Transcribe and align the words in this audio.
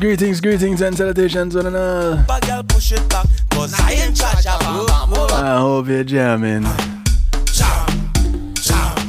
Greetings, 0.00 0.40
greetings, 0.40 0.40
greetings, 0.40 0.80
and 0.80 0.96
salutations, 0.96 1.54
one 1.54 1.66
and 1.66 1.76
all. 1.76 2.14
I 5.32 5.58
hope 5.60 5.86
you're 5.86 6.02
jamming. 6.02 6.64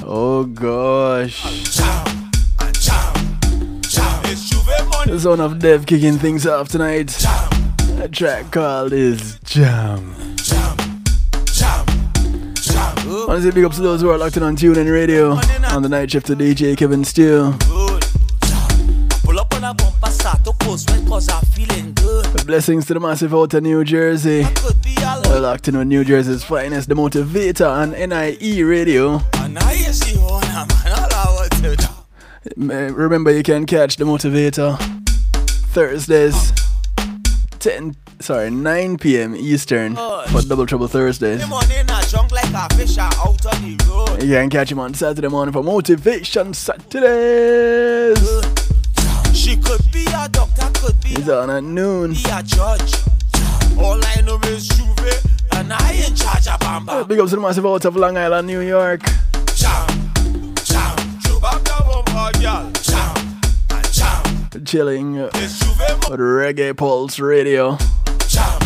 Oh 0.06 0.44
gosh. 0.54 1.42
The 5.06 5.20
son 5.20 5.40
of 5.40 5.58
Dev 5.58 5.88
kicking 5.88 6.20
things 6.20 6.46
off 6.46 6.70
tonight. 6.70 7.20
A 8.00 8.08
track 8.08 8.52
called 8.52 8.94
is 8.94 9.40
Jam. 9.44 10.14
Say 13.42 13.52
big 13.52 13.66
ups 13.66 13.78
to 13.78 13.82
those 13.82 14.02
who 14.02 14.12
are 14.12 14.20
locked 14.20 14.38
in 14.38 14.44
on 14.44 14.56
TuneIn 14.56 14.92
Radio 14.92 15.32
on 15.74 15.82
the 15.82 15.90
night 15.90 16.12
shift 16.12 16.28
to 16.28 16.36
DJ 16.36 16.78
Kevin 16.78 17.04
Steele. 17.04 17.58
Blessings 22.46 22.86
to 22.86 22.94
the 22.94 23.00
massive 23.00 23.34
out 23.34 23.56
of 23.56 23.64
New 23.64 23.84
Jersey. 23.84 24.46
We're 25.26 25.40
locked 25.40 25.68
in 25.68 25.76
with 25.78 25.88
New 25.88 26.04
Jersey's 26.04 26.44
finest, 26.44 26.88
the 26.88 26.94
Motivator 26.94 27.68
on 27.68 27.90
NIE 27.92 28.62
Radio. 28.62 29.20
Remember, 32.56 33.32
you 33.32 33.42
can 33.42 33.66
catch 33.66 33.98
the 33.98 34.06
Motivator 34.06 34.78
Thursdays, 35.74 36.54
10, 37.60 37.96
sorry, 38.20 38.52
9 38.52 38.98
p.m. 39.00 39.36
Eastern 39.36 39.96
for 39.96 40.44
Double 40.48 40.68
Trouble 40.68 40.88
Thursdays. 40.88 41.42
You 41.42 41.48
can 44.34 44.50
catch 44.52 44.72
him 44.72 44.80
on 44.80 44.94
Saturday 44.94 45.30
morning 45.30 45.52
for 45.52 45.64
Motivation 45.64 46.54
Saturdays. 46.54 48.55
She 50.26 50.32
could 50.32 50.42
be 50.42 50.42
a 50.42 50.46
doctor, 50.46 50.80
could 50.80 51.02
be 51.02 51.10
He's 51.10 51.30
on 51.30 51.50
at 51.50 51.64
noon. 51.64 52.14
Be 52.14 52.24
a 52.32 52.42
judge. 52.42 52.96
All 53.78 54.00
I 54.04 54.22
know 54.22 54.40
is 54.46 54.68
Juve, 54.70 55.24
and 55.52 55.72
I 55.72 55.92
in 56.08 56.16
charge 56.16 56.48
of 56.48 56.60
Bamba. 56.60 57.08
Big 57.08 57.20
ups 57.20 57.32
to 57.32 57.36
the 57.36 57.42
massive 57.42 57.66
out 57.66 57.86
of 57.86 57.96
Long 57.96 58.18
Island, 58.18 58.48
New 58.48 58.62
York. 58.62 59.02
Jam, 59.56 59.88
jam, 60.64 60.96
Bamba, 61.42 62.32
girl. 62.42 62.72
Jam, 62.82 63.22
jam. 63.92 64.66
Chilling 64.66 65.20
uh, 65.20 65.30
with 66.10 66.20
Reggae 66.20 66.76
Pulse 66.76 67.20
Radio. 67.20 67.78
Jam, 68.28 68.60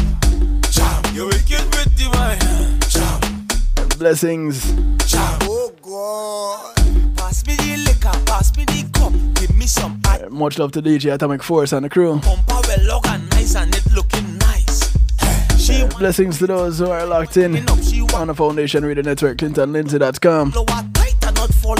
jam. 0.69 1.03
You 1.13 1.25
wicked 1.25 1.65
with 1.75 1.91
the 1.97 2.09
wine. 2.13 2.79
Jam. 2.87 3.97
Blessings. 3.97 4.63
Jam. 5.11 5.39
Oh 5.43 5.73
God. 5.81 6.75
Pass 7.17 7.45
me 7.45 7.55
the 7.55 7.77
liquor, 7.77 8.17
pass 8.25 8.55
me 8.55 8.63
the 8.65 8.89
cup, 8.93 9.11
give 9.35 9.55
me 9.57 9.67
some 9.67 9.93
ice. 9.93 9.98
Much 10.31 10.59
love 10.59 10.71
to 10.73 10.81
DJ 10.81 11.13
Atomic 11.13 11.43
Force 11.43 11.73
and 11.73 11.85
the 11.85 11.89
crew. 11.89 12.21
Blessings 15.97 16.39
to 16.39 16.47
those 16.47 16.79
who 16.79 16.89
are 16.89 17.05
locked 17.05 17.37
in 17.37 17.57
on 18.15 18.27
the 18.27 18.33
Foundation 18.35 18.85
Radio 18.85 19.03
Network, 19.03 19.37
ClintonLindsay.com. 19.37 20.53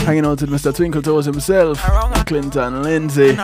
Hanging 0.06 0.25
out 0.25 0.41
with 0.41 0.50
Mr. 0.50 0.75
Twinkle 0.75 1.01
Toes 1.01 1.25
himself, 1.25 1.79
Clinton 2.25 2.84
Lindsay. 2.84 3.35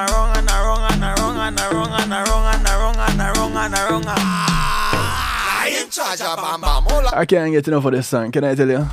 I 7.13 7.25
can't 7.28 7.51
get 7.51 7.68
enough 7.68 7.85
of 7.85 7.91
this 7.94 8.07
song, 8.07 8.31
can 8.31 8.44
I 8.44 8.56
tell 8.56 8.69
you? 8.69 8.88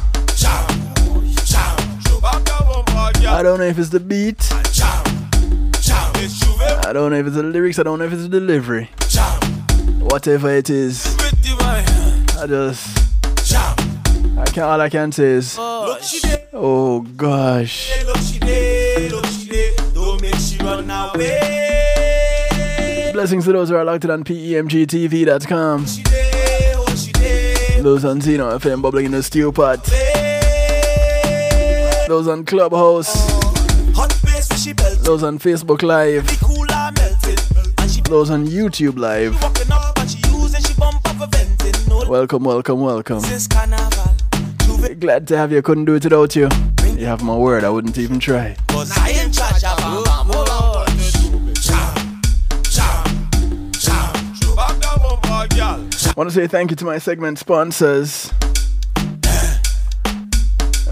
I 3.24 3.42
don't 3.42 3.58
know 3.58 3.64
if 3.64 3.78
it's 3.78 3.88
the 3.90 4.00
beat. 4.00 4.38
I 6.84 6.92
don't 6.92 7.10
know 7.10 7.16
if 7.16 7.26
it's 7.26 7.36
the 7.36 7.42
lyrics, 7.42 7.78
I 7.78 7.82
don't 7.82 7.98
know 7.98 8.04
if 8.04 8.12
it's 8.12 8.22
the 8.22 8.28
delivery. 8.28 8.90
Whatever 10.00 10.50
it 10.50 10.68
is. 10.70 11.16
I 12.38 12.46
just, 12.46 12.98
I 14.38 14.44
can 14.46 14.62
all 14.64 14.80
I 14.80 14.88
can 14.88 15.12
say 15.12 15.24
is, 15.24 15.56
oh 15.58 17.06
gosh. 17.16 17.92
Blessings 23.12 23.44
to 23.44 23.52
those 23.52 23.68
who 23.68 23.76
are 23.76 23.84
locked 23.84 24.04
in 24.04 24.10
on 24.10 24.24
PEMGTV.com. 24.24 25.86
Those 27.82 28.04
on 28.04 28.20
Zeno 28.20 28.58
FM 28.58 28.80
bubbling 28.82 29.06
in 29.06 29.12
the 29.12 29.22
stew 29.22 29.50
pot. 29.52 29.84
Those 32.08 32.28
on 32.28 32.44
Clubhouse. 32.44 33.12
Those 35.02 35.22
on 35.22 35.38
Facebook 35.38 35.82
Live. 35.82 36.26
Those 38.12 38.28
on 38.28 38.46
YouTube 38.46 38.98
Live. 38.98 39.34
a 39.42 39.48
Welcome, 42.10 42.44
welcome, 42.44 42.80
welcome. 42.82 43.22
Glad 45.00 45.26
to 45.28 45.36
have 45.38 45.50
you. 45.50 45.62
Couldn't 45.62 45.86
do 45.86 45.94
it 45.94 46.04
without 46.04 46.36
you. 46.36 46.50
You 46.94 47.06
have 47.06 47.22
my 47.22 47.34
word, 47.34 47.64
I 47.64 47.70
wouldn't 47.70 47.96
even 47.96 48.20
try. 48.20 48.54
Want 56.14 56.28
to 56.28 56.34
say 56.34 56.46
thank 56.46 56.70
you 56.70 56.76
to 56.76 56.84
my 56.84 56.98
segment 56.98 57.38
sponsors. 57.38 58.30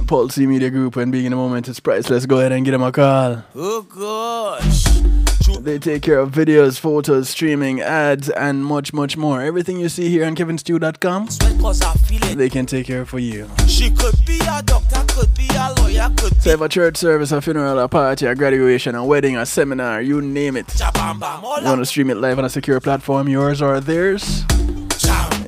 Pulse 0.07 0.39
Media 0.39 0.71
Group 0.71 0.97
and 0.97 1.13
being 1.13 1.27
in 1.27 1.33
the 1.33 1.37
moment 1.37 1.69
is 1.69 1.81
priceless. 1.81 2.25
Go 2.25 2.39
ahead 2.39 2.53
and 2.53 2.65
give 2.65 2.73
them 2.73 2.83
a 2.83 2.91
call. 2.91 3.45
Oh 3.55 3.83
gosh. 3.83 5.30
They 5.59 5.78
take 5.78 6.03
care 6.03 6.19
of 6.19 6.31
videos, 6.31 6.78
photos, 6.78 7.28
streaming, 7.28 7.81
ads, 7.81 8.28
and 8.31 8.65
much, 8.65 8.93
much 8.93 9.16
more. 9.16 9.43
Everything 9.43 9.78
you 9.78 9.88
see 9.88 10.09
here 10.09 10.25
on 10.25 10.34
kevinstew.com, 10.34 11.28
Sweat 11.28 11.59
cause 11.61 11.83
I 11.83 11.93
feel 11.94 12.22
it. 12.25 12.37
they 12.38 12.49
can 12.49 12.66
take 12.66 12.87
care 12.87 13.03
of 13.03 13.09
for 13.09 13.19
you. 13.19 13.49
She 13.66 13.91
could 13.91 14.15
be 14.27 14.39
a 14.41 14.62
doctor, 14.62 15.03
could 15.09 15.34
be 15.34 15.49
a 15.55 15.75
lawyer, 15.81 16.09
could 16.16 16.41
So 16.43 16.50
if 16.50 16.60
a 16.60 16.69
church 16.69 16.97
service, 16.97 17.33
a 17.33 17.41
funeral, 17.43 17.78
a 17.78 17.89
party, 17.89 18.27
a 18.27 18.34
graduation, 18.34 18.94
a 18.94 19.05
wedding, 19.05 19.37
a 19.37 19.44
seminar, 19.44 20.00
you 20.00 20.22
name 20.22 20.56
it. 20.56 20.66
be 20.69 20.84
Bam 20.94 21.19
Bam. 21.19 21.44
All 21.44 21.59
You 21.60 21.65
want 21.66 21.81
to 21.81 21.87
stream 21.87 22.10
it 22.10 22.16
live 22.16 22.39
on 22.39 22.44
a 22.44 22.50
secure 22.50 22.81
platform, 22.81 23.28
yours 23.28 23.60
or 23.60 23.81
theirs? 23.81 24.44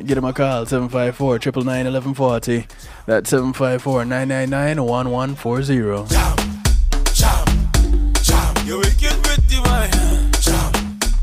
Get 0.04 0.16
them 0.16 0.24
a 0.24 0.32
call, 0.32 0.66
754 0.66 1.38
999 1.38 1.64
1140. 2.14 2.66
That's 3.06 3.30
754 3.30 4.04
999 4.04 4.84
1140. 4.84 6.41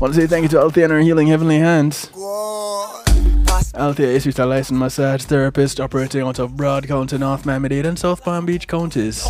Want 0.00 0.14
to 0.14 0.20
say 0.20 0.26
thank 0.26 0.44
you 0.44 0.48
to 0.48 0.58
Althea 0.58 0.84
and 0.84 0.92
her 0.94 1.00
Healing 1.00 1.26
Heavenly 1.26 1.58
Hands. 1.58 2.10
Althea 3.74 4.08
is 4.08 4.38
a 4.38 4.46
licensed 4.46 4.80
massage 4.80 5.24
therapist 5.24 5.78
operating 5.78 6.22
out 6.22 6.38
of 6.38 6.52
Broward 6.52 6.88
County, 6.88 7.18
North 7.18 7.44
Miami-Dade, 7.44 7.84
and 7.84 7.98
South 7.98 8.24
Palm 8.24 8.46
Beach 8.46 8.66
counties. 8.66 9.28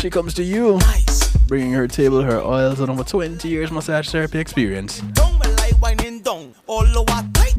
She 0.00 0.10
comes 0.10 0.34
to 0.34 0.42
you, 0.42 0.80
bringing 1.46 1.72
her 1.74 1.86
table, 1.86 2.22
her 2.22 2.40
oils, 2.40 2.80
and 2.80 2.90
over 2.90 3.04
20 3.04 3.48
years 3.48 3.70
massage 3.70 4.08
therapy 4.08 4.40
experience. 4.40 5.00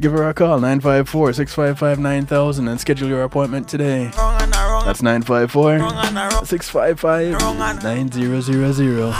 Give 0.02 0.12
her 0.12 0.28
a 0.28 0.34
call, 0.34 0.60
954-655-9000, 0.60 2.70
and 2.70 2.82
schedule 2.82 3.08
your 3.08 3.24
appointment 3.24 3.70
today. 3.70 4.12
That's 4.14 5.02
954 5.02 5.78
Wrong 5.78 5.94
and 6.06 6.20
I 6.20 6.30
wrong. 6.34 6.44
655 6.44 7.40
9000. 7.64 9.14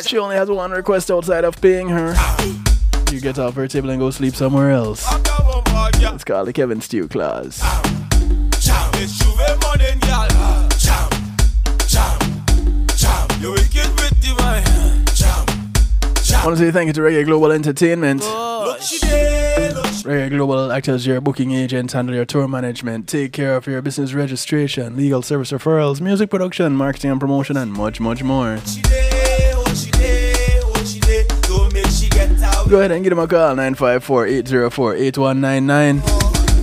She 0.00 0.18
only 0.18 0.36
has 0.36 0.48
one 0.50 0.70
request 0.70 1.10
outside 1.10 1.44
of 1.44 1.60
paying 1.60 1.88
her. 1.88 2.14
You 3.10 3.20
get 3.20 3.38
off 3.38 3.54
her 3.54 3.68
table 3.68 3.90
and 3.90 4.00
go 4.00 4.10
sleep 4.10 4.34
somewhere 4.34 4.70
else. 4.70 5.06
It's 5.06 6.24
called 6.24 6.48
the 6.48 6.52
Kevin 6.52 6.80
Stew 6.80 7.08
Clause. 7.08 7.60
I 16.34 16.46
want 16.46 16.58
to 16.58 16.64
say 16.64 16.72
thank 16.72 16.88
you 16.88 16.92
to 16.94 17.00
Reggae 17.00 17.24
Global 17.24 17.52
Entertainment. 17.52 18.22
Reggae 20.02 20.30
Global 20.30 20.72
acts 20.72 20.88
as 20.88 21.06
your 21.06 21.20
booking 21.20 21.52
agent, 21.52 21.92
handle 21.92 22.14
your 22.14 22.24
tour 22.24 22.48
management, 22.48 23.08
take 23.08 23.32
care 23.32 23.54
of 23.56 23.66
your 23.66 23.80
business 23.80 24.12
registration, 24.14 24.96
legal 24.96 25.22
service 25.22 25.52
referrals, 25.52 26.00
music 26.00 26.30
production, 26.30 26.74
marketing 26.74 27.12
and 27.12 27.20
promotion, 27.20 27.56
and 27.56 27.72
much, 27.72 28.00
much 28.00 28.22
more. 28.24 28.58
Go 32.72 32.78
ahead 32.78 32.90
and 32.92 33.04
give 33.04 33.10
them 33.10 33.18
a 33.18 33.28
call, 33.28 33.54
954 33.54 34.26
804 34.26 34.94
8199. 34.94 35.98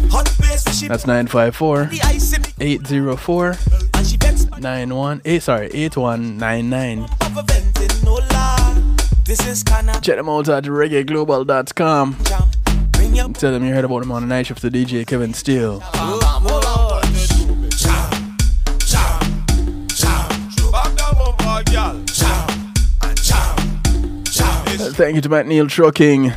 Hot 0.09 0.27
face 0.27 0.63
for 0.63 0.71
she 0.71 0.87
That's 0.87 1.05
954 1.05 1.85
the 1.85 2.01
ice 2.03 2.33
in 2.33 2.41
the 2.41 2.53
804 2.59 3.55
and 3.93 4.07
she 4.07 4.17
vex 4.17 4.47
91 4.57 5.21
eh, 5.23 5.35
8 5.35 5.43
sorry 5.43 5.67
8199. 5.67 7.03
of 7.03 7.37
a 7.37 7.43
venting. 7.43 8.03
No 8.03 8.13
lie. 8.15 8.95
This 9.23 9.45
is 9.47 9.61
kinda 9.61 9.99
Check 10.01 10.17
them 10.17 10.29
out 10.29 10.49
at 10.49 10.63
reggaeglobal.com. 10.63 12.15
Tell 13.33 13.51
them 13.51 13.63
you 13.63 13.73
heard 13.75 13.85
about 13.85 13.99
them 13.99 14.11
on 14.11 14.23
the 14.23 14.27
night 14.27 14.47
shift 14.47 14.61
to 14.61 14.71
DJ 14.71 15.05
Kevin 15.05 15.35
Steele. 15.35 15.83
Thank 24.99 25.15
you 25.15 25.21
to 25.21 25.29
Matt 25.29 25.47
Neil 25.47 25.65
Trucking. 25.65 26.33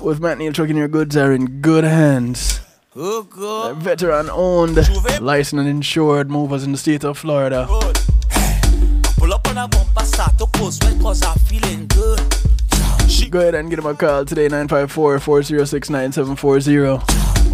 With 0.00 0.18
Matt 0.20 0.38
Neil 0.38 0.52
Trucking, 0.52 0.76
your 0.76 0.88
goods 0.88 1.16
are 1.16 1.32
in 1.32 1.60
good 1.60 1.84
hands. 1.84 2.58
Veteran 2.96 4.28
owned, 4.30 4.74
licensed 5.20 5.60
and 5.60 5.68
insured 5.68 6.28
movers 6.28 6.64
in 6.64 6.72
the 6.72 6.78
state 6.78 7.04
of 7.04 7.18
Florida. 7.18 7.66
Good. 7.68 7.98
Pull 9.16 9.32
up 9.32 9.46
on 9.48 9.58
a 9.58 9.68
bumper, 9.68 10.04
start 10.04 10.36
to 10.38 10.46
post 10.48 10.82
well, 10.82 10.98
cause 10.98 11.22
I'm 11.22 11.38
feeling 11.38 11.86
good. 11.86 12.20
She 13.08 13.30
Go 13.30 13.38
ahead 13.38 13.54
and 13.54 13.70
give 13.70 13.76
them 13.80 13.86
a 13.86 13.94
call 13.94 14.24
today, 14.24 14.48
954 14.48 15.20
406 15.20 15.88
9740. 15.88 16.78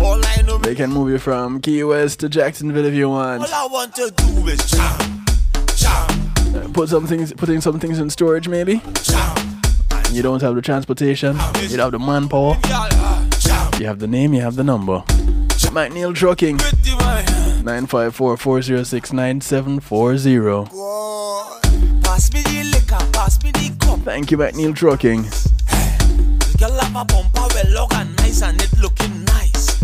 all 0.01 0.25
I 0.25 0.43
know, 0.47 0.57
They 0.57 0.75
can 0.75 0.91
move 0.91 1.11
you 1.11 1.19
from 1.19 1.61
Key 1.61 1.85
West 1.85 2.21
to 2.21 2.31
Jacksonville 2.31 2.87
if 2.87 2.95
you 2.95 3.11
want. 3.11 3.43
all 3.43 3.49
I 3.53 3.69
want 3.71 3.95
to 3.97 4.11
do 4.17 4.49
is 4.49 4.65
jam, 4.71 5.16
Put 6.73 6.89
some 6.89 7.07
things, 7.07 7.33
putting 7.33 7.61
some 7.61 7.79
things 7.79 7.99
in 7.99 8.11
storage 8.11 8.49
maybe. 8.49 8.81
You 10.13 10.23
don't 10.23 10.41
have 10.43 10.55
the 10.55 10.63
transportation, 10.63 11.37
you 11.69 11.79
have 11.79 11.93
the 11.93 11.99
manpower. 11.99 12.57
You 13.79 13.87
have 13.87 13.99
the 13.99 14.07
name, 14.07 14.33
you 14.35 14.41
have 14.41 14.57
the 14.57 14.65
number. 14.65 15.03
Mike 15.73 15.93
Neil 15.93 16.15
Trucking, 16.15 16.57
With 16.57 16.87
954 17.65 18.37
406 18.39 19.13
9740. 19.13 20.71
God. 20.71 21.63
Pass 22.03 22.33
me 22.33 22.41
the 22.43 22.65
liquor, 22.65 23.13
pass 23.13 23.43
me 23.43 23.51
the 23.51 23.77
cup. 23.79 23.99
Thank 24.01 24.31
you, 24.31 24.39
Mike 24.39 24.55
Neil 24.55 24.73
Trucking. 24.73 25.23
Girl 26.59 26.73
have 26.73 26.97
a 26.97 27.05
bumper 27.05 27.47
well 27.55 27.89
and 27.93 28.63
it 28.63 28.79
looking 28.81 29.25
nice. 29.25 29.77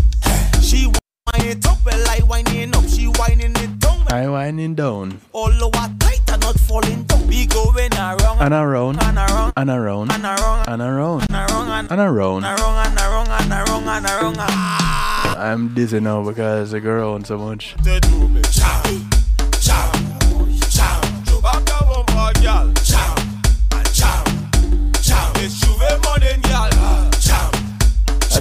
She 0.63 0.91
it 1.35 1.67
up 1.67 1.85
well 1.85 2.27
winding 2.27 2.75
up. 2.75 2.85
She 2.87 3.05
it 3.07 3.79
down. 3.79 4.07
I 4.11 4.25
down 4.73 5.19
All 5.31 5.63
over 5.63 5.89
tight 5.99 6.22
not 6.43 6.59
falling. 6.59 7.05
We 7.27 7.47
going 7.47 7.93
around 7.93 8.41
and 8.41 8.53
around 8.53 9.01
and 9.01 9.17
around 9.17 9.53
and 9.55 9.69
around 9.69 10.11
and 10.11 10.21
around 10.29 10.67
and 10.67 10.81
around 10.81 11.23
and 11.23 11.31
around 11.31 11.71
and 11.71 11.91
and 11.91 12.01
around. 12.01 12.43
and 12.43 12.59
around 12.59 13.29
and 13.29 13.51
around 13.51 13.87
and 13.87 14.05
around. 14.05 14.35
Ah, 14.39 15.35
I'm 15.39 15.73
dizzy 15.73 15.99
now 15.99 16.23
because 16.23 16.73
I 16.73 16.79
go 16.79 16.91
around 16.91 17.27
so 17.27 17.37
much. 17.37 17.75
the 17.83 17.99
girl. 18.01 18.29
Girl. 18.29 18.73
I 28.35 28.39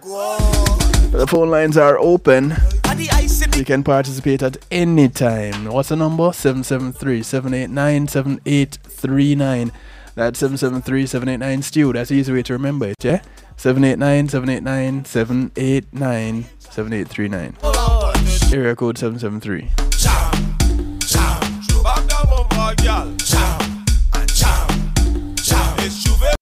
The 1.12 1.26
phone 1.28 1.50
lines 1.50 1.78
are 1.78 1.98
open. 1.98 2.52
And 2.86 3.00
the 3.00 3.10
ice 3.14 3.42
in 3.42 3.52
You 3.54 3.64
can 3.66 3.84
participate 3.84 4.44
at 4.44 4.58
any 4.70 5.08
time. 5.10 5.66
What's 5.66 5.90
the 5.90 5.96
number? 5.96 6.32
773 6.34 7.24
789 7.24 8.08
7839. 8.08 9.72
That's 10.18 10.40
773 10.40 11.06
789 11.06 11.62
Stew. 11.62 11.94
That's 11.94 12.10
the 12.10 12.16
easy 12.16 12.34
way 12.34 12.42
to 12.42 12.54
remember 12.54 12.88
it, 12.88 12.96
yeah? 13.04 13.22
789 13.58 14.30
789 14.30 15.06
789 15.06 16.46
7839. 16.58 17.58
God. 17.62 18.18
Area 18.52 18.76
code 18.76 18.98
773. 18.98 19.70
Jam, 19.92 20.98
jam. 20.98 21.62
Show 21.62 21.84
back 21.84 22.02
the 22.08 22.26
bumper, 22.28 22.74
girl. 22.82 23.14
Jam, 23.18 23.86
and 24.16 24.34
jam, 24.34 25.36
jam. 25.36 25.76
It's 25.86 26.04
Juve. 26.04 26.34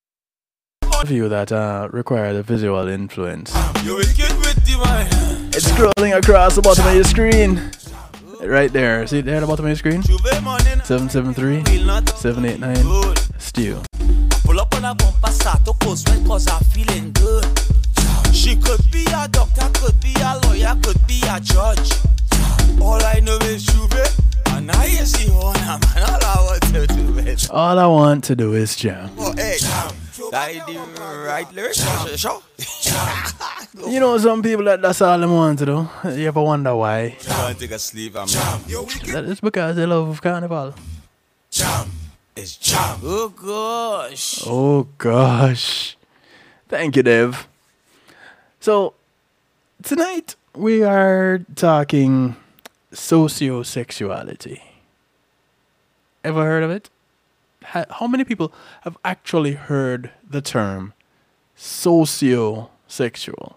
For 1.06 1.14
you 1.14 1.28
that 1.28 1.52
uh, 1.52 1.90
require 1.92 2.32
the 2.32 2.44
visual 2.44 2.88
influence. 2.88 3.54
You 3.84 3.98
wicked 3.98 4.38
with 4.38 4.56
the 4.66 4.82
man. 4.86 5.48
It's 5.48 5.70
scrolling 5.70 6.18
across 6.18 6.56
the 6.56 6.62
bottom 6.62 6.88
of 6.88 6.96
your 6.96 7.04
screen. 7.04 7.72
Right 8.48 8.72
there. 8.72 9.06
See 9.08 9.22
there 9.22 9.38
at 9.38 9.40
the 9.42 9.48
bottom 9.48 9.66
of 9.66 9.70
your 9.70 9.76
screen? 9.76 10.02
Juve 10.04 10.44
morning. 10.44 10.80
773 10.84 11.64
789 12.16 12.84
good. 12.84 13.20
Stew. 13.40 13.82
Pull 14.44 14.60
up 14.60 14.74
on 14.76 14.86
a 14.86 14.94
bumper, 14.94 15.32
start 15.32 15.66
post 15.80 16.08
well, 16.08 16.24
cause 16.26 16.48
I'm 16.48 16.64
feeling 16.66 17.12
good. 17.14 17.44
She 18.34 18.56
could 18.56 18.80
be 18.92 19.06
a 19.08 19.28
doctor, 19.28 19.68
could 19.80 20.00
be 20.00 20.14
a 20.22 20.40
lawyer, 20.46 20.76
could 20.84 21.06
be 21.08 21.22
a 21.28 21.40
judge. 21.40 21.92
All 22.80 23.02
I 23.04 23.20
know 23.24 23.38
is 23.44 23.66
Juve, 23.66 23.94
and 24.52 24.72
I 24.72 24.86
is 24.86 25.14
the 25.14 25.34
owner, 25.34 25.80
man. 25.82 26.04
All 26.04 26.24
I 26.24 26.38
want 26.46 26.64
to 26.74 26.88
do 26.88 27.18
is. 27.28 27.50
All 27.50 27.80
I 27.80 27.88
want 27.88 28.24
to 28.26 28.36
do 28.36 28.54
is 28.54 28.76
jam. 28.76 29.10
Oh, 29.18 29.34
hey, 29.34 29.58
that 30.32 30.52
is 30.52 30.64
the 30.66 31.26
right 31.26 31.52
lyrics. 31.54 31.84
Sure. 32.16 32.42
You 33.84 34.00
know, 34.00 34.18
some 34.18 34.42
people 34.42 34.64
that 34.66 34.82
that's 34.82 35.02
all 35.02 35.20
they 35.20 35.28
want 35.28 35.60
to 35.60 35.66
do. 35.66 35.90
You 36.06 36.30
ever 36.30 36.42
wonder 36.42 36.74
why? 36.76 37.18
I 37.30 37.44
want 37.44 37.60
take 37.60 37.72
a 37.72 37.80
sleep, 37.80 38.16
I'm 38.16 38.28
That 38.28 39.26
is 39.28 39.42
because 39.42 39.76
they 39.76 39.86
love 39.86 40.22
carnival. 40.22 40.74
Jam. 41.52 41.92
It's 42.38 42.56
jam. 42.56 43.00
Oh, 43.04 43.28
gosh. 43.30 44.44
Oh 44.48 44.88
gosh. 44.98 45.98
Thank 46.70 46.96
you, 46.96 47.04
Dev. 47.04 47.50
So 48.62 48.94
tonight 49.84 50.36
we 50.56 50.82
are 50.82 51.40
talking 51.56 52.38
sociosexuality. 52.94 54.62
Ever 56.24 56.44
heard 56.44 56.64
of 56.64 56.72
it? 56.72 56.90
How 57.62 58.08
many 58.08 58.24
people 58.24 58.54
have 58.82 58.98
actually 59.04 59.54
heard 59.54 60.12
the 60.28 60.42
term 60.42 60.94
sociosexual? 61.58 63.56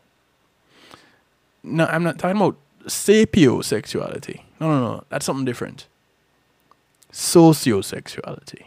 No, 1.69 1.87
I'm 1.87 2.03
not 2.03 2.19
talking 2.19 2.37
about 2.37 2.57
sapiosexuality. 2.85 4.43
No, 4.61 4.69
no, 4.69 4.81
no. 4.81 5.05
That's 5.09 5.27
something 5.27 5.45
different. 5.45 5.87
Sociosexuality. 7.13 8.67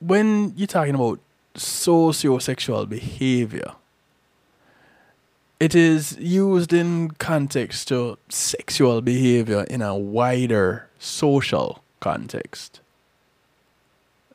when 0.00 0.52
you're 0.56 0.66
talking 0.66 0.94
about 0.94 1.20
sociosexual 1.54 2.88
behavior, 2.88 3.72
it 5.58 5.74
is 5.74 6.16
used 6.18 6.72
in 6.72 7.10
context 7.12 7.88
to 7.88 8.16
sexual 8.28 9.00
behavior 9.00 9.64
in 9.64 9.82
a 9.82 9.96
wider 9.96 10.88
social 10.98 11.82
context. 12.00 12.80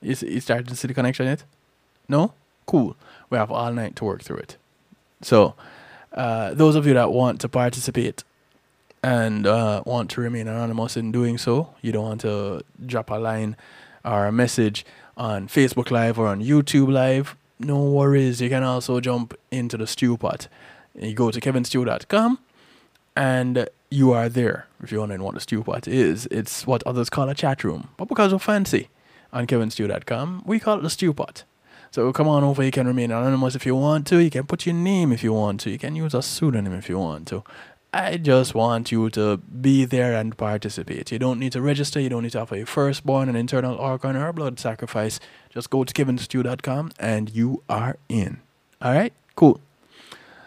You, 0.01 0.15
you 0.21 0.41
starting 0.41 0.67
to 0.67 0.75
see 0.75 0.89
the 0.89 0.93
connection 0.93 1.27
yet? 1.27 1.43
No? 2.09 2.33
Cool. 2.65 2.97
We 3.29 3.37
have 3.37 3.51
all 3.51 3.71
night 3.71 3.95
to 3.97 4.05
work 4.05 4.21
through 4.21 4.37
it. 4.37 4.57
So, 5.23 5.55
uh, 6.11 6.53
those 6.53 6.75
of 6.75 6.85
you 6.85 6.93
that 6.93 7.11
want 7.11 7.41
to 7.41 7.49
participate 7.49 8.23
and 9.01 9.47
uh, 9.47 9.83
want 9.85 10.11
to 10.11 10.21
remain 10.21 10.47
anonymous 10.47 10.95
in 10.95 11.11
doing 11.11 11.37
so, 11.37 11.73
you 11.81 11.91
don't 11.91 12.03
want 12.03 12.21
to 12.21 12.61
drop 12.85 13.09
a 13.09 13.15
line 13.15 13.55
or 14.05 14.27
a 14.27 14.31
message 14.31 14.85
on 15.17 15.47
Facebook 15.47 15.91
Live 15.91 16.19
or 16.19 16.27
on 16.27 16.41
YouTube 16.41 16.91
Live, 16.91 17.35
no 17.59 17.81
worries. 17.81 18.41
You 18.41 18.49
can 18.49 18.63
also 18.63 18.99
jump 18.99 19.33
into 19.51 19.77
the 19.77 19.87
stew 19.87 20.17
pot. 20.17 20.47
You 20.99 21.13
go 21.13 21.31
to 21.31 21.39
kevinstew.com 21.39 22.39
and 23.15 23.67
you 23.89 24.11
are 24.11 24.29
there. 24.29 24.67
If 24.81 24.91
you're 24.91 25.01
wondering 25.01 25.23
what 25.23 25.35
the 25.35 25.39
stew 25.39 25.63
pot 25.63 25.87
is, 25.87 26.27
it's 26.31 26.67
what 26.67 26.83
others 26.83 27.09
call 27.09 27.29
a 27.29 27.35
chat 27.35 27.63
room. 27.63 27.89
But 27.97 28.07
because 28.07 28.33
we're 28.33 28.39
fancy 28.39 28.89
on 29.31 29.47
kevinstew.com, 29.47 30.43
we 30.45 30.59
call 30.59 30.79
it 30.79 30.81
the 30.81 30.89
stew 30.89 31.13
pot. 31.13 31.43
So 31.93 32.11
come 32.11 32.27
on 32.27 32.43
over. 32.43 32.63
You 32.63 32.71
can 32.71 32.87
remain 32.87 33.11
anonymous 33.11 33.53
if 33.53 33.67
you 33.67 33.75
want 33.75 34.07
to. 34.07 34.17
You 34.17 34.31
can 34.31 34.47
put 34.47 34.65
your 34.65 34.73
name 34.73 35.11
if 35.11 35.23
you 35.23 35.31
want 35.31 35.59
to. 35.59 35.69
You 35.69 35.77
can 35.77 35.95
use 35.95 36.15
a 36.15 36.23
pseudonym 36.23 36.73
if 36.73 36.89
you 36.89 36.97
want 36.97 37.27
to. 37.27 37.43
I 37.93 38.17
just 38.17 38.55
want 38.55 38.91
you 38.91 39.11
to 39.11 39.37
be 39.37 39.85
there 39.85 40.15
and 40.15 40.35
participate. 40.35 41.11
You 41.11 41.19
don't 41.19 41.39
need 41.39 41.51
to 41.51 41.61
register. 41.61 41.99
You 41.99 42.09
don't 42.09 42.23
need 42.23 42.31
to 42.31 42.41
offer 42.41 42.55
a 42.55 42.65
firstborn, 42.65 43.29
an 43.29 43.35
internal 43.35 43.75
organ, 43.75 44.15
or 44.15 44.27
a 44.27 44.33
blood 44.33 44.59
sacrifice. 44.59 45.19
Just 45.51 45.69
go 45.69 45.83
to 45.83 45.93
kevinstew.com 45.93 46.93
and 46.97 47.29
you 47.29 47.61
are 47.69 47.97
in. 48.09 48.39
All 48.81 48.95
right? 48.95 49.13
Cool. 49.35 49.61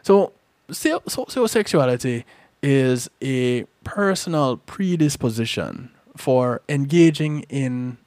So, 0.03 0.33
so, 0.73 1.01
so 1.07 1.47
sexuality 1.47 2.25
is 2.61 3.09
a 3.23 3.67
personal 3.85 4.57
predisposition 4.57 5.93
for 6.17 6.61
engaging 6.69 7.43
in 7.43 7.99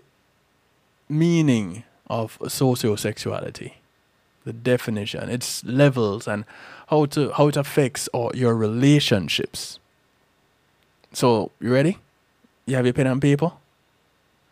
meaning 1.09 1.85
of 2.09 2.39
sociosexuality, 2.41 3.73
the 4.45 4.53
definition, 4.53 5.31
its 5.31 5.65
levels, 5.65 6.29
and 6.29 6.45
how 6.89 7.07
to 7.07 7.33
how 7.33 7.49
it 7.49 7.57
affects 7.57 8.09
all 8.09 8.31
your 8.35 8.55
relationships. 8.57 9.79
So 11.13 11.51
you 11.61 11.73
ready? 11.73 11.97
You 12.67 12.77
have 12.77 12.85
your 12.85 12.93
pen 12.95 13.07
and 13.07 13.23
paper? 13.23 13.53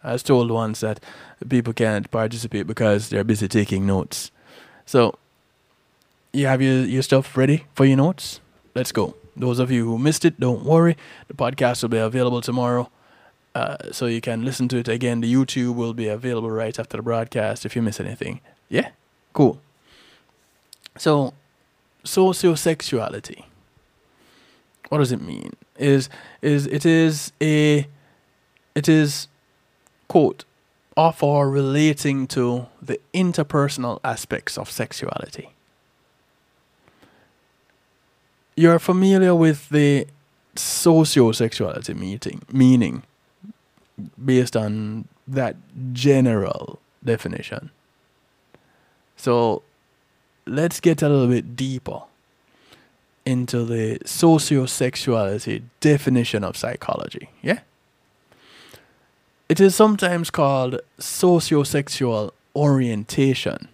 I 0.04 0.12
was 0.12 0.22
told 0.22 0.50
once 0.50 0.80
that 0.80 1.00
people 1.48 1.72
can't 1.72 2.10
participate 2.10 2.66
because 2.66 3.08
they're 3.08 3.24
busy 3.24 3.48
taking 3.48 3.86
notes. 3.86 4.30
So 4.86 5.14
you 6.32 6.46
have 6.46 6.60
your, 6.60 6.84
your 6.84 7.02
stuff 7.02 7.36
ready 7.36 7.64
for 7.74 7.84
your 7.84 7.96
notes? 7.96 8.40
Let's 8.74 8.92
go. 8.92 9.14
Those 9.36 9.58
of 9.58 9.70
you 9.70 9.84
who 9.84 9.98
missed 9.98 10.24
it, 10.24 10.38
don't 10.40 10.64
worry. 10.64 10.96
The 11.28 11.34
podcast 11.34 11.82
will 11.82 11.88
be 11.88 11.98
available 11.98 12.40
tomorrow. 12.40 12.90
Uh, 13.54 13.76
so 13.90 14.06
you 14.06 14.20
can 14.20 14.44
listen 14.44 14.68
to 14.68 14.78
it 14.78 14.88
again. 14.88 15.20
The 15.20 15.32
YouTube 15.32 15.74
will 15.74 15.94
be 15.94 16.08
available 16.08 16.50
right 16.50 16.78
after 16.78 16.96
the 16.96 17.02
broadcast 17.02 17.66
if 17.66 17.76
you 17.76 17.82
miss 17.82 18.00
anything. 18.00 18.40
Yeah? 18.68 18.90
Cool. 19.32 19.60
So, 20.96 21.34
sociosexuality. 22.04 23.44
What 24.88 24.98
does 24.98 25.12
it 25.12 25.22
mean? 25.22 25.52
Is 25.78 26.10
is 26.42 26.66
it 26.66 26.84
is 26.84 27.32
a 27.40 27.86
it 28.74 28.88
is 28.88 29.28
quote 30.12 30.44
of 30.94 31.22
or 31.22 31.48
relating 31.48 32.26
to 32.26 32.66
the 32.82 33.00
interpersonal 33.14 33.98
aspects 34.04 34.58
of 34.58 34.70
sexuality. 34.70 35.48
You're 38.54 38.78
familiar 38.78 39.34
with 39.34 39.70
the 39.70 40.06
sociosexuality 40.54 41.96
meeting 41.96 42.42
meaning 42.52 43.04
based 44.22 44.54
on 44.54 45.06
that 45.26 45.56
general 45.94 46.78
definition. 47.02 47.70
So 49.16 49.62
let's 50.44 50.78
get 50.78 51.00
a 51.00 51.08
little 51.08 51.28
bit 51.28 51.56
deeper 51.56 52.02
into 53.24 53.64
the 53.64 53.98
sociosexuality 54.04 55.62
definition 55.80 56.44
of 56.44 56.58
psychology. 56.58 57.30
Yeah? 57.40 57.60
It 59.48 59.60
is 59.60 59.74
sometimes 59.74 60.30
called 60.30 60.80
sociosexual 60.98 62.30
orientation. 62.56 63.68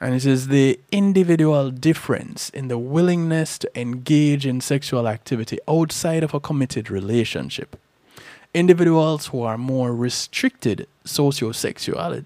And 0.00 0.14
it 0.14 0.24
is 0.24 0.48
the 0.48 0.78
individual 0.92 1.70
difference 1.70 2.50
in 2.50 2.68
the 2.68 2.78
willingness 2.78 3.58
to 3.58 3.80
engage 3.80 4.46
in 4.46 4.60
sexual 4.60 5.08
activity 5.08 5.58
outside 5.66 6.22
of 6.22 6.34
a 6.34 6.40
committed 6.40 6.90
relationship 6.90 7.76
individuals 8.54 9.28
who 9.28 9.42
are 9.42 9.58
more 9.58 9.94
restricted 9.94 10.86
sociosexuality 11.04 12.24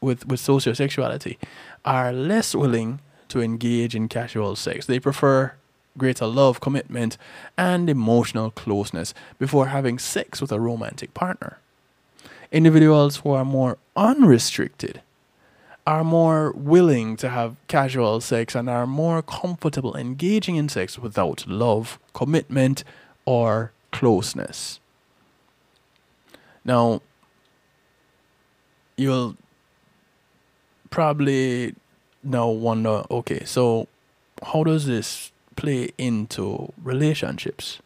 with, 0.00 0.26
with 0.26 0.40
sociosexuality 0.40 1.36
are 1.84 2.12
less 2.12 2.54
willing 2.54 3.00
to 3.28 3.40
engage 3.40 3.94
in 3.94 4.08
casual 4.08 4.54
sex. 4.56 4.86
They 4.86 5.00
prefer 5.00 5.54
greater 5.96 6.26
love, 6.26 6.60
commitment, 6.60 7.16
and 7.56 7.88
emotional 7.88 8.50
closeness 8.50 9.14
before 9.38 9.68
having 9.68 9.98
sex 9.98 10.40
with 10.40 10.52
a 10.52 10.60
romantic 10.60 11.14
partner. 11.14 11.58
Individuals 12.54 13.16
who 13.16 13.30
are 13.32 13.44
more 13.44 13.78
unrestricted 13.96 15.02
are 15.88 16.04
more 16.04 16.52
willing 16.52 17.16
to 17.16 17.28
have 17.28 17.56
casual 17.66 18.20
sex 18.20 18.54
and 18.54 18.70
are 18.70 18.86
more 18.86 19.22
comfortable 19.22 19.96
engaging 19.96 20.54
in 20.54 20.68
sex 20.68 20.96
without 20.96 21.48
love, 21.48 21.98
commitment, 22.12 22.84
or 23.24 23.72
closeness. 23.90 24.78
Now, 26.64 27.02
you'll 28.96 29.36
probably 30.90 31.74
now 32.22 32.50
wonder 32.50 33.02
okay, 33.10 33.44
so 33.44 33.88
how 34.44 34.62
does 34.62 34.86
this 34.86 35.32
play 35.56 35.90
into 35.98 36.72
relationships? 36.84 37.80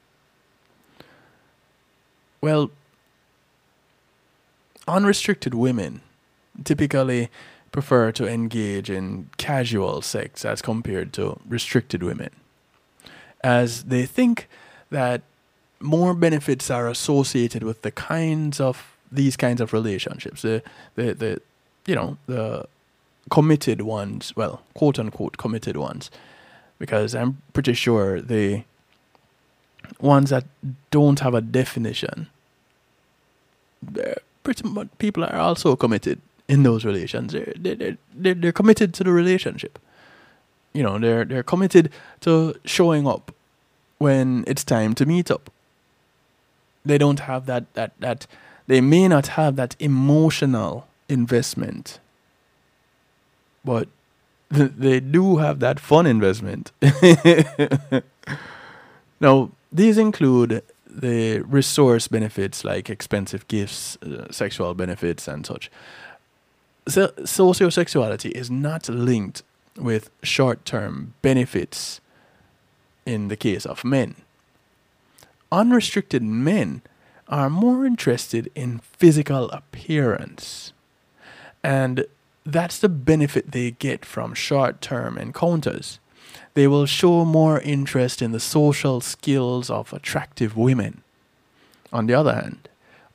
Well, 2.43 2.71
unrestricted 4.89 5.55
women 5.55 6.01
typically 6.65 7.29
prefer 7.71 8.11
to 8.13 8.27
engage 8.27 8.91
in 8.91 9.29
casual 9.37 10.03
sex 10.03 10.45
as 10.45 10.63
compared 10.63 11.13
to 11.13 11.39
restricted 11.49 12.03
women, 12.03 12.31
as 13.43 13.85
they 13.85 14.07
think 14.07 14.49
that 14.91 15.23
more 15.81 16.15
benefits 16.15 16.71
are 16.71 16.89
associated 16.89 17.63
with 17.63 17.83
the 17.83 17.91
kinds 17.91 18.61
of 18.61 18.97
these 19.13 19.37
kinds 19.37 19.61
of 19.61 19.73
relationships. 19.73 20.43
The 20.43 20.63
the 20.95 21.15
the 21.15 21.43
you 21.87 21.95
know 21.95 22.17
the 22.27 22.67
committed 23.31 23.83
ones, 23.83 24.35
well, 24.37 24.63
quote 24.75 24.99
unquote 24.99 25.37
committed 25.37 25.77
ones, 25.77 26.11
because 26.79 27.15
I'm 27.15 27.43
pretty 27.53 27.75
sure 27.75 28.21
the 28.21 28.65
ones 30.01 30.31
that 30.31 30.45
don't 30.91 31.21
have 31.21 31.35
a 31.35 31.41
definition, 31.41 32.29
pretty 34.49 34.69
much 34.69 34.89
people 34.99 35.25
are 35.25 35.37
also 35.37 35.77
committed 35.77 36.21
in 36.49 36.63
those 36.63 36.85
relations. 36.85 37.33
They're, 37.33 37.53
they're, 37.59 37.99
they're, 38.15 38.35
they're 38.35 38.53
committed 38.53 38.95
to 38.95 39.05
the 39.05 39.13
relationship. 39.13 39.79
You 40.73 40.83
know, 40.83 40.99
they're 40.99 41.25
they're 41.25 41.43
committed 41.43 41.91
to 42.21 42.55
showing 42.65 43.07
up 43.07 43.33
when 43.99 44.45
it's 44.47 44.65
time 44.65 44.95
to 44.95 45.07
meet 45.07 45.31
up 45.31 45.51
they 46.89 46.99
don't 46.99 47.21
have 47.21 47.47
that 47.47 47.73
that 47.75 47.93
that 48.01 48.27
they 48.67 48.81
may 48.81 49.07
not 49.09 49.29
have 49.29 49.57
that 49.57 49.77
emotional 49.79 50.89
investment 51.09 52.01
but 53.65 53.89
they 54.51 55.01
do 55.01 55.37
have 55.37 55.61
that 55.61 55.79
fun 55.79 56.07
investment 56.07 56.73
now 59.21 59.51
these 59.71 59.99
include 59.99 60.63
the 60.91 61.41
resource 61.41 62.09
benefits 62.09 62.65
like 62.65 62.91
expensive 62.91 63.47
gifts 63.49 63.97
uh, 64.03 64.31
sexual 64.31 64.75
benefits 64.75 65.29
and 65.29 65.47
such 65.47 65.71
so 66.87 67.09
sociosexuality 67.19 68.31
is 68.31 68.51
not 68.51 68.89
linked 68.89 69.43
with 69.77 70.11
short-term 70.23 71.15
benefits 71.23 72.01
in 73.05 73.29
the 73.29 73.37
case 73.37 73.67
of 73.67 73.85
men 73.85 74.15
unrestricted 75.51 76.23
men 76.23 76.83
are 77.29 77.51
more 77.51 77.85
interested 77.85 78.51
in 78.55 78.79
physical 78.79 79.51
appearance. 79.51 80.73
And 81.63 82.07
that's 82.45 82.79
the 82.79 82.89
benefit 82.89 83.53
they 83.53 83.73
get 83.73 84.05
from 84.05 84.35
short 84.35 84.81
term 84.81 85.19
encounters. 85.19 85.99
They 86.59 86.67
will 86.67 86.87
show 86.87 87.25
more 87.25 87.61
interest 87.61 88.21
in 88.21 88.33
the 88.33 88.41
social 88.41 89.01
skills 89.01 89.71
of 89.71 89.93
attractive 89.93 90.57
women. 90.57 91.03
On 91.93 92.09
the 92.09 92.15
other 92.15 92.35
hand, 92.35 92.69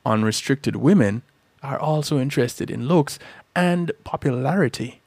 unrestricted 0.06 0.78
women 0.78 1.24
are 1.62 1.78
also 1.78 2.20
interested 2.20 2.72
in 2.72 2.88
looks 2.88 3.20
and 3.54 3.92
popularity 4.06 5.02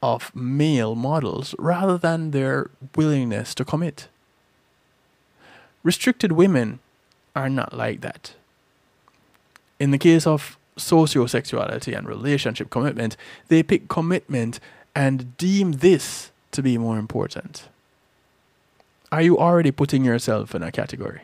of 0.00 0.30
male 0.36 0.94
models 0.94 1.56
rather 1.58 1.98
than 1.98 2.30
their 2.30 2.70
willingness 2.94 3.56
to 3.56 3.64
commit. 3.64 4.06
Restricted 5.82 6.30
women 6.30 6.78
are 7.34 7.50
not 7.50 7.76
like 7.76 8.02
that. 8.02 8.34
In 9.80 9.90
the 9.90 9.98
case 9.98 10.28
of 10.28 10.56
sociosexuality 10.76 11.98
and 11.98 12.06
relationship 12.06 12.70
commitment, 12.70 13.16
they 13.48 13.64
pick 13.64 13.88
commitment 13.88 14.60
and 14.94 15.36
deem 15.36 15.72
this 15.72 16.30
to 16.54 16.62
be 16.62 16.78
more 16.78 16.98
important. 16.98 17.68
Are 19.12 19.22
you 19.22 19.38
already 19.38 19.70
putting 19.70 20.04
yourself 20.04 20.54
in 20.54 20.62
a 20.62 20.72
category? 20.72 21.22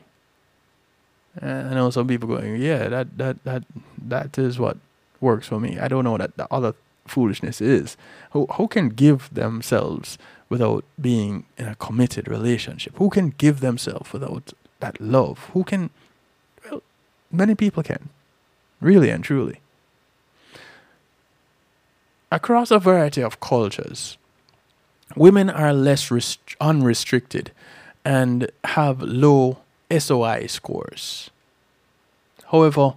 Uh, 1.40 1.70
I 1.70 1.75
know 1.75 1.90
some 1.90 2.06
people 2.06 2.28
going, 2.28 2.60
yeah, 2.60 2.88
that 2.88 3.18
that 3.18 3.44
that 3.44 3.64
that 3.99 4.38
is 4.38 4.58
what 4.58 4.76
works 5.20 5.49
for 5.49 5.60
me. 5.60 5.78
I 5.78 5.88
don't 5.88 6.04
know 6.04 6.12
what 6.12 6.37
the 6.37 6.46
other 6.50 6.75
foolishness 7.06 7.60
is. 7.60 7.96
Who 8.32 8.46
who 8.46 8.68
can 8.68 8.88
give 8.90 9.32
themselves 9.32 10.18
without 10.49 10.84
being 11.00 11.46
in 11.56 11.66
a 11.66 11.75
committed 11.76 12.28
relationship? 12.28 12.96
Who 12.96 13.10
can 13.10 13.34
give 13.38 13.60
themselves 13.60 14.12
without 14.12 14.52
that 14.80 15.00
love? 15.00 15.50
Who 15.52 15.64
can? 15.64 15.90
Well, 16.64 16.82
many 17.30 17.54
people 17.54 17.82
can, 17.82 18.10
really 18.80 19.10
and 19.10 19.25
truly. 19.25 19.60
across 22.30 22.70
a 22.70 22.78
variety 22.78 23.22
of 23.22 23.40
cultures, 23.40 24.16
women 25.17 25.50
are 25.50 25.73
less 25.73 26.11
rest- 26.11 26.57
unrestricted 26.61 27.52
and 28.05 28.50
have 28.64 29.02
low 29.02 29.59
SOI 29.90 30.47
scores. 30.47 31.31
However, 32.50 32.95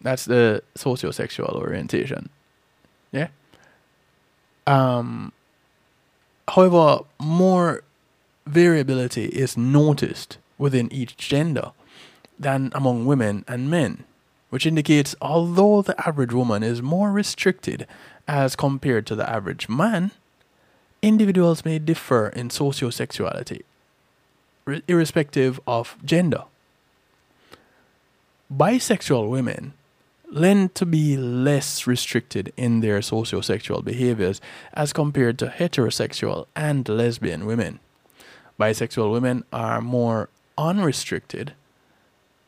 that's 0.00 0.24
the 0.24 0.62
sociosexual 0.76 1.54
orientation. 1.54 2.30
Yeah. 3.12 3.28
Um, 4.66 5.32
however, 6.48 7.00
more 7.18 7.82
variability 8.46 9.26
is 9.26 9.56
noticed 9.56 10.38
within 10.58 10.92
each 10.92 11.16
gender 11.16 11.72
than 12.38 12.70
among 12.74 13.04
women 13.04 13.44
and 13.46 13.70
men, 13.70 14.04
which 14.48 14.66
indicates 14.66 15.14
although 15.20 15.82
the 15.82 15.98
average 16.06 16.32
woman 16.32 16.62
is 16.62 16.82
more 16.82 17.12
restricted 17.12 17.86
as 18.26 18.56
compared 18.56 19.06
to 19.06 19.14
the 19.14 19.28
average 19.28 19.68
man, 19.68 20.12
individuals 21.02 21.64
may 21.64 21.78
differ 21.78 22.28
in 22.28 22.48
sociosexuality, 22.48 23.62
irrespective 24.86 25.60
of 25.66 25.96
gender. 26.04 26.44
Bisexual 28.54 29.28
women 29.28 29.74
lend 30.30 30.74
to 30.76 30.86
be 30.86 31.16
less 31.16 31.86
restricted 31.86 32.52
in 32.56 32.80
their 32.80 33.00
sociosexual 33.00 33.84
behaviors 33.84 34.40
as 34.72 34.92
compared 34.92 35.38
to 35.38 35.46
heterosexual 35.46 36.46
and 36.54 36.88
lesbian 36.88 37.46
women. 37.46 37.80
Bisexual 38.58 39.10
women 39.10 39.44
are 39.52 39.80
more 39.80 40.28
unrestricted, 40.56 41.54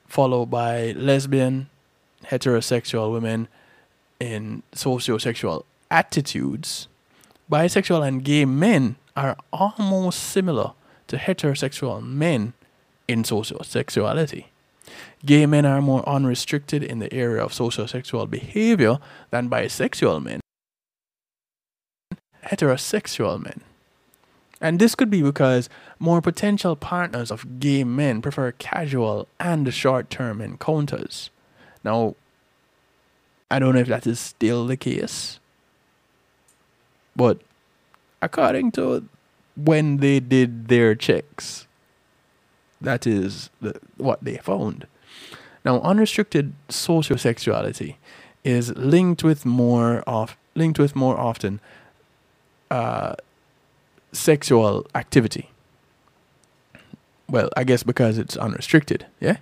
followed 0.06 0.46
by 0.46 0.92
lesbian, 0.92 1.68
heterosexual 2.26 3.12
women 3.12 3.48
in 4.20 4.62
sociosexual 4.72 5.64
attitudes. 5.90 6.86
Bisexual 7.52 8.08
and 8.08 8.24
gay 8.24 8.46
men 8.46 8.96
are 9.14 9.36
almost 9.52 10.20
similar 10.20 10.72
to 11.08 11.18
heterosexual 11.18 12.02
men 12.02 12.54
in 13.06 13.24
sociosexuality. 13.24 14.46
Gay 15.26 15.44
men 15.44 15.66
are 15.66 15.82
more 15.82 16.08
unrestricted 16.08 16.82
in 16.82 16.98
the 16.98 17.12
area 17.12 17.44
of 17.44 17.52
social 17.52 17.86
sexual 17.86 18.26
behavior 18.26 18.98
than 19.30 19.50
bisexual 19.50 20.22
men, 20.22 20.40
heterosexual 22.46 23.38
men. 23.38 23.60
And 24.58 24.78
this 24.78 24.94
could 24.94 25.10
be 25.10 25.20
because 25.20 25.68
more 25.98 26.22
potential 26.22 26.74
partners 26.74 27.30
of 27.30 27.60
gay 27.60 27.84
men 27.84 28.22
prefer 28.22 28.52
casual 28.52 29.28
and 29.38 29.74
short 29.74 30.08
term 30.08 30.40
encounters. 30.40 31.28
Now, 31.84 32.14
I 33.50 33.58
don't 33.58 33.74
know 33.74 33.80
if 33.82 33.88
that 33.88 34.06
is 34.06 34.18
still 34.18 34.66
the 34.66 34.78
case, 34.78 35.38
but 37.14 37.40
according 38.20 38.72
to 38.72 39.08
when 39.56 39.98
they 39.98 40.20
did 40.20 40.68
their 40.68 40.94
checks, 40.94 41.66
that 42.80 43.06
is 43.06 43.50
the, 43.60 43.78
what 43.96 44.22
they 44.22 44.36
found. 44.36 44.86
Now, 45.64 45.80
unrestricted 45.80 46.54
sociosexuality 46.68 47.96
is 48.44 48.74
linked 48.76 49.22
with 49.22 49.46
more 49.46 50.00
of 50.00 50.36
linked 50.54 50.78
with 50.78 50.94
more 50.96 51.18
often 51.18 51.60
uh, 52.70 53.14
sexual 54.12 54.86
activity. 54.94 55.50
Well, 57.28 57.48
I 57.56 57.64
guess 57.64 57.82
because 57.82 58.18
it's 58.18 58.36
unrestricted, 58.36 59.06
yeah. 59.20 59.36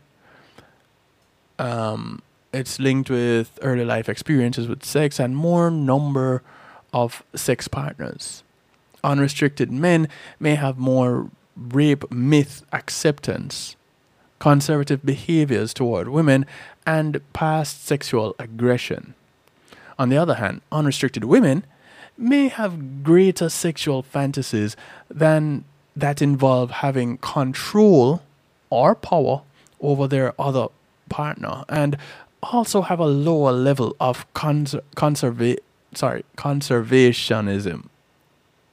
Um, 1.59 2.23
it's 2.53 2.79
linked 2.79 3.11
with 3.11 3.59
early 3.63 3.85
life 3.85 4.09
experiences 4.09 4.69
with 4.69 4.85
sex 4.85 5.19
and 5.19 5.37
more 5.37 5.71
number 5.71 6.43
of 6.93 7.23
sex 7.35 7.69
partners. 7.69 8.43
Unrestricted 9.03 9.71
men 9.71 10.09
may 10.39 10.55
have 10.55 10.79
more 10.79 11.31
rape 11.57 12.11
myth 12.11 12.65
acceptance, 12.73 13.77
conservative 14.39 15.05
behaviors 15.05 15.73
toward 15.75 16.09
women, 16.09 16.47
and 16.87 17.21
past 17.33 17.85
sexual 17.85 18.35
aggression. 18.39 19.15
On 19.99 20.09
the 20.09 20.17
other 20.17 20.35
hand, 20.35 20.63
unrestricted 20.73 21.25
women 21.25 21.65
may 22.17 22.49
have 22.49 23.03
greater 23.03 23.49
sexual 23.49 24.03
fantasies 24.03 24.77
than 25.11 25.65
that 25.97 26.23
involve 26.23 26.71
having 26.71 27.19
control 27.19 28.23
or 28.71 28.95
power 28.95 29.43
over 29.81 30.07
their 30.07 30.33
other 30.41 30.69
partner 31.09 31.65
and 31.69 31.97
also 32.43 32.83
have 32.83 33.01
a 33.01 33.07
lower 33.07 33.53
level 33.53 33.95
of 34.01 34.33
cons- 34.33 34.77
conserva- 34.97 35.59
sorry 35.95 36.25
conservationism 36.37 37.89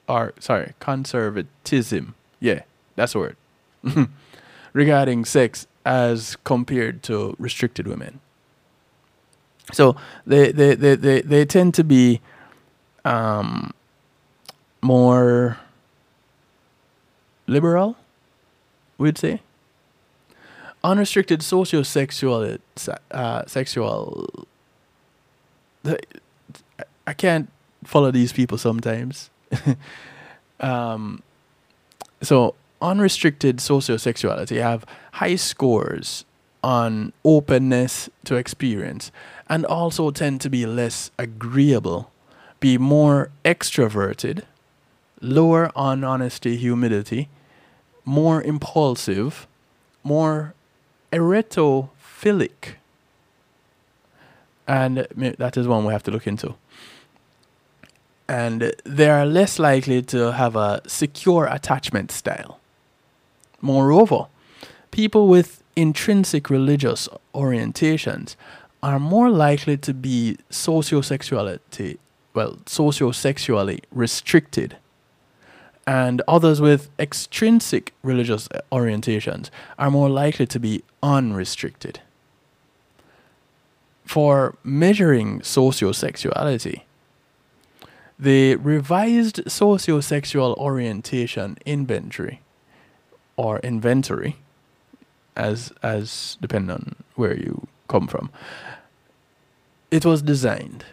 or 0.07 0.33
sorry 0.39 0.73
conservatism 0.79 2.15
yeah 2.39 2.61
that's 2.97 3.13
the 3.13 3.19
word. 3.19 3.37
Regarding 4.73 5.23
sex 5.23 5.67
as 5.85 6.35
compared 6.43 7.03
to 7.03 7.35
restricted 7.39 7.87
women. 7.87 8.19
So 9.71 9.95
they 10.25 10.51
they, 10.51 10.75
they, 10.75 10.95
they, 10.95 11.21
they 11.21 11.45
tend 11.45 11.73
to 11.75 11.83
be 11.83 12.21
um, 13.05 13.73
more 14.81 15.59
liberal, 17.45 17.95
we'd 18.97 19.17
say. 19.17 19.41
Unrestricted 20.83 21.41
sociosexual 21.41 22.59
uh, 23.11 23.45
sexual. 23.45 24.47
I 27.07 27.13
can't 27.13 27.49
follow 27.85 28.11
these 28.11 28.33
people 28.33 28.57
sometimes. 28.57 29.29
um, 30.59 31.23
so 32.21 32.53
unrestricted 32.81 33.57
sociosexuality 33.57 34.61
have 34.61 34.85
high 35.13 35.37
scores 35.37 36.25
on 36.61 37.13
openness 37.23 38.09
to 38.25 38.35
experience 38.35 39.11
and 39.47 39.65
also 39.65 40.11
tend 40.11 40.41
to 40.41 40.49
be 40.49 40.65
less 40.65 41.09
agreeable, 41.17 42.11
be 42.59 42.77
more 42.77 43.31
extroverted, 43.45 44.43
lower 45.21 45.71
on 45.75 46.03
honesty, 46.03 46.57
humility, 46.57 47.29
more 48.03 48.43
impulsive, 48.43 49.47
more 50.03 50.53
erotophilic. 51.13 52.75
And 54.67 55.07
that 55.37 55.55
is 55.55 55.67
one 55.67 55.85
we 55.85 55.93
have 55.93 56.03
to 56.03 56.11
look 56.11 56.27
into 56.27 56.55
and 58.27 58.73
they 58.83 59.09
are 59.09 59.25
less 59.25 59.59
likely 59.59 60.01
to 60.01 60.33
have 60.33 60.55
a 60.55 60.81
secure 60.87 61.45
attachment 61.45 62.11
style. 62.11 62.59
Moreover, 63.61 64.27
people 64.91 65.27
with 65.27 65.63
intrinsic 65.75 66.49
religious 66.49 67.07
orientations 67.33 68.35
are 68.83 68.99
more 68.99 69.29
likely 69.29 69.77
to 69.77 69.93
be 69.93 70.37
sociosexuality, 70.49 71.97
well, 72.33 72.57
sociosexually 72.65 73.81
restricted. 73.91 74.77
And 75.85 76.21
others 76.27 76.59
with 76.59 76.89
extrinsic 76.99 77.93
religious 78.03 78.49
orientations 78.71 79.49
are 79.79 79.89
more 79.89 80.09
likely 80.09 80.45
to 80.47 80.59
be 80.59 80.83
unrestricted. 81.01 82.01
For 84.05 84.55
measuring 84.63 85.39
sociosexuality, 85.41 86.81
the 88.19 88.55
revised 88.55 89.37
sociosexual 89.45 90.57
orientation 90.57 91.57
inventory 91.65 92.41
or 93.35 93.59
inventory, 93.59 94.37
as 95.35 95.71
as 95.83 96.37
depending 96.41 96.71
on 96.71 96.95
where 97.15 97.35
you 97.35 97.67
come 97.87 98.07
from. 98.07 98.29
It 99.91 100.05
was 100.05 100.21
designed. 100.21 100.83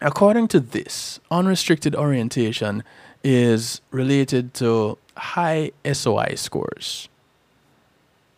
According 0.00 0.48
to 0.48 0.60
this, 0.60 1.20
unrestricted 1.30 1.94
orientation 1.94 2.84
is 3.24 3.80
related 3.90 4.52
to 4.54 4.98
high 5.16 5.70
SOI 5.90 6.34
scores. 6.36 7.08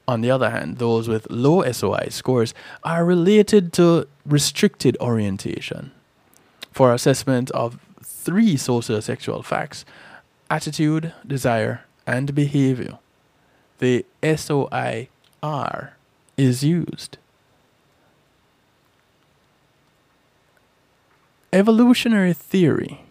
On 0.06 0.20
the 0.20 0.30
other 0.30 0.50
hand, 0.50 0.76
those 0.76 1.08
with 1.08 1.26
low 1.30 1.62
SOI 1.70 2.08
scores 2.10 2.52
are 2.84 3.04
related 3.04 3.72
to 3.74 4.06
restricted 4.26 4.96
orientation. 5.00 5.92
For 6.74 6.92
assessment 6.92 7.52
of 7.52 7.78
three 8.02 8.56
sociosexual 8.56 9.44
facts 9.44 9.84
attitude, 10.50 11.12
desire, 11.24 11.84
and 12.04 12.34
behavior, 12.34 12.98
the 13.78 14.04
SOIR 14.24 15.08
is 16.36 16.64
used. 16.64 17.16
Evolutionary 21.52 22.32
theory 22.32 23.04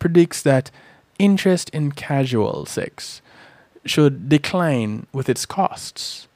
predicts 0.00 0.42
that 0.42 0.72
interest 1.20 1.68
in 1.70 1.92
casual 1.92 2.66
sex 2.66 3.22
should 3.84 4.28
decline 4.28 5.06
with 5.12 5.28
its 5.28 5.46
costs. 5.46 6.26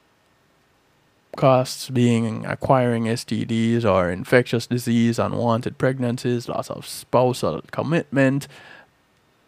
Costs 1.37 1.89
being 1.89 2.45
acquiring 2.45 3.05
STDs 3.05 3.85
or 3.85 4.11
infectious 4.11 4.67
disease, 4.67 5.17
unwanted 5.17 5.77
pregnancies, 5.77 6.49
loss 6.49 6.69
of 6.69 6.85
spousal 6.85 7.61
commitment, 7.71 8.47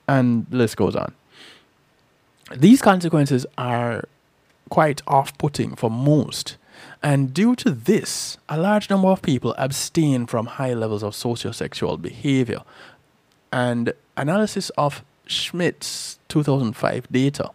and 0.07 0.45
list 0.49 0.77
goes 0.77 0.95
on. 0.95 1.13
These 2.55 2.81
consequences 2.81 3.45
are 3.57 4.05
quite 4.69 5.01
off 5.07 5.37
putting 5.37 5.75
for 5.75 5.89
most. 5.89 6.57
And 7.01 7.33
due 7.33 7.55
to 7.57 7.71
this, 7.71 8.37
a 8.47 8.57
large 8.57 8.89
number 8.89 9.09
of 9.09 9.21
people 9.21 9.53
abstain 9.57 10.25
from 10.25 10.45
high 10.45 10.73
levels 10.73 11.03
of 11.03 11.13
sociosexual 11.13 12.01
behavior. 12.01 12.61
And 13.51 13.93
analysis 14.17 14.69
of 14.77 15.03
Schmitt's 15.27 16.19
2005 16.29 17.07
data 17.11 17.51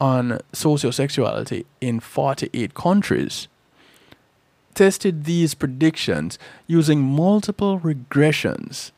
on 0.00 0.40
sociosexuality 0.52 1.64
in 1.80 2.00
48 2.00 2.74
countries 2.74 3.48
tested 4.76 5.24
these 5.24 5.54
predictions 5.54 6.38
using 6.68 7.00
multiple 7.00 7.80
regressions 7.80 8.92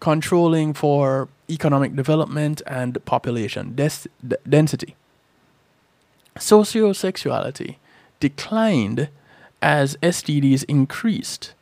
controlling 0.00 0.74
for 0.74 1.28
economic 1.48 1.94
development 1.94 2.60
and 2.66 3.04
population 3.04 3.74
des- 3.76 4.08
density. 4.48 4.96
Sociosexuality 6.36 7.76
declined 8.18 9.10
as 9.60 9.96
STDs 10.02 10.64
increased 10.66 11.54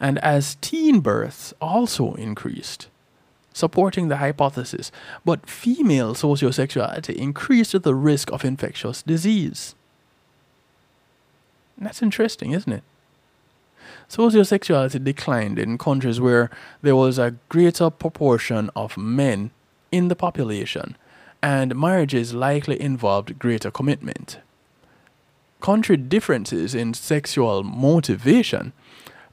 and 0.00 0.18
as 0.20 0.56
teen 0.60 1.00
births 1.00 1.52
also 1.60 2.14
increased, 2.14 2.88
supporting 3.52 4.08
the 4.08 4.16
hypothesis. 4.16 4.90
But 5.24 5.48
female 5.50 6.14
sociosexuality 6.14 7.14
increased 7.14 7.82
the 7.82 7.94
risk 7.94 8.32
of 8.32 8.44
infectious 8.44 9.02
disease. 9.02 9.74
That's 11.76 12.00
interesting, 12.02 12.52
isn't 12.52 12.72
it? 12.72 12.84
Sociosexuality 14.12 15.02
declined 15.02 15.58
in 15.58 15.78
countries 15.78 16.20
where 16.20 16.50
there 16.82 16.94
was 16.94 17.18
a 17.18 17.34
greater 17.48 17.88
proportion 17.88 18.68
of 18.76 18.98
men 18.98 19.52
in 19.90 20.08
the 20.08 20.14
population, 20.14 20.98
and 21.42 21.74
marriages 21.74 22.34
likely 22.34 22.78
involved 22.78 23.38
greater 23.38 23.70
commitment. 23.70 24.36
Country 25.62 25.96
differences 25.96 26.74
in 26.74 26.92
sexual 26.92 27.62
motivation 27.62 28.74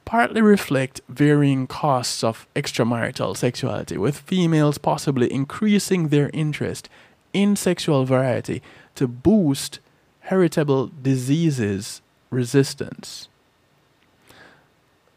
partly 0.06 0.40
reflect 0.40 1.02
varying 1.10 1.66
costs 1.66 2.24
of 2.24 2.46
extramarital 2.56 3.36
sexuality, 3.36 3.98
with 3.98 4.16
females 4.16 4.78
possibly 4.78 5.30
increasing 5.30 6.08
their 6.08 6.30
interest 6.32 6.88
in 7.34 7.54
sexual 7.54 8.06
variety 8.06 8.62
to 8.94 9.06
boost 9.06 9.78
heritable 10.20 10.90
diseases 11.02 12.00
resistance. 12.30 13.28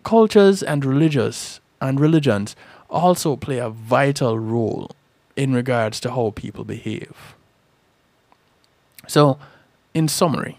Cultures 0.04 0.62
and 0.62 0.84
religious 0.84 1.60
and 1.82 2.00
religions 2.00 2.56
also 2.90 3.36
play 3.36 3.58
a 3.58 3.70
vital 3.70 4.38
role 4.40 4.92
in 5.36 5.54
regards 5.54 6.00
to 6.02 6.12
how 6.12 6.32
people 6.36 6.64
behave. 6.64 7.36
So, 9.08 9.38
in 9.94 10.08
summary, 10.08 10.58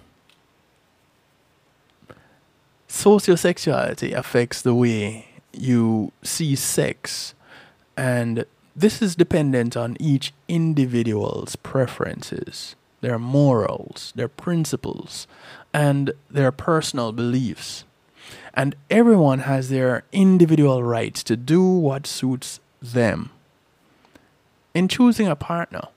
sociosexuality 2.88 4.12
affects 4.12 4.62
the 4.62 4.74
way 4.74 5.28
you 5.52 6.12
see 6.22 6.54
sex, 6.54 7.34
and 7.96 8.44
this 8.76 9.00
is 9.00 9.14
dependent 9.14 9.76
on 9.76 9.96
each 10.00 10.32
individual's 10.48 11.56
preferences, 11.56 12.74
their 13.00 13.18
morals, 13.18 14.12
their 14.16 14.28
principles, 14.28 15.26
and 15.72 16.12
their 16.30 16.52
personal 16.52 17.12
beliefs. 17.12 17.84
And 18.56 18.76
everyone 18.88 19.40
has 19.40 19.68
their 19.68 20.04
individual 20.12 20.82
right 20.82 21.14
to 21.14 21.36
do 21.36 21.62
what 21.64 22.06
suits 22.06 22.60
them. 22.80 23.30
In 24.74 24.86
choosing 24.86 25.26
a 25.26 25.36
partner, 25.36 25.88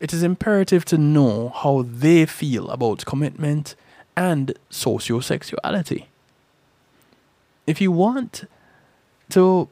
it 0.00 0.12
is 0.12 0.22
imperative 0.22 0.84
to 0.86 0.98
know 0.98 1.50
how 1.50 1.84
they 1.86 2.26
feel 2.26 2.70
about 2.70 3.04
commitment 3.04 3.76
and 4.16 4.54
sociosexuality. 4.70 6.06
If 7.66 7.80
you 7.80 7.92
want 7.92 8.48
to 9.30 9.68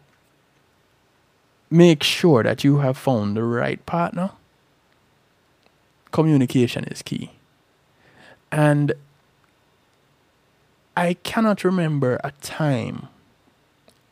make 1.71 2.03
sure 2.03 2.43
that 2.43 2.63
you 2.63 2.79
have 2.79 2.99
found 2.99 3.37
the 3.37 3.45
right 3.45 3.85
partner, 3.87 4.33
communication 6.11 6.85
is 6.85 7.03
key. 7.03 7.33
And 8.51 8.93
I 10.97 11.15
cannot 11.15 11.65
remember 11.65 12.21
a 12.23 12.33
time 12.41 13.09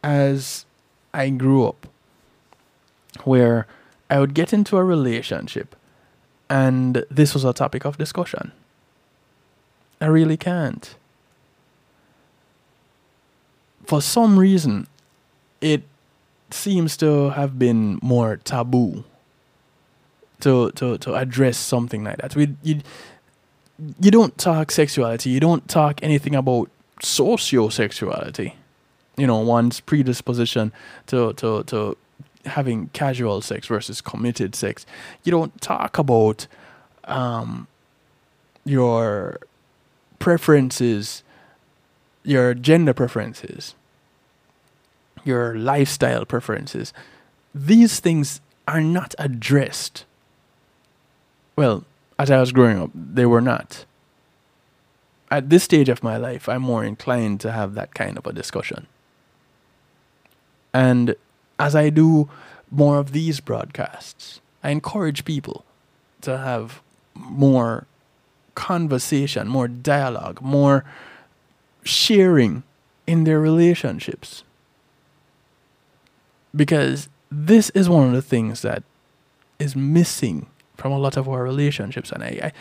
as 0.03 0.65
I 1.13 1.29
grew 1.31 1.67
up 1.67 1.87
where 3.25 3.67
I 4.09 4.19
would 4.19 4.35
get 4.35 4.53
into 4.53 4.77
a 4.77 4.85
relationship 4.85 5.77
and 6.49 7.05
this 7.11 7.35
was 7.35 7.45
a 7.45 7.53
topic 7.53 7.85
of 7.85 7.97
discussion. 7.99 8.53
I 10.01 10.07
really 10.07 10.37
can't. 10.37 10.95
For 13.85 14.01
some 14.01 14.39
reason, 14.39 14.87
it 15.61 15.83
seems 16.51 16.97
to 16.99 17.31
have 17.31 17.59
been 17.59 17.99
more 18.03 18.37
taboo 18.39 19.05
to 20.41 20.71
to 20.73 20.99
to 20.99 21.15
address 21.15 21.59
something 21.59 22.03
like 22.03 22.17
that. 22.19 22.35
We 22.35 22.57
you 22.63 22.81
you 24.01 24.11
don't 24.11 24.37
talk 24.39 24.71
sexuality. 24.71 25.31
You 25.31 25.41
don't 25.41 25.69
talk 25.69 26.03
anything 26.03 26.35
about 26.35 26.71
sociosexuality. 27.03 28.55
You 29.17 29.27
know, 29.27 29.39
one's 29.39 29.81
predisposition 29.81 30.73
to 31.07 31.33
to 31.35 31.65
to 31.65 31.97
having 32.47 32.89
casual 32.93 33.41
sex 33.41 33.67
versus 33.67 34.01
committed 34.01 34.55
sex. 34.55 34.87
You 35.25 35.33
don't 35.33 35.61
talk 35.61 35.99
about 35.99 36.47
um, 37.05 37.67
your 38.65 39.39
preferences, 40.19 41.23
your 42.25 42.55
gender 42.55 42.95
preferences, 42.95 43.75
your 45.25 45.55
lifestyle 45.55 46.25
preferences. 46.25 46.93
These 47.55 48.01
things 48.01 48.41
are 48.67 48.81
not 48.81 49.15
addressed. 49.19 50.05
Well, 51.57 51.85
as 52.21 52.31
I 52.31 52.39
was 52.39 52.53
growing 52.53 52.79
up, 52.79 52.91
they 52.95 53.25
were 53.25 53.41
not. 53.41 53.87
At 55.31 55.49
this 55.49 55.65
stage 55.65 55.89
of 55.89 56.03
my 56.03 56.19
life, 56.19 56.51
I'm 56.51 56.61
more 56.61 56.85
inclined 56.85 57.41
to 57.41 57.51
have 57.51 57.73
that 57.75 57.95
kind 57.95 58.19
of 58.19 58.27
a 58.27 58.33
discussion. 58.35 58.87
And 60.75 61.15
as 61.59 61.75
I 61.75 61.89
do 61.89 62.29
more 62.71 62.99
of 62.99 63.13
these 63.13 63.41
broadcasts, 63.41 64.43
I 64.63 64.69
encourage 64.69 65.25
people 65.25 65.65
to 66.21 66.37
have 66.37 66.83
more 67.15 67.87
conversation, 68.55 69.49
more 69.49 69.67
dialogue, 69.67 70.43
more 70.43 70.85
sharing 71.85 72.65
in 73.07 73.25
their 73.25 73.41
relationships. 73.41 74.45
Because 76.55 77.09
this 77.31 77.71
is 77.71 77.89
one 77.89 78.09
of 78.09 78.13
the 78.13 78.21
things 78.21 78.61
that 78.61 78.83
is 79.59 79.75
missing 79.75 80.50
from 80.81 80.93
a 80.93 80.99
lot 80.99 81.17
of 81.19 81.29
our 81.29 81.43
relationships. 81.43 82.11
And 82.11 82.25
I, 82.25 82.41
I 82.43 82.53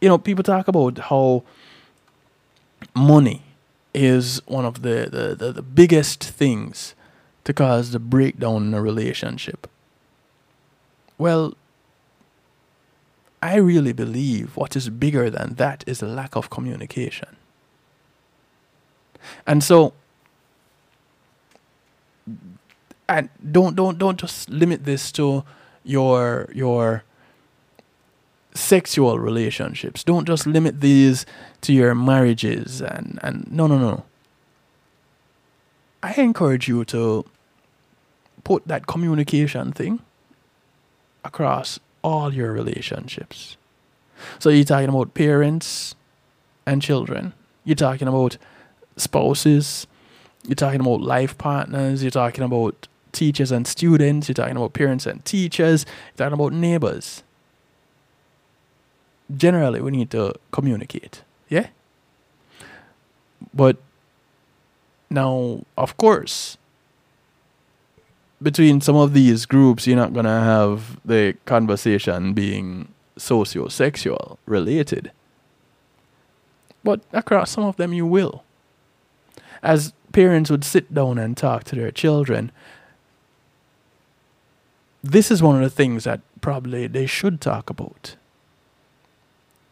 you 0.00 0.08
know, 0.08 0.18
people 0.18 0.44
talk 0.44 0.68
about 0.68 0.98
how 0.98 1.44
money 2.94 3.42
is 3.94 4.42
one 4.46 4.66
of 4.66 4.82
the, 4.82 5.08
the, 5.10 5.34
the, 5.34 5.52
the 5.52 5.62
biggest 5.62 6.22
things 6.22 6.94
to 7.44 7.52
cause 7.54 7.92
the 7.92 7.98
breakdown 7.98 8.66
in 8.66 8.74
a 8.74 8.82
relationship. 8.82 9.66
Well, 11.16 11.54
I 13.42 13.56
really 13.56 13.92
believe 13.92 14.56
what 14.56 14.76
is 14.76 14.90
bigger 14.90 15.30
than 15.30 15.54
that 15.54 15.84
is 15.86 16.00
the 16.00 16.06
lack 16.06 16.36
of 16.36 16.50
communication. 16.50 17.36
And 19.46 19.64
so 19.64 19.94
and 23.08 23.28
don't 23.50 23.74
don't 23.76 23.98
don't 23.98 24.18
just 24.18 24.48
limit 24.48 24.84
this 24.84 25.12
to 25.12 25.44
your 25.84 26.48
your 26.54 27.04
sexual 28.54 29.18
relationships. 29.18 30.04
Don't 30.04 30.26
just 30.26 30.46
limit 30.46 30.80
these 30.80 31.24
to 31.62 31.72
your 31.72 31.94
marriages 31.94 32.80
and, 32.80 33.18
and 33.22 33.50
no, 33.50 33.66
no, 33.66 33.78
no. 33.78 34.04
I 36.02 36.12
encourage 36.14 36.68
you 36.68 36.84
to 36.86 37.24
put 38.44 38.66
that 38.66 38.86
communication 38.86 39.72
thing 39.72 40.00
across 41.24 41.78
all 42.02 42.34
your 42.34 42.52
relationships. 42.52 43.56
So 44.38 44.50
you're 44.50 44.64
talking 44.64 44.88
about 44.88 45.14
parents 45.14 45.94
and 46.66 46.82
children. 46.82 47.32
You're 47.64 47.76
talking 47.76 48.08
about 48.08 48.36
spouses. 48.96 49.86
You're 50.44 50.56
talking 50.56 50.80
about 50.80 51.00
life 51.00 51.38
partners. 51.38 52.02
You're 52.02 52.10
talking 52.10 52.44
about 52.44 52.88
teachers 53.12 53.52
and 53.52 53.66
students. 53.66 54.28
You're 54.28 54.34
talking 54.34 54.56
about 54.56 54.72
parents 54.72 55.06
and 55.06 55.24
teachers. 55.24 55.86
You're 56.18 56.28
talking 56.28 56.40
about 56.40 56.52
neighbors 56.52 57.22
generally 59.36 59.80
we 59.80 59.90
need 59.90 60.10
to 60.10 60.34
communicate. 60.50 61.22
Yeah? 61.48 61.68
But 63.54 63.76
now, 65.10 65.64
of 65.76 65.96
course, 65.96 66.56
between 68.42 68.80
some 68.80 68.96
of 68.96 69.12
these 69.12 69.46
groups, 69.46 69.86
you're 69.86 69.96
not 69.96 70.12
going 70.12 70.24
to 70.24 70.30
have 70.30 71.00
the 71.04 71.36
conversation 71.44 72.32
being 72.32 72.88
socio-sexual 73.16 74.38
related. 74.46 75.12
But 76.82 77.00
across 77.12 77.50
some 77.50 77.64
of 77.64 77.76
them, 77.76 77.92
you 77.92 78.06
will. 78.06 78.42
As 79.62 79.92
parents 80.12 80.50
would 80.50 80.64
sit 80.64 80.92
down 80.92 81.18
and 81.18 81.36
talk 81.36 81.64
to 81.64 81.76
their 81.76 81.90
children, 81.92 82.50
this 85.04 85.30
is 85.30 85.42
one 85.42 85.56
of 85.56 85.62
the 85.62 85.70
things 85.70 86.04
that 86.04 86.20
probably 86.40 86.86
they 86.86 87.06
should 87.06 87.40
talk 87.40 87.70
about. 87.70 88.16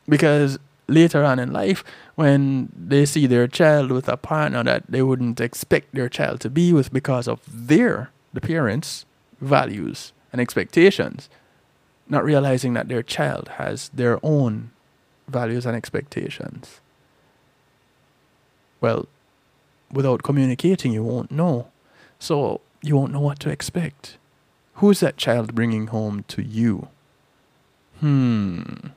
Because 0.08 0.58
later 0.88 1.24
on 1.24 1.38
in 1.38 1.52
life, 1.52 1.84
when 2.16 2.70
they 2.76 3.06
see 3.06 3.26
their 3.26 3.46
child 3.46 3.90
with 3.90 4.08
a 4.08 4.16
partner 4.16 4.64
that 4.64 4.84
they 4.88 5.02
wouldn't 5.02 5.40
expect 5.40 5.94
their 5.94 6.08
child 6.08 6.40
to 6.40 6.50
be 6.50 6.72
with 6.72 6.92
because 6.92 7.28
of 7.28 7.40
their, 7.48 8.10
the 8.32 8.40
parents' 8.40 9.06
values 9.40 10.12
and 10.32 10.40
expectations, 10.40 11.28
not 12.08 12.24
realizing 12.24 12.74
that 12.74 12.88
their 12.88 13.02
child 13.02 13.48
has 13.56 13.88
their 13.90 14.18
own 14.22 14.70
values 15.28 15.64
and 15.64 15.76
expectations. 15.76 16.80
Well, 18.80 19.06
without 19.92 20.22
communicating, 20.22 20.92
you 20.92 21.04
won't 21.04 21.30
know. 21.30 21.68
So 22.18 22.60
you 22.82 22.96
won't 22.96 23.12
know 23.12 23.20
what 23.20 23.40
to 23.40 23.50
expect. 23.50 24.16
Who's 24.74 25.00
that 25.00 25.16
child 25.16 25.54
bringing 25.54 25.88
home 25.88 26.24
to 26.28 26.42
you? 26.42 26.88
Hmm. 28.00 28.88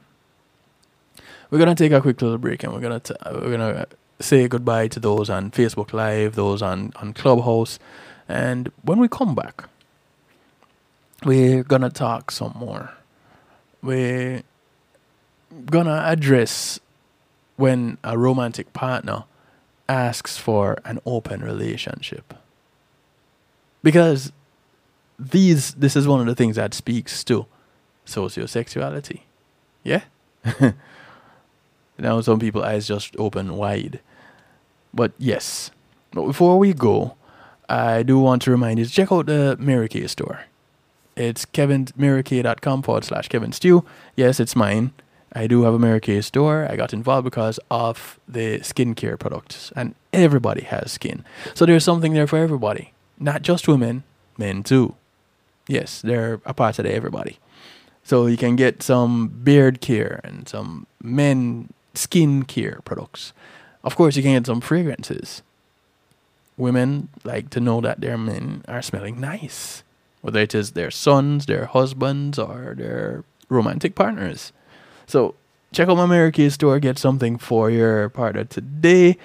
We're 1.54 1.60
gonna 1.60 1.76
take 1.76 1.92
a 1.92 2.02
quick 2.02 2.20
little 2.20 2.40
break, 2.40 2.64
and 2.64 2.74
we're 2.74 2.80
gonna 2.80 3.00
t- 3.00 3.14
uh, 3.22 3.34
we're 3.36 3.52
gonna 3.52 3.86
say 4.20 4.48
goodbye 4.48 4.88
to 4.88 5.00
those 5.00 5.30
on 5.30 5.52
Facebook 5.52 5.94
Live, 5.94 6.34
those 6.34 6.64
on 6.64 6.92
on 6.96 7.14
Clubhouse, 7.14 7.78
and 8.28 8.72
when 8.82 8.98
we 8.98 9.08
come 9.08 9.36
back, 9.36 9.66
we're 11.24 11.62
gonna 11.62 11.92
talk 11.92 12.32
some 12.32 12.54
more. 12.56 12.96
We're 13.84 14.42
gonna 15.68 16.02
address 16.04 16.80
when 17.56 18.00
a 18.04 18.18
romantic 18.18 18.74
partner 18.74 19.26
asks 19.88 20.40
for 20.40 20.80
an 20.86 21.00
open 21.06 21.42
relationship. 21.44 22.34
Because 23.84 24.32
these 25.20 25.76
this 25.76 25.96
is 25.96 26.08
one 26.08 26.20
of 26.20 26.26
the 26.26 26.34
things 26.34 26.56
that 26.56 26.74
speaks 26.74 27.24
to 27.26 27.46
sociosexuality. 28.08 29.20
Yeah? 29.84 30.02
now 31.98 32.22
some 32.22 32.40
people 32.40 32.64
eyes 32.64 32.88
just 32.88 33.16
open 33.18 33.56
wide. 33.56 34.00
But 34.94 35.14
yes. 35.18 35.72
But 36.12 36.26
before 36.26 36.60
we 36.60 36.74
go, 36.74 37.16
I 37.70 38.04
do 38.04 38.20
want 38.20 38.42
to 38.44 38.52
remind 38.52 38.80
you 38.80 38.86
to 38.86 38.92
check 38.92 39.12
out 39.12 39.26
the 39.26 39.58
Mary 39.60 39.90
Kay 39.90 40.08
store. 40.08 40.46
It's 41.16 41.46
kevinmarykay.com 41.46 42.82
forward 42.82 43.06
slash 43.06 43.28
Kevin 43.28 43.52
Stew. 43.52 43.86
Yes, 44.16 44.40
it's 44.40 44.56
mine. 44.56 44.92
I 45.36 45.48
do 45.48 45.64
have 45.64 45.74
a 45.74 45.80
Mary 45.80 46.00
Kay 46.00 46.22
store. 46.22 46.68
I 46.70 46.76
got 46.76 46.94
involved 46.94 47.26
because 47.26 47.60
of 47.72 48.20
the 48.28 48.60
skincare 48.60 49.20
products, 49.20 49.72
and 49.76 49.96
everybody 50.12 50.62
has 50.62 50.92
skin. 50.92 51.24
So 51.56 51.66
there's 51.66 51.84
something 51.84 52.14
there 52.14 52.28
for 52.28 52.38
everybody, 52.38 52.94
not 53.20 53.42
just 53.42 53.68
women, 53.68 54.04
men 54.38 54.62
too. 54.64 54.96
Yes, 55.68 56.02
they're 56.02 56.42
a 56.46 56.54
part 56.54 56.78
of 56.78 56.86
everybody. 56.86 57.40
So 58.04 58.28
you 58.28 58.38
can 58.38 58.56
get 58.56 58.84
some 58.84 59.30
beard 59.30 59.82
care 59.82 60.20
and 60.24 60.48
some 60.48 60.88
men 61.02 61.70
skin 61.94 62.44
care 62.44 62.80
products. 62.86 63.34
Of 63.84 63.96
course, 63.96 64.16
you 64.16 64.24
can 64.24 64.34
get 64.34 64.46
some 64.46 64.62
fragrances. 64.62 65.42
Women 66.58 67.10
like 67.24 67.50
to 67.52 67.60
know 67.60 67.82
that 67.82 68.02
their 68.02 68.18
men 68.18 68.64
are 68.68 68.82
smelling 68.82 69.20
nice, 69.20 69.84
whether 70.22 70.40
it 70.40 70.56
is 70.56 70.72
their 70.72 70.92
sons, 70.92 71.46
their 71.46 71.66
husbands, 71.66 72.40
or 72.40 72.76
their 72.78 73.24
romantic 73.50 73.96
partners. 73.96 74.54
So 75.08 75.36
check 75.72 75.90
out 75.90 75.98
my 75.98 76.06
Mary 76.06 76.32
Kay 76.32 76.50
store, 76.50 76.80
get 76.80 76.98
something 76.98 77.38
for 77.38 77.70
your 77.70 78.10
partner 78.10 78.46
today. 78.46 79.18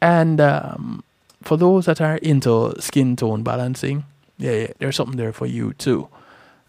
And 0.00 0.40
um, 0.40 1.04
for 1.42 1.56
those 1.56 1.86
that 1.86 2.00
are 2.00 2.16
into 2.16 2.74
skin 2.80 3.14
tone 3.16 3.42
balancing, 3.42 4.04
yeah, 4.38 4.52
yeah, 4.52 4.66
there's 4.78 4.96
something 4.96 5.16
there 5.16 5.32
for 5.32 5.46
you 5.46 5.74
too. 5.74 6.08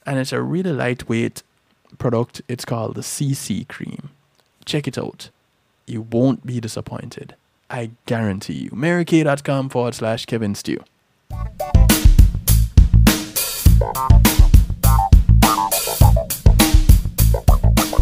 And 0.05 0.19
it's 0.19 0.33
a 0.33 0.41
really 0.41 0.71
lightweight 0.71 1.41
product. 1.97 2.41
It's 2.47 2.65
called 2.65 2.95
the 2.95 3.01
CC 3.01 3.67
cream. 3.67 4.09
Check 4.65 4.87
it 4.87 4.97
out. 4.97 5.29
You 5.85 6.01
won't 6.01 6.45
be 6.45 6.59
disappointed. 6.59 7.35
I 7.69 7.91
guarantee 8.05 8.53
you. 8.53 8.69
MaryKay.com 8.71 9.69
forward 9.69 9.95
slash 9.95 10.25
Kevin 10.25 10.55
Stew. 10.55 10.83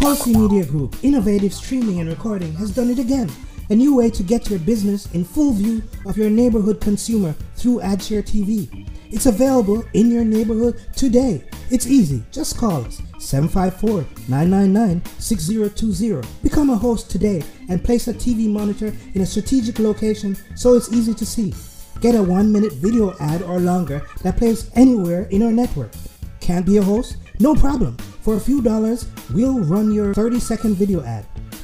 Pulsey 0.01 0.35
Media 0.35 0.65
Group, 0.65 0.95
innovative 1.03 1.53
streaming 1.53 1.99
and 1.99 2.09
recording, 2.09 2.53
has 2.55 2.71
done 2.71 2.89
it 2.89 2.99
again. 2.99 3.31
A 3.69 3.75
new 3.75 3.95
way 3.95 4.09
to 4.09 4.23
get 4.23 4.49
your 4.49 4.59
business 4.59 5.11
in 5.13 5.23
full 5.23 5.53
view 5.53 5.81
of 6.05 6.17
your 6.17 6.29
neighborhood 6.29 6.81
consumer 6.81 7.33
through 7.55 7.79
AdShare 7.79 8.23
TV. 8.23 8.87
It's 9.11 9.25
available 9.25 9.83
in 9.93 10.09
your 10.09 10.23
neighborhood 10.23 10.81
today. 10.95 11.43
It's 11.69 11.85
easy. 11.85 12.23
Just 12.31 12.57
call 12.57 12.85
us 12.85 13.01
754 13.19 14.05
999 14.29 15.03
6020. 15.19 16.27
Become 16.41 16.69
a 16.69 16.77
host 16.77 17.11
today 17.11 17.43
and 17.69 17.83
place 17.83 18.07
a 18.07 18.13
TV 18.13 18.47
monitor 18.47 18.93
in 19.13 19.21
a 19.21 19.25
strategic 19.25 19.79
location 19.79 20.37
so 20.55 20.75
it's 20.75 20.93
easy 20.93 21.13
to 21.13 21.25
see. 21.25 21.53
Get 21.99 22.15
a 22.15 22.23
one 22.23 22.51
minute 22.51 22.73
video 22.73 23.13
ad 23.19 23.41
or 23.41 23.59
longer 23.59 24.01
that 24.23 24.37
plays 24.37 24.71
anywhere 24.75 25.23
in 25.29 25.43
our 25.43 25.51
network. 25.51 25.91
Can't 26.39 26.65
be 26.65 26.77
a 26.77 26.81
host? 26.81 27.17
No 27.39 27.53
problem. 27.53 27.97
For 28.21 28.37
a 28.37 28.39
few 28.39 28.61
dollars, 28.61 29.07
we'll 29.33 29.59
run 29.59 29.91
your 29.91 30.13
30 30.13 30.39
second 30.39 30.75
video 30.75 31.03
ad. 31.03 31.25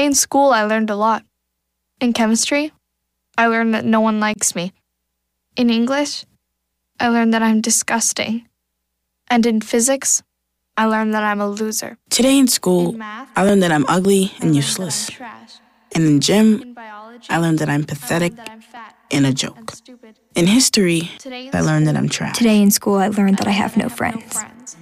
Today 0.00 0.06
in 0.06 0.14
school, 0.14 0.48
I 0.54 0.64
learned 0.64 0.88
a 0.88 0.96
lot. 0.96 1.24
In 2.00 2.14
chemistry, 2.14 2.72
I 3.36 3.48
learned 3.48 3.74
that 3.74 3.84
no 3.84 4.00
one 4.00 4.18
likes 4.18 4.54
me. 4.54 4.72
In 5.56 5.68
English, 5.68 6.24
I 6.98 7.08
learned 7.08 7.34
that 7.34 7.42
I'm 7.42 7.60
disgusting. 7.60 8.48
And 9.28 9.44
in 9.44 9.60
physics, 9.60 10.22
I 10.74 10.86
learned 10.86 11.12
that 11.12 11.22
I'm 11.22 11.42
a 11.42 11.46
loser. 11.46 11.98
Today 12.08 12.38
in 12.38 12.48
school, 12.48 12.92
In 12.92 12.98
math, 12.98 13.28
I 13.36 13.44
learned 13.44 13.62
that 13.62 13.72
I'm 13.72 13.84
ugly 13.88 14.32
and 14.40 14.56
useless. 14.56 15.08
That 15.08 15.12
I'm 15.12 15.16
trash. 15.18 15.52
And 15.92 16.04
in 16.06 16.20
gym, 16.20 16.62
In 16.62 16.72
biology, 16.72 17.26
I 17.28 17.36
learned 17.36 17.58
that 17.58 17.68
I'm 17.68 17.84
pathetic 17.84 18.36
that 18.36 18.48
I'm 18.48 18.62
fat 18.62 18.96
and 19.10 19.26
a 19.26 19.34
joke. 19.34 19.72
stupid. 19.72 20.16
In 20.34 20.46
history, 20.46 21.10
Today 21.18 21.48
in 21.48 21.54
I 21.54 21.60
learned 21.60 21.86
that 21.86 21.96
school, 21.96 22.04
I'm 22.04 22.08
trash. 22.08 22.38
Today 22.38 22.62
in 22.62 22.70
school, 22.70 22.96
I 22.96 23.08
learned 23.08 23.36
that 23.36 23.48
I 23.48 23.52
have 23.62 23.76
no 23.76 23.84
learned 23.84 23.98
friends. 23.98 24.32
friends. 24.32 24.76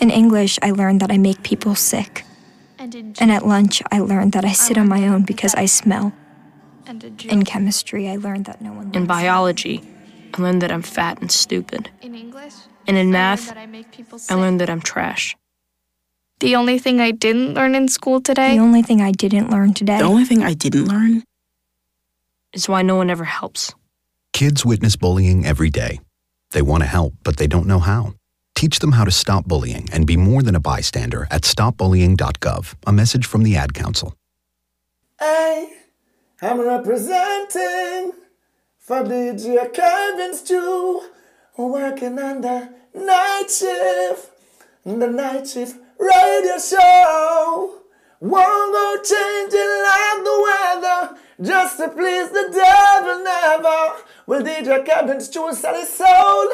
In 0.00 0.10
English, 0.12 0.60
I 0.62 0.70
learned 0.70 1.00
that 1.00 1.10
I 1.10 1.18
make 1.18 1.42
people 1.42 1.74
sick. 1.74 2.22
And 2.84 2.94
in 2.94 3.06
And 3.06 3.16
gym, 3.16 3.30
at 3.30 3.46
lunch, 3.46 3.80
I 3.90 3.98
learned 4.00 4.32
that 4.32 4.44
I 4.44 4.52
sit 4.52 4.76
on 4.76 4.88
my 4.90 5.08
own 5.08 5.22
because 5.22 5.54
I 5.54 5.64
smell. 5.64 6.12
and 6.86 7.02
a 7.02 7.08
joke. 7.08 7.32
In 7.32 7.42
chemistry, 7.42 8.10
I 8.10 8.16
learned 8.16 8.44
that 8.44 8.60
no 8.60 8.74
one 8.74 8.90
In 8.92 9.06
biology, 9.06 9.80
I 10.34 10.42
learned 10.42 10.60
that 10.60 10.70
I'm 10.70 10.82
fat 10.82 11.18
and 11.22 11.32
stupid. 11.32 11.88
In 12.02 12.14
English, 12.14 12.52
And 12.86 12.98
in 12.98 13.10
math, 13.10 13.56
I 13.56 13.64
make 13.64 13.90
people 13.90 14.16
I 14.16 14.20
sick. 14.20 14.36
learned 14.36 14.60
that 14.60 14.68
I'm 14.68 14.82
trash. 14.82 15.34
The 16.40 16.54
only 16.56 16.78
thing 16.78 17.00
I 17.00 17.10
didn't 17.10 17.54
learn 17.54 17.74
in 17.74 17.88
school 17.88 18.20
today 18.20 18.52
The 18.56 18.60
only 18.62 18.82
thing 18.82 19.00
I 19.00 19.12
didn't 19.12 19.48
learn 19.50 19.72
today 19.72 19.96
The 19.96 20.04
only 20.04 20.26
thing 20.26 20.42
I 20.42 20.52
didn't 20.52 20.84
learn 20.86 21.22
Is 22.52 22.68
why 22.68 22.82
no 22.82 22.96
one 22.96 23.08
ever 23.08 23.24
helps. 23.24 23.72
Kids 24.34 24.62
witness 24.62 24.96
bullying 24.96 25.46
every 25.46 25.70
day. 25.70 26.00
They 26.50 26.60
want 26.60 26.82
to 26.82 26.88
help, 26.88 27.14
but 27.24 27.38
they 27.38 27.46
don't 27.46 27.66
know 27.66 27.78
how. 27.80 28.12
Teach 28.54 28.78
them 28.78 28.92
how 28.92 29.04
to 29.04 29.10
stop 29.10 29.46
bullying 29.46 29.88
and 29.92 30.06
be 30.06 30.16
more 30.16 30.42
than 30.42 30.54
a 30.54 30.60
bystander 30.60 31.26
at 31.30 31.42
stopbullying.gov. 31.42 32.74
A 32.86 32.92
message 32.92 33.26
from 33.26 33.42
the 33.42 33.56
Ad 33.56 33.74
Council. 33.74 34.14
Hey, 35.18 35.72
I'm 36.40 36.60
representing 36.60 38.12
for 38.78 39.02
DJ 39.02 39.72
Kevin 39.72 40.34
Stew, 40.34 41.02
working 41.56 42.18
on 42.18 42.40
the 42.42 42.72
night 42.94 43.46
shift, 43.48 44.30
the 44.84 45.06
night 45.08 45.48
shift 45.48 45.76
radio 45.98 46.58
show. 46.58 47.80
Won't 48.20 48.72
go 48.72 48.96
changing 49.02 49.74
like 49.84 50.24
the 50.24 50.36
weather, 50.46 51.18
just 51.42 51.76
to 51.78 51.88
please 51.88 52.30
the 52.30 52.48
devil 52.52 53.24
never. 53.24 54.02
Will 54.26 54.42
DJ 54.42 54.86
Kevin 54.86 55.20
Stew 55.20 55.52
sell 55.52 55.74
his 55.74 55.88
soul? 55.92 56.52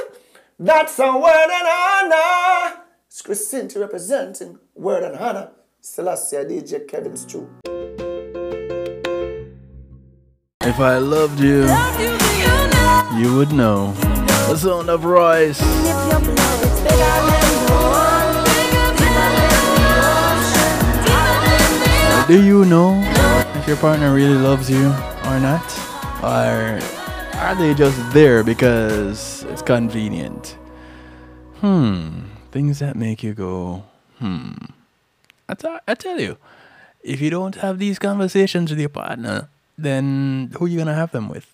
That's 0.63 0.99
a 0.99 1.17
word 1.17 1.49
and 1.51 2.13
honor. 2.13 2.83
It's 3.07 3.23
Christine 3.23 3.71
representing 3.77 4.59
word 4.75 5.05
and 5.05 5.17
honor. 5.17 5.53
Selassie 5.81 6.37
DJ 6.37 6.87
Kevin's 6.87 7.23
Stew. 7.23 7.49
If 10.61 10.79
I 10.79 10.99
loved 10.99 11.41
you, 11.41 11.63
you 13.19 13.35
would 13.37 13.53
know. 13.53 13.93
The 14.49 14.57
sound 14.59 14.91
of 14.91 15.07
Royce. 15.07 15.59
Do 22.29 22.45
you 22.45 22.67
know 22.67 23.01
if 23.59 23.67
your 23.67 23.79
partner 23.79 24.13
really 24.13 24.37
loves 24.37 24.69
you 24.69 24.89
or 25.25 25.41
not? 25.41 25.65
Or 26.23 27.00
are 27.41 27.55
they 27.55 27.73
just 27.73 27.99
there 28.13 28.45
because 28.45 29.45
it's 29.49 29.63
convenient? 29.63 30.59
Hmm. 31.57 32.25
Things 32.53 32.81
that 32.81 32.97
make 32.97 33.23
you 33.23 33.33
go, 33.33 33.85
hmm. 34.19 34.53
I, 35.49 35.95
tell 35.95 36.21
you, 36.21 36.37
if 37.03 37.21
you 37.21 37.31
don't 37.31 37.57
have 37.57 37.79
these 37.79 37.99
conversations 37.99 38.71
with 38.71 38.79
your 38.79 38.91
partner, 38.91 39.49
then 39.79 40.53
who 40.57 40.67
are 40.67 40.69
you 40.69 40.79
gonna 40.79 40.95
have 40.95 41.13
them 41.13 41.29
with? 41.29 41.51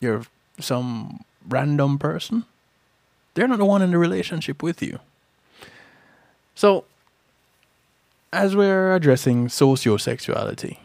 You're 0.00 0.22
some 0.60 1.24
random 1.48 1.98
person? 1.98 2.44
They're 3.34 3.48
not 3.48 3.58
the 3.58 3.64
one 3.64 3.82
in 3.82 3.90
the 3.90 3.98
relationship 3.98 4.62
with 4.62 4.80
you. 4.80 5.00
So, 6.54 6.84
as 8.32 8.54
we're 8.54 8.94
addressing 8.94 9.48
sociosexuality, 9.48 10.78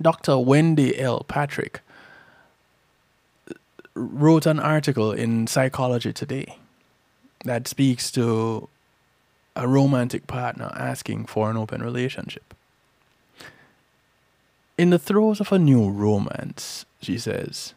Dr. 0.00 0.38
Wendy 0.38 0.98
L. 0.98 1.24
Patrick 1.28 1.80
wrote 3.94 4.46
an 4.46 4.58
article 4.60 5.12
in 5.12 5.46
Psychology 5.46 6.12
Today 6.12 6.58
that 7.44 7.68
speaks 7.68 8.10
to 8.12 8.68
a 9.54 9.68
romantic 9.68 10.26
partner 10.26 10.72
asking 10.76 11.26
for 11.26 11.50
an 11.50 11.56
open 11.56 11.82
relationship. 11.82 12.54
In 14.78 14.90
the 14.90 14.98
throes 14.98 15.40
of 15.40 15.52
a 15.52 15.58
new 15.58 15.90
romance, 15.90 16.86
she 17.00 17.18
says, 17.18 17.74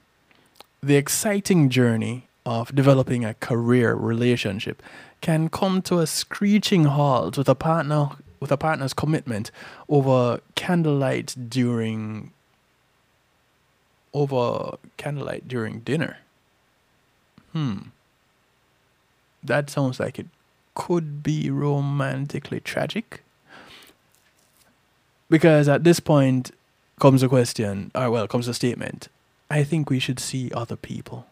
the 0.82 0.96
exciting 0.96 1.70
journey 1.70 2.28
of 2.46 2.74
developing 2.74 3.26
a 3.26 3.34
career 3.34 3.96
relationship 3.96 4.82
can 5.20 5.50
come 5.50 5.82
to 5.82 6.00
a 6.00 6.08
screeching 6.08 6.86
halt 6.86 7.38
with 7.38 7.50
a 7.50 7.56
partner 7.56 8.12
with 8.40 8.52
a 8.52 8.58
partner's 8.58 8.94
commitment 8.94 9.50
over 9.90 10.40
candlelight 10.54 11.36
during 11.50 12.32
over 14.16 14.78
candlelight 14.96 15.48
during 15.48 15.82
dinner. 15.82 16.18
Hmm. 17.52 17.90
That 19.44 19.70
sounds 19.70 20.00
like 20.00 20.18
it 20.18 20.28
could 20.74 21.22
be 21.22 21.50
romantically 21.50 22.62
tragic. 22.62 23.22
Because 25.30 25.68
at 25.68 25.84
this 25.84 26.00
point 26.00 26.52
comes 27.00 27.24
a 27.24 27.28
question, 27.28 27.92
or 27.94 28.10
well, 28.10 28.28
comes 28.28 28.48
a 28.48 28.54
statement. 28.54 29.10
I 29.52 29.64
think 29.64 29.90
we 29.90 30.00
should 30.00 30.20
see 30.20 30.50
other 30.54 30.78
people. 30.78 31.28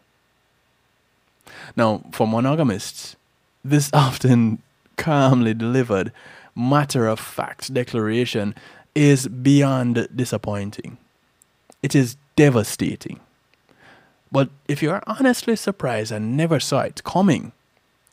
Now, 1.76 2.02
for 2.12 2.26
monogamists, 2.26 3.16
this 3.64 3.90
often 3.94 4.62
calmly 4.96 5.54
delivered, 5.54 6.12
matter 6.54 7.06
of 7.06 7.18
fact 7.18 7.72
declaration 7.72 8.54
is 8.94 9.26
beyond 9.26 10.06
disappointing. 10.14 10.98
It 11.82 11.94
is 11.94 12.16
devastating. 12.36 13.20
But 14.32 14.50
if 14.66 14.82
you 14.82 14.90
are 14.90 15.02
honestly 15.06 15.56
surprised 15.56 16.10
and 16.10 16.36
never 16.36 16.58
saw 16.58 16.80
it 16.80 17.04
coming, 17.04 17.52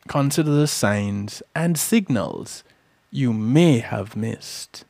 consider 0.07 0.51
the 0.51 0.67
signs 0.67 1.41
and 1.55 1.77
signals 1.77 2.63
you 3.12 3.34
may 3.34 3.79
have 3.79 4.15
missed. 4.15 4.86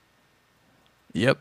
Yep, 1.13 1.39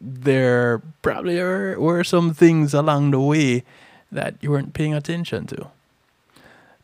there 0.00 0.82
probably 1.02 1.36
were 1.36 2.04
some 2.04 2.34
things 2.34 2.74
along 2.74 3.10
the 3.10 3.20
way 3.20 3.64
that 4.12 4.36
you 4.40 4.50
weren't 4.50 4.74
paying 4.74 4.94
attention 4.94 5.46
to. 5.46 5.68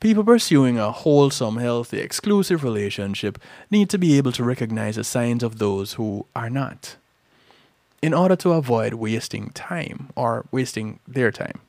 People 0.00 0.24
pursuing 0.24 0.78
a 0.78 0.90
wholesome, 0.90 1.58
healthy, 1.58 2.00
exclusive 2.00 2.64
relationship 2.64 3.38
need 3.70 3.88
to 3.90 3.98
be 3.98 4.18
able 4.18 4.32
to 4.32 4.42
recognize 4.42 4.96
the 4.96 5.04
signs 5.04 5.42
of 5.42 5.58
those 5.58 5.92
who 5.92 6.26
are 6.34 6.50
not, 6.50 6.96
in 8.02 8.12
order 8.12 8.36
to 8.36 8.52
avoid 8.52 8.94
wasting 8.94 9.50
time 9.50 10.10
or 10.16 10.44
wasting 10.50 10.98
their 11.06 11.30
time. 11.30 11.60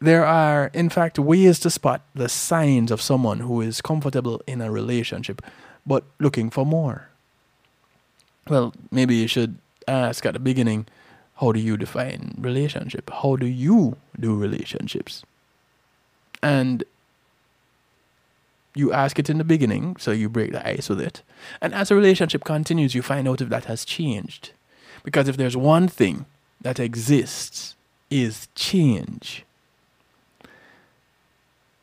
There 0.00 0.24
are, 0.24 0.70
in 0.72 0.90
fact, 0.90 1.18
ways 1.18 1.58
to 1.60 1.70
spot 1.70 2.02
the 2.14 2.28
signs 2.28 2.92
of 2.92 3.02
someone 3.02 3.40
who 3.40 3.60
is 3.60 3.80
comfortable 3.80 4.40
in 4.46 4.60
a 4.60 4.70
relationship 4.70 5.42
but 5.84 6.04
looking 6.20 6.50
for 6.50 6.66
more. 6.66 7.08
Well, 8.48 8.74
maybe 8.90 9.16
you 9.16 9.26
should 9.26 9.56
ask 9.88 10.24
at 10.26 10.34
the 10.34 10.38
beginning 10.38 10.86
how 11.36 11.52
do 11.52 11.60
you 11.60 11.76
define 11.76 12.34
relationship? 12.38 13.10
How 13.10 13.36
do 13.36 13.46
you 13.46 13.96
do 14.18 14.36
relationships? 14.36 15.24
And 16.42 16.84
you 18.74 18.92
ask 18.92 19.18
it 19.18 19.30
in 19.30 19.38
the 19.38 19.44
beginning, 19.44 19.96
so 19.96 20.10
you 20.10 20.28
break 20.28 20.52
the 20.52 20.66
ice 20.66 20.88
with 20.88 21.00
it. 21.00 21.22
And 21.60 21.74
as 21.74 21.90
a 21.90 21.94
relationship 21.96 22.44
continues, 22.44 22.94
you 22.94 23.02
find 23.02 23.26
out 23.26 23.40
if 23.40 23.48
that 23.48 23.64
has 23.64 23.84
changed. 23.84 24.50
Because 25.08 25.26
if 25.26 25.38
there's 25.38 25.56
one 25.56 25.88
thing 25.88 26.26
that 26.60 26.78
exists, 26.78 27.76
is 28.10 28.46
change. 28.54 29.42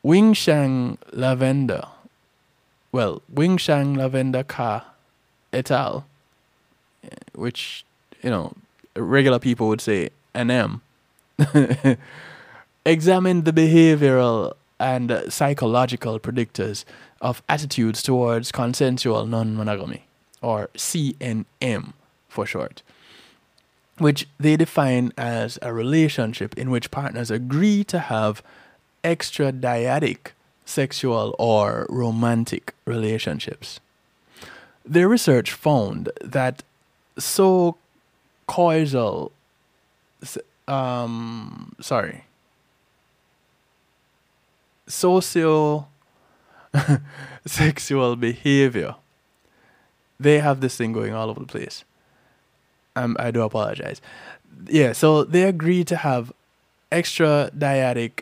Wing 0.03 0.33
Shang 0.33 0.99
Lavender, 1.11 1.87
well, 2.91 3.23
Wing 3.27 3.57
Shang 3.57 3.95
Lavender 3.95 4.43
Ka 4.43 4.85
et 5.51 5.71
al., 5.71 6.05
eh, 7.03 7.07
which, 7.33 7.83
you 8.21 8.29
know, 8.29 8.53
regular 8.95 9.39
people 9.39 9.69
would 9.69 9.81
say 9.81 10.11
NM, 10.35 10.81
examined 12.85 13.45
the 13.45 13.53
behavioral 13.53 14.53
and 14.79 15.23
psychological 15.29 16.19
predictors 16.19 16.85
of 17.21 17.41
attitudes 17.49 18.03
towards 18.03 18.51
consensual 18.51 19.25
non 19.25 19.55
monogamy, 19.55 20.05
or 20.43 20.69
CNM 20.75 21.93
for 22.29 22.45
short, 22.45 22.83
which 23.97 24.27
they 24.37 24.57
define 24.57 25.11
as 25.17 25.57
a 25.61 25.73
relationship 25.73 26.57
in 26.57 26.69
which 26.69 26.91
partners 26.91 27.31
agree 27.31 27.83
to 27.85 27.99
have 27.99 28.43
extradyadic 29.03 30.31
sexual 30.65 31.35
or 31.39 31.85
romantic 31.89 32.73
relationships. 32.85 33.79
Their 34.83 35.07
research 35.07 35.51
found 35.51 36.09
that 36.21 36.63
so 37.17 37.77
causal 38.47 39.31
um 40.67 41.75
sorry. 41.79 42.25
Socio 44.87 45.87
sexual 47.45 48.15
behavior. 48.27 48.95
They 50.19 50.39
have 50.39 50.61
this 50.61 50.75
thing 50.75 50.91
going 50.91 51.13
all 51.13 51.29
over 51.29 51.39
the 51.39 51.45
place 51.45 51.83
um, 52.95 53.15
i 53.19 53.31
do 53.31 53.41
apologize 53.41 54.01
yeah 54.67 54.91
so 54.91 55.23
they 55.23 55.43
agree 55.43 55.83
to 55.83 55.95
have 55.95 56.31
extra 56.91 57.49
dyadic 57.57 58.21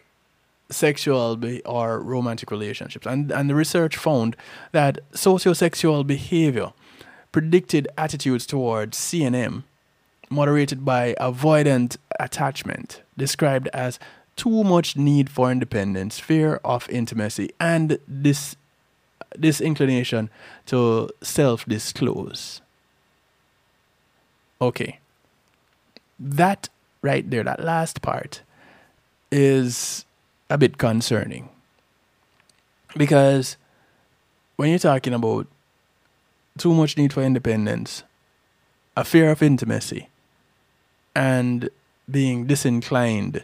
sexual 0.69 1.35
be- 1.35 1.61
or 1.63 1.99
romantic 1.99 2.49
relationships 2.49 3.05
and 3.05 3.31
and 3.31 3.49
the 3.49 3.55
research 3.55 3.95
found 3.97 4.35
that 4.71 4.99
sociosexual 5.11 6.05
behavior 6.05 6.73
predicted 7.31 7.87
attitudes 7.97 8.45
towards 8.45 8.97
cnm 8.97 9.63
moderated 10.33 10.83
by 10.83 11.15
avoidant 11.19 11.97
attachment, 12.19 13.01
described 13.17 13.67
as 13.69 13.99
too 14.35 14.63
much 14.63 14.97
need 14.97 15.29
for 15.29 15.51
independence, 15.51 16.19
fear 16.19 16.59
of 16.65 16.89
intimacy, 16.89 17.51
and 17.59 17.99
this 18.07 18.55
disinclination 19.39 20.29
to 20.65 21.09
self 21.21 21.65
disclose. 21.65 22.61
Okay. 24.63 24.99
That 26.17 26.69
right 27.01 27.29
there, 27.29 27.43
that 27.43 27.61
last 27.61 28.01
part, 28.01 28.41
is 29.29 30.05
a 30.49 30.57
bit 30.57 30.77
concerning. 30.77 31.49
Because 32.95 33.57
when 34.55 34.69
you're 34.69 34.79
talking 34.79 35.13
about 35.13 35.47
too 36.57 36.73
much 36.73 36.95
need 36.95 37.11
for 37.11 37.21
independence, 37.23 38.03
a 38.95 39.03
fear 39.03 39.31
of 39.31 39.43
intimacy, 39.43 40.07
and 41.13 41.69
being 42.09 42.45
disinclined 42.47 43.43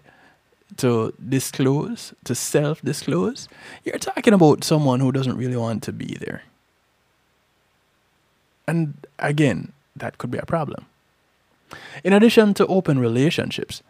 to 0.78 1.14
disclose, 1.28 2.14
to 2.24 2.34
self 2.34 2.82
disclose, 2.82 3.50
you're 3.84 3.98
talking 3.98 4.34
about 4.34 4.64
someone 4.64 5.02
who 5.02 5.12
doesn't 5.12 5.36
really 5.36 5.58
want 5.58 5.84
to 5.84 5.92
be 5.92 6.16
there. 6.22 6.44
And 8.68 8.94
again, 9.18 9.74
that 9.98 10.18
could 10.18 10.32
be 10.32 10.38
a 10.38 10.46
problem. 10.46 10.86
In 12.04 12.14
addition 12.14 12.54
to 12.56 12.68
open 12.68 13.00
relationships, 13.00 13.84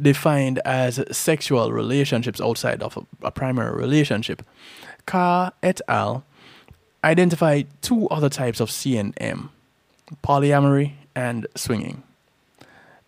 defined 0.00 0.60
as 0.64 1.04
sexual 1.10 1.72
relationships 1.72 2.40
outside 2.40 2.82
of 2.82 2.98
a, 3.22 3.30
primary 3.30 3.76
relationship, 3.76 4.42
Carr 5.06 5.52
et 5.62 5.80
al. 5.88 6.24
identify 7.04 7.62
two 7.80 8.08
other 8.08 8.28
types 8.28 8.60
of 8.60 8.70
CNM 8.70 9.50
polyamory 10.24 10.92
and 11.14 11.46
swinging. 11.54 12.02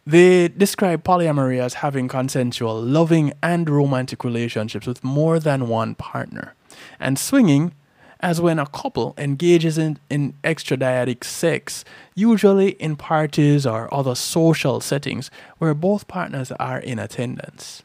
They 0.06 0.48
describe 0.48 1.04
polyamory 1.04 1.60
as 1.60 1.74
having 1.74 2.08
consensual, 2.08 2.80
loving, 2.80 3.32
and 3.42 3.68
romantic 3.70 4.24
relationships 4.24 4.86
with 4.86 5.04
more 5.04 5.38
than 5.38 5.68
one 5.68 5.94
partner, 5.94 6.54
and 6.98 7.18
swinging 7.18 7.72
as 8.20 8.40
when 8.40 8.58
a 8.58 8.66
couple 8.66 9.14
engages 9.18 9.78
in, 9.78 9.98
in 10.08 10.34
extradyadic 10.44 11.24
sex, 11.24 11.84
usually 12.14 12.70
in 12.72 12.96
parties 12.96 13.66
or 13.66 13.92
other 13.92 14.14
social 14.14 14.80
settings 14.80 15.30
where 15.58 15.74
both 15.74 16.06
partners 16.06 16.52
are 16.52 16.78
in 16.78 16.98
attendance. 16.98 17.82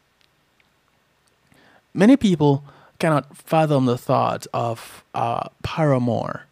Many 1.94 2.18
people 2.18 2.64
cannot 3.00 3.36
fathom 3.36 3.86
the 3.86 3.98
thought 3.98 4.46
of 4.54 5.04
a 5.14 5.50
paramour 5.64 6.46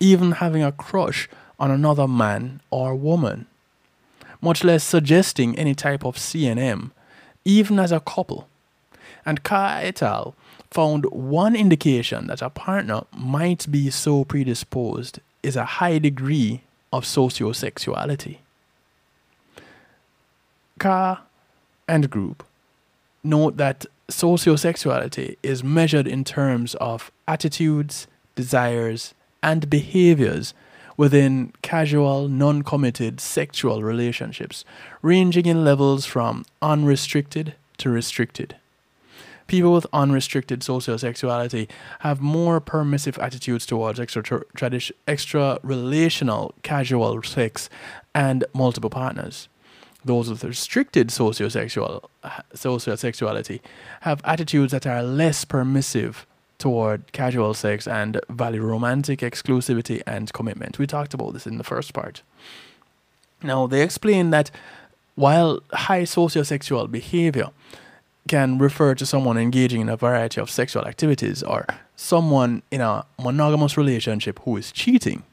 even 0.00 0.32
having 0.32 0.62
a 0.62 0.72
crush 0.72 1.28
on 1.58 1.70
another 1.70 2.08
man 2.08 2.60
or 2.70 2.94
woman, 2.94 3.46
much 4.40 4.64
less 4.64 4.82
suggesting 4.82 5.56
any 5.58 5.74
type 5.74 6.04
of 6.04 6.16
CNM, 6.16 6.90
even 7.44 7.78
as 7.78 7.92
a 7.92 8.00
couple. 8.00 8.48
And 9.26 9.44
Carr 9.44 9.80
et 9.82 10.02
al. 10.02 10.34
Found 10.70 11.04
one 11.06 11.56
indication 11.56 12.26
that 12.28 12.42
a 12.42 12.50
partner 12.50 13.02
might 13.16 13.70
be 13.70 13.90
so 13.90 14.24
predisposed 14.24 15.20
is 15.42 15.56
a 15.56 15.64
high 15.64 15.98
degree 15.98 16.62
of 16.92 17.04
sociosexuality. 17.04 18.38
Carr 20.78 21.20
and 21.88 22.08
group 22.08 22.44
note 23.22 23.56
that 23.56 23.84
sociosexuality 24.08 25.36
is 25.42 25.62
measured 25.62 26.06
in 26.06 26.24
terms 26.24 26.74
of 26.76 27.10
attitudes, 27.28 28.06
desires, 28.34 29.14
and 29.42 29.70
behaviors 29.70 30.54
within 30.96 31.52
casual, 31.62 32.28
non 32.28 32.62
committed 32.62 33.20
sexual 33.20 33.82
relationships, 33.82 34.64
ranging 35.02 35.46
in 35.46 35.64
levels 35.64 36.04
from 36.04 36.44
unrestricted 36.60 37.54
to 37.78 37.88
restricted. 37.88 38.56
People 39.50 39.72
with 39.72 39.84
unrestricted 39.92 40.60
sociosexuality 40.60 41.68
have 42.06 42.20
more 42.20 42.60
permissive 42.60 43.18
attitudes 43.18 43.66
towards 43.66 43.98
extra, 43.98 44.22
tradi- 44.22 44.92
extra 45.08 45.58
relational 45.64 46.54
casual 46.62 47.20
sex 47.24 47.68
and 48.14 48.44
multiple 48.54 48.90
partners. 48.90 49.48
Those 50.04 50.30
with 50.30 50.44
restricted 50.44 51.08
sociosexual 51.08 52.04
sociosexuality 52.54 53.58
have 54.02 54.20
attitudes 54.24 54.70
that 54.70 54.86
are 54.86 55.02
less 55.02 55.44
permissive 55.44 56.28
toward 56.58 57.10
casual 57.10 57.52
sex 57.52 57.88
and 57.88 58.20
value 58.28 58.62
romantic 58.62 59.18
exclusivity 59.18 60.00
and 60.06 60.32
commitment. 60.32 60.78
We 60.78 60.86
talked 60.86 61.12
about 61.12 61.32
this 61.32 61.48
in 61.48 61.58
the 61.58 61.64
first 61.64 61.92
part. 61.92 62.22
Now, 63.42 63.66
they 63.66 63.82
explain 63.82 64.30
that 64.30 64.52
while 65.16 65.58
high 65.72 66.02
sociosexual 66.02 66.88
behavior 66.88 67.48
can 68.30 68.58
refer 68.58 68.94
to 68.94 69.04
someone 69.04 69.36
engaging 69.36 69.80
in 69.80 69.88
a 69.88 69.96
variety 69.96 70.40
of 70.40 70.48
sexual 70.48 70.84
activities 70.84 71.42
or 71.42 71.66
someone 71.96 72.62
in 72.70 72.80
a 72.80 73.04
monogamous 73.18 73.76
relationship 73.76 74.38
who 74.44 74.56
is 74.56 74.70
cheating, 74.70 75.24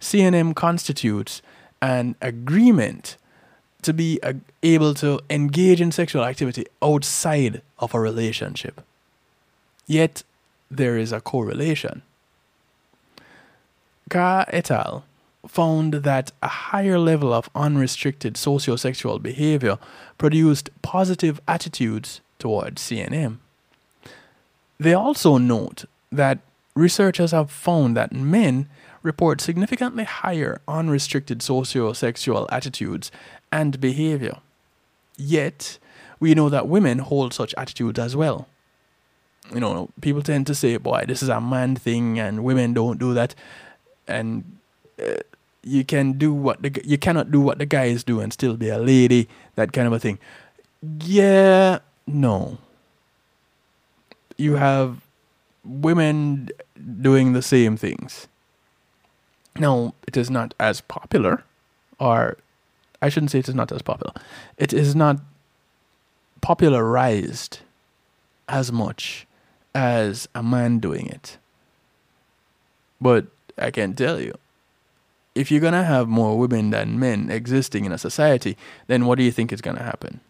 CNM 0.00 0.54
constitutes 0.54 1.42
an 1.80 2.14
agreement 2.22 3.16
to 3.82 3.92
be 3.92 4.20
able 4.62 4.94
to 4.94 5.18
engage 5.30 5.80
in 5.80 5.90
sexual 5.90 6.24
activity 6.24 6.64
outside 6.80 7.60
of 7.80 7.92
a 7.92 7.98
relationship. 7.98 8.82
Yet, 9.88 10.22
there 10.70 10.96
is 10.96 11.10
a 11.10 11.20
correlation. 11.20 12.02
Carr 14.08 14.44
et 14.52 14.70
al. 14.70 15.02
Found 15.46 15.94
that 15.94 16.30
a 16.42 16.48
higher 16.48 16.98
level 16.98 17.32
of 17.32 17.50
unrestricted 17.54 18.34
sociosexual 18.34 19.20
behavior 19.20 19.78
produced 20.18 20.70
positive 20.82 21.40
attitudes 21.48 22.20
towards 22.38 22.82
CNM. 22.82 23.38
They 24.78 24.94
also 24.94 25.38
note 25.38 25.84
that 26.10 26.38
researchers 26.74 27.32
have 27.32 27.50
found 27.50 27.96
that 27.96 28.12
men 28.12 28.68
report 29.02 29.40
significantly 29.40 30.04
higher 30.04 30.60
unrestricted 30.68 31.40
sociosexual 31.40 32.46
attitudes 32.50 33.10
and 33.50 33.80
behavior. 33.80 34.38
Yet, 35.16 35.78
we 36.20 36.34
know 36.34 36.48
that 36.48 36.68
women 36.68 36.98
hold 36.98 37.34
such 37.34 37.54
attitudes 37.56 37.98
as 37.98 38.14
well. 38.16 38.48
You 39.52 39.60
know, 39.60 39.88
people 40.00 40.22
tend 40.22 40.46
to 40.46 40.54
say, 40.54 40.76
boy, 40.76 41.04
this 41.06 41.22
is 41.22 41.28
a 41.28 41.40
man 41.40 41.74
thing 41.74 42.18
and 42.18 42.44
women 42.44 42.72
don't 42.72 42.98
do 42.98 43.12
that. 43.14 43.34
And 44.06 44.58
uh, 45.00 45.14
you 45.62 45.84
can 45.84 46.14
do 46.14 46.32
what 46.32 46.62
the 46.62 46.80
you 46.84 46.98
cannot 46.98 47.30
do 47.30 47.40
what 47.40 47.58
the 47.58 47.66
guys 47.66 48.04
do 48.04 48.20
and 48.20 48.32
still 48.32 48.56
be 48.56 48.68
a 48.68 48.78
lady, 48.78 49.28
that 49.54 49.72
kind 49.72 49.86
of 49.86 49.92
a 49.92 49.98
thing. 49.98 50.18
Yeah, 51.00 51.78
no. 52.06 52.58
You 54.36 54.56
have 54.56 55.06
women 55.64 56.50
doing 57.00 57.32
the 57.32 57.42
same 57.42 57.76
things. 57.76 58.26
Now, 59.56 59.94
it 60.06 60.16
is 60.16 60.30
not 60.30 60.54
as 60.58 60.80
popular, 60.80 61.44
or 62.00 62.38
I 63.00 63.08
shouldn't 63.08 63.30
say 63.30 63.38
it 63.40 63.48
is 63.48 63.54
not 63.54 63.70
as 63.70 63.82
popular. 63.82 64.12
It 64.56 64.72
is 64.72 64.96
not 64.96 65.20
popularized 66.40 67.60
as 68.48 68.72
much 68.72 69.26
as 69.74 70.28
a 70.34 70.42
man 70.42 70.78
doing 70.78 71.06
it. 71.06 71.38
But 73.00 73.26
I 73.58 73.70
can 73.70 73.94
tell 73.94 74.20
you, 74.20 74.34
if 75.34 75.50
you're 75.50 75.60
going 75.60 75.72
to 75.72 75.84
have 75.84 76.08
more 76.08 76.38
women 76.38 76.70
than 76.70 76.98
men 76.98 77.30
existing 77.30 77.84
in 77.84 77.92
a 77.92 77.98
society, 77.98 78.56
then 78.86 79.06
what 79.06 79.18
do 79.18 79.24
you 79.24 79.32
think 79.32 79.52
is 79.52 79.60
going 79.60 79.76
to 79.76 79.82
happen? 79.82 80.20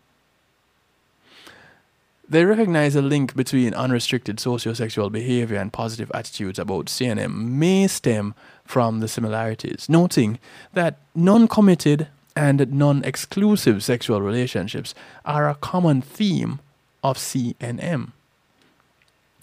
They 2.28 2.44
recognize 2.44 2.96
a 2.96 3.02
link 3.02 3.34
between 3.34 3.74
unrestricted 3.74 4.38
sociosexual 4.38 5.12
behavior 5.12 5.58
and 5.58 5.72
positive 5.72 6.10
attitudes 6.14 6.58
about 6.58 6.86
CNM 6.86 7.34
may 7.34 7.86
stem 7.88 8.34
from 8.64 9.00
the 9.00 9.08
similarities, 9.08 9.88
noting 9.88 10.38
that 10.72 10.98
non 11.14 11.46
committed 11.46 12.08
and 12.34 12.72
non 12.72 13.04
exclusive 13.04 13.84
sexual 13.84 14.22
relationships 14.22 14.94
are 15.24 15.48
a 15.48 15.56
common 15.56 16.00
theme 16.00 16.60
of 17.02 17.18
CNM. 17.18 18.12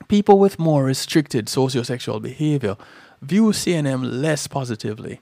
People 0.07 0.39
with 0.39 0.57
more 0.57 0.85
restricted 0.85 1.45
sociosexual 1.45 2.21
behavior 2.21 2.75
view 3.21 3.51
CNM 3.51 4.01
less 4.21 4.47
positively 4.47 5.19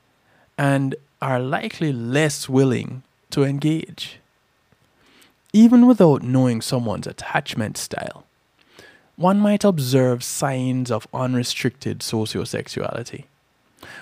and 0.58 0.96
are 1.22 1.40
likely 1.40 1.92
less 1.94 2.48
willing 2.50 3.04
to 3.32 3.44
engage. 3.44 4.20
Even 5.54 5.88
without 5.88 6.24
knowing 6.24 6.62
someone's 6.62 7.08
attachment 7.08 7.78
style, 7.78 8.26
one 9.16 9.40
might 9.40 9.64
observe 9.64 10.24
signs 10.24 10.92
of 10.92 11.08
unrestricted 11.14 12.00
sociosexuality, 12.00 13.24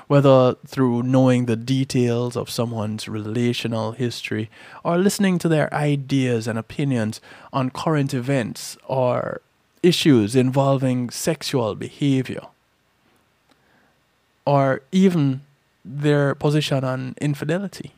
whether 0.08 0.56
through 0.68 1.04
knowing 1.04 1.46
the 1.46 1.56
details 1.56 2.36
of 2.36 2.50
someone's 2.50 3.08
relational 3.08 3.94
history 3.94 4.50
or 4.84 4.98
listening 4.98 5.40
to 5.40 5.48
their 5.48 5.74
ideas 5.74 6.48
and 6.48 6.60
opinions 6.60 7.22
on 7.54 7.70
current 7.70 8.14
events 8.14 8.78
or 8.88 9.40
issues 9.82 10.36
involving 10.36 11.10
sexual 11.10 11.76
behavior, 11.76 12.48
or 14.46 14.82
even 14.92 15.42
their 15.86 16.34
position 16.36 16.84
on 16.84 17.16
infidelity. 17.22 17.94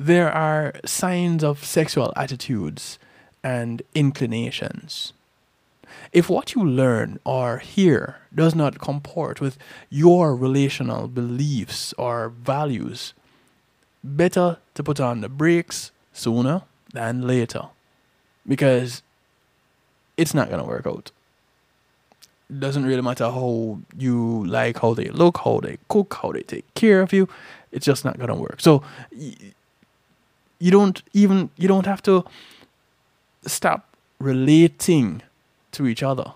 There 0.00 0.32
are 0.32 0.74
signs 0.84 1.44
of 1.44 1.64
sexual 1.64 2.12
attitudes 2.16 2.98
and 3.44 3.82
inclinations. 3.94 5.12
If 6.12 6.30
what 6.30 6.54
you 6.54 6.64
learn 6.64 7.18
or 7.24 7.58
hear 7.58 8.18
does 8.34 8.54
not 8.54 8.80
comport 8.80 9.40
with 9.40 9.58
your 9.90 10.34
relational 10.34 11.08
beliefs 11.08 11.92
or 11.98 12.30
values, 12.30 13.12
better 14.02 14.58
to 14.74 14.82
put 14.82 15.00
on 15.00 15.20
the 15.20 15.28
brakes 15.28 15.90
sooner 16.12 16.62
than 16.92 17.26
later 17.26 17.68
because 18.46 19.02
it's 20.16 20.34
not 20.34 20.48
going 20.48 20.60
to 20.60 20.68
work 20.68 20.86
out. 20.86 21.10
Doesn't 22.56 22.86
really 22.86 23.02
matter 23.02 23.24
how 23.24 23.78
you 23.96 24.44
like 24.46 24.78
how 24.78 24.94
they 24.94 25.08
look, 25.10 25.38
how 25.38 25.60
they 25.60 25.78
cook, 25.88 26.18
how 26.22 26.32
they 26.32 26.42
take 26.42 26.72
care 26.74 27.02
of 27.02 27.12
you. 27.12 27.28
It's 27.72 27.84
just 27.84 28.04
not 28.04 28.18
gonna 28.18 28.34
work. 28.34 28.60
So 28.60 28.82
you 29.10 30.70
don't 30.70 31.02
even 31.12 31.50
you 31.56 31.68
don't 31.68 31.86
have 31.86 32.02
to 32.02 32.24
stop 33.46 33.94
relating 34.18 35.22
to 35.72 35.86
each 35.86 36.02
other. 36.02 36.32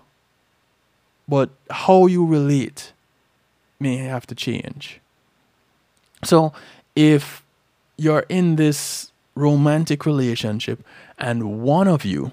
But 1.27 1.49
how 1.69 2.05
you 2.07 2.25
relate 2.25 2.93
may 3.79 3.97
have 3.97 4.27
to 4.27 4.35
change. 4.35 4.99
So 6.23 6.53
if 6.95 7.43
you're 7.97 8.25
in 8.29 8.55
this 8.55 9.11
romantic 9.35 10.05
relationship 10.05 10.85
and 11.17 11.61
one 11.61 11.87
of 11.87 12.05
you 12.05 12.31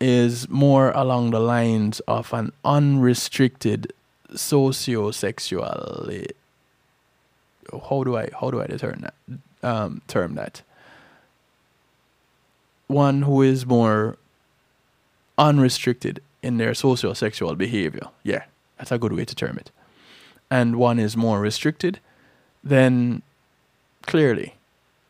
is 0.00 0.48
more 0.48 0.90
along 0.92 1.30
the 1.30 1.40
lines 1.40 2.00
of 2.00 2.32
an 2.32 2.52
unrestricted 2.64 3.92
socio-sexual 4.34 6.08
how 7.88 8.02
do 8.02 8.16
I 8.16 8.28
how 8.40 8.50
do 8.50 8.60
I 8.60 8.66
determine 8.66 9.02
that? 9.02 9.14
Um, 9.62 10.02
term 10.08 10.34
that? 10.34 10.62
One 12.86 13.22
who 13.22 13.42
is 13.42 13.66
more 13.66 14.16
unrestricted 15.38 16.20
in 16.42 16.56
their 16.56 16.74
socio-sexual 16.74 17.54
behavior. 17.56 18.08
Yeah 18.22 18.44
that's 18.78 18.90
a 18.90 18.98
good 18.98 19.12
way 19.12 19.26
to 19.26 19.34
term 19.34 19.58
it. 19.58 19.70
And 20.50 20.76
one 20.76 20.98
is 20.98 21.16
more 21.16 21.40
restricted 21.40 22.00
then 22.64 23.22
clearly 24.02 24.54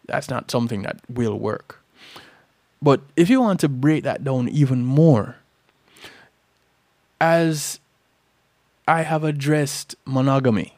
that's 0.07 0.28
not 0.28 0.51
something 0.51 0.82
that 0.82 1.01
will 1.09 1.38
work 1.38 1.80
but 2.83 3.01
if 3.16 3.28
you 3.28 3.41
want 3.41 3.61
to 3.61 3.68
break 3.68 4.05
that 4.05 4.24
down 4.24 4.49
even 4.49 4.85
more, 4.85 5.37
as 7.20 7.81
I 8.89 9.03
have 9.03 9.24
addressed 9.24 9.95
monogamy 10.07 10.76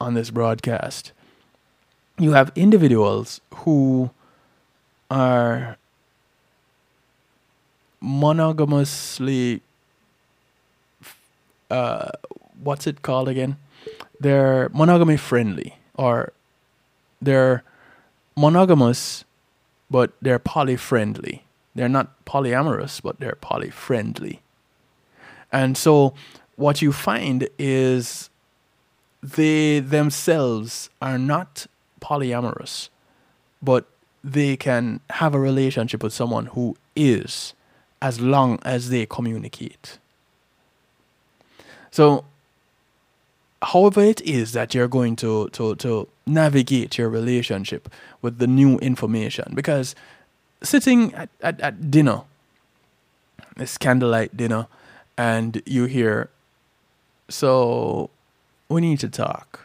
on 0.00 0.14
this 0.14 0.30
broadcast, 0.30 1.12
you 2.18 2.32
have 2.32 2.52
individuals 2.54 3.40
who 3.54 4.10
are 5.10 5.76
monogamously, 8.02 9.60
uh, 11.70 12.10
what's 12.62 12.86
it 12.86 13.02
called 13.02 13.28
again? 13.28 13.56
They're 14.20 14.68
monogamy 14.72 15.16
friendly 15.16 15.76
or 15.94 16.32
they're 17.20 17.62
monogamous 18.36 19.24
but 19.92 20.12
they're 20.22 20.38
poly 20.38 20.76
friendly. 20.76 21.44
They're 21.74 21.88
not 21.88 22.24
polyamorous, 22.24 23.02
but 23.02 23.20
they're 23.20 23.36
poly 23.40 23.68
friendly. 23.68 24.40
And 25.52 25.76
so 25.76 26.14
what 26.56 26.80
you 26.80 26.92
find 26.92 27.46
is 27.58 28.30
they 29.22 29.80
themselves 29.80 30.88
are 31.02 31.18
not 31.18 31.66
polyamorous, 32.00 32.88
but 33.62 33.84
they 34.24 34.56
can 34.56 35.00
have 35.10 35.34
a 35.34 35.38
relationship 35.38 36.02
with 36.02 36.14
someone 36.14 36.46
who 36.46 36.74
is 36.96 37.52
as 38.00 38.18
long 38.18 38.58
as 38.62 38.88
they 38.88 39.04
communicate. 39.04 39.98
So 41.90 42.24
however 43.60 44.00
it 44.00 44.22
is 44.22 44.52
that 44.52 44.74
you're 44.74 44.88
going 44.88 45.16
to, 45.16 45.50
to, 45.50 45.74
to 45.76 46.08
navigate 46.26 46.98
your 46.98 47.08
relationship 47.08 47.88
with 48.20 48.38
the 48.38 48.46
new 48.46 48.78
information. 48.78 49.52
Because 49.54 49.94
sitting 50.62 51.14
at, 51.14 51.28
at, 51.40 51.60
at 51.60 51.90
dinner 51.90 52.22
this 53.56 53.76
candlelight 53.76 54.34
dinner 54.34 54.66
and 55.18 55.60
you 55.66 55.84
hear 55.84 56.30
so 57.28 58.08
we 58.70 58.80
need 58.80 58.98
to 58.98 59.08
talk. 59.08 59.60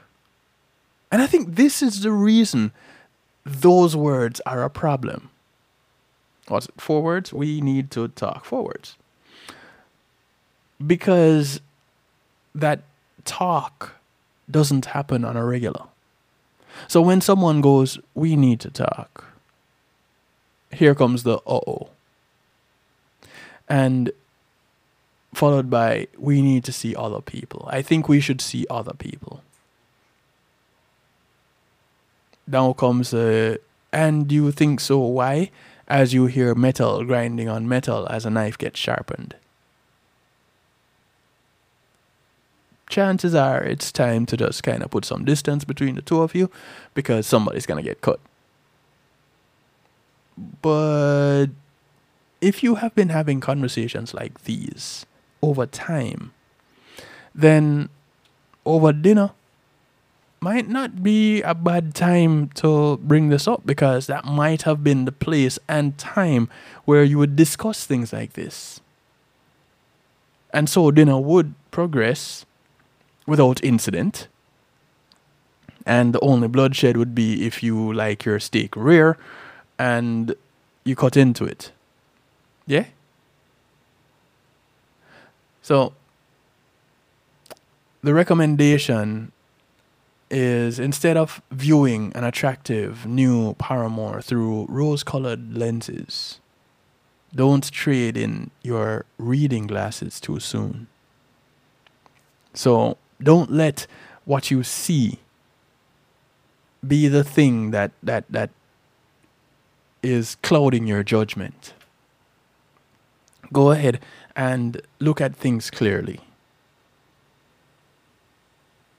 And 1.10 1.22
i 1.22 1.28
think 1.28 1.56
this 1.56 1.82
is 1.82 2.02
the 2.02 2.12
reason 2.12 2.74
those 3.46 3.96
words 3.96 4.42
are 4.46 4.64
a 4.64 4.70
problem. 4.70 5.30
What's 6.50 6.66
it? 6.66 6.74
Four 6.78 7.02
words? 7.02 7.32
We 7.32 7.62
need 7.62 7.92
to 7.92 8.10
talk. 8.10 8.44
Forwards 8.44 8.98
because 10.86 11.60
that 12.54 12.82
talk 13.26 13.96
doesn't 14.50 14.86
happen 14.88 15.26
on 15.26 15.36
a 15.36 15.44
regular. 15.44 15.84
So 16.88 17.02
when 17.02 17.22
someone 17.22 17.62
goes, 17.62 18.00
we 18.14 18.36
need 18.36 18.60
to 18.62 18.70
talk, 18.70 19.26
here 20.72 20.96
comes 20.96 21.24
the 21.24 21.38
uh 21.38 21.60
oh. 21.68 21.90
And 23.70 24.12
followed 25.34 25.70
by, 25.70 26.08
we 26.18 26.42
need 26.42 26.64
to 26.66 26.72
see 26.72 26.96
other 26.96 27.22
people. 27.22 27.68
I 27.72 27.82
think 27.82 28.08
we 28.08 28.20
should 28.20 28.42
see 28.42 28.66
other 28.70 28.94
people. 28.94 29.44
Now 32.48 32.74
comes 32.74 33.12
the, 33.12 33.60
and 33.92 34.32
you 34.32 34.52
think 34.52 34.80
so? 34.80 35.00
Why? 35.00 35.52
As 35.88 36.14
you 36.14 36.26
hear 36.26 36.56
metal 36.56 37.04
grinding 37.04 37.50
on 37.50 37.68
metal 37.68 38.08
as 38.10 38.26
a 38.26 38.30
knife 38.30 38.58
gets 38.58 38.80
sharpened. 38.80 39.36
Chances 42.90 43.36
are 43.36 43.62
it's 43.64 43.92
time 43.92 44.26
to 44.28 44.38
just 44.38 44.64
kind 44.64 44.84
of 44.84 44.92
put 44.92 45.06
some 45.06 45.26
distance 45.26 45.64
between 45.64 45.96
the 45.96 46.02
two 46.02 46.22
of 46.22 46.34
you 46.34 46.50
because 46.94 47.28
somebody's 47.28 47.66
going 47.66 47.84
to 47.84 47.88
get 47.88 48.02
cut. 48.02 48.20
But 50.62 51.48
if 52.42 52.64
you 52.64 52.76
have 52.76 52.94
been 52.96 53.10
having 53.10 53.40
conversations 53.40 54.14
like 54.14 54.44
these 54.44 55.06
over 55.42 55.66
time, 55.66 56.34
then 57.34 57.90
over 58.66 58.94
dinner 58.94 59.32
might 60.40 60.70
not 60.70 61.02
be 61.02 61.42
a 61.42 61.56
bad 61.56 61.96
time 61.96 62.50
to 62.50 62.98
bring 62.98 63.30
this 63.30 63.48
up 63.48 63.66
because 63.66 64.06
that 64.08 64.24
might 64.24 64.62
have 64.64 64.84
been 64.84 65.06
the 65.06 65.12
place 65.12 65.58
and 65.68 65.98
time 65.98 66.48
where 66.86 67.04
you 67.04 67.18
would 67.18 67.36
discuss 67.36 67.86
things 67.86 68.14
like 68.14 68.34
this. 68.34 68.80
And 70.54 70.70
so 70.70 70.92
dinner 70.92 71.20
would 71.20 71.56
progress 71.72 72.46
without 73.28 73.64
incident. 73.64 74.28
And 75.86 76.14
the 76.14 76.20
only 76.22 76.48
bloodshed 76.48 76.98
would 76.98 77.14
be 77.14 77.46
if 77.46 77.62
you 77.62 77.94
like 77.94 78.26
your 78.26 78.40
steak 78.40 78.76
rare 78.76 79.18
and 79.78 80.34
you 80.84 80.96
cut 80.96 81.16
into 81.16 81.46
it. 81.46 81.72
Yeah? 82.66 82.86
So, 85.62 85.94
the 88.02 88.14
recommendation 88.14 89.32
is 90.30 90.80
instead 90.80 91.16
of 91.16 91.42
viewing 91.52 92.12
an 92.16 92.24
attractive 92.24 93.06
new 93.06 93.54
paramour 93.56 94.22
through 94.22 94.66
rose 94.70 95.04
colored 95.04 95.58
lenses, 95.58 96.40
don't 97.34 97.70
trade 97.72 98.18
in 98.18 98.52
your 98.62 99.06
reading 99.18 99.68
glasses 99.68 100.20
too 100.20 100.40
soon. 100.40 100.88
So, 102.54 102.98
don't 103.22 103.52
let 103.52 103.88
what 104.26 104.52
you 104.52 104.64
see 104.64 105.20
be 106.86 107.08
the 107.08 107.24
thing 107.24 107.72
that 107.72 107.92
that 108.04 108.26
that 108.30 108.50
is 110.04 110.36
clouding 110.44 110.88
your 110.88 111.04
judgment. 111.04 111.74
Go 113.52 113.72
ahead 113.72 114.00
and 114.36 114.82
look 115.00 115.20
at 115.20 115.36
things 115.36 115.70
clearly. 115.72 116.20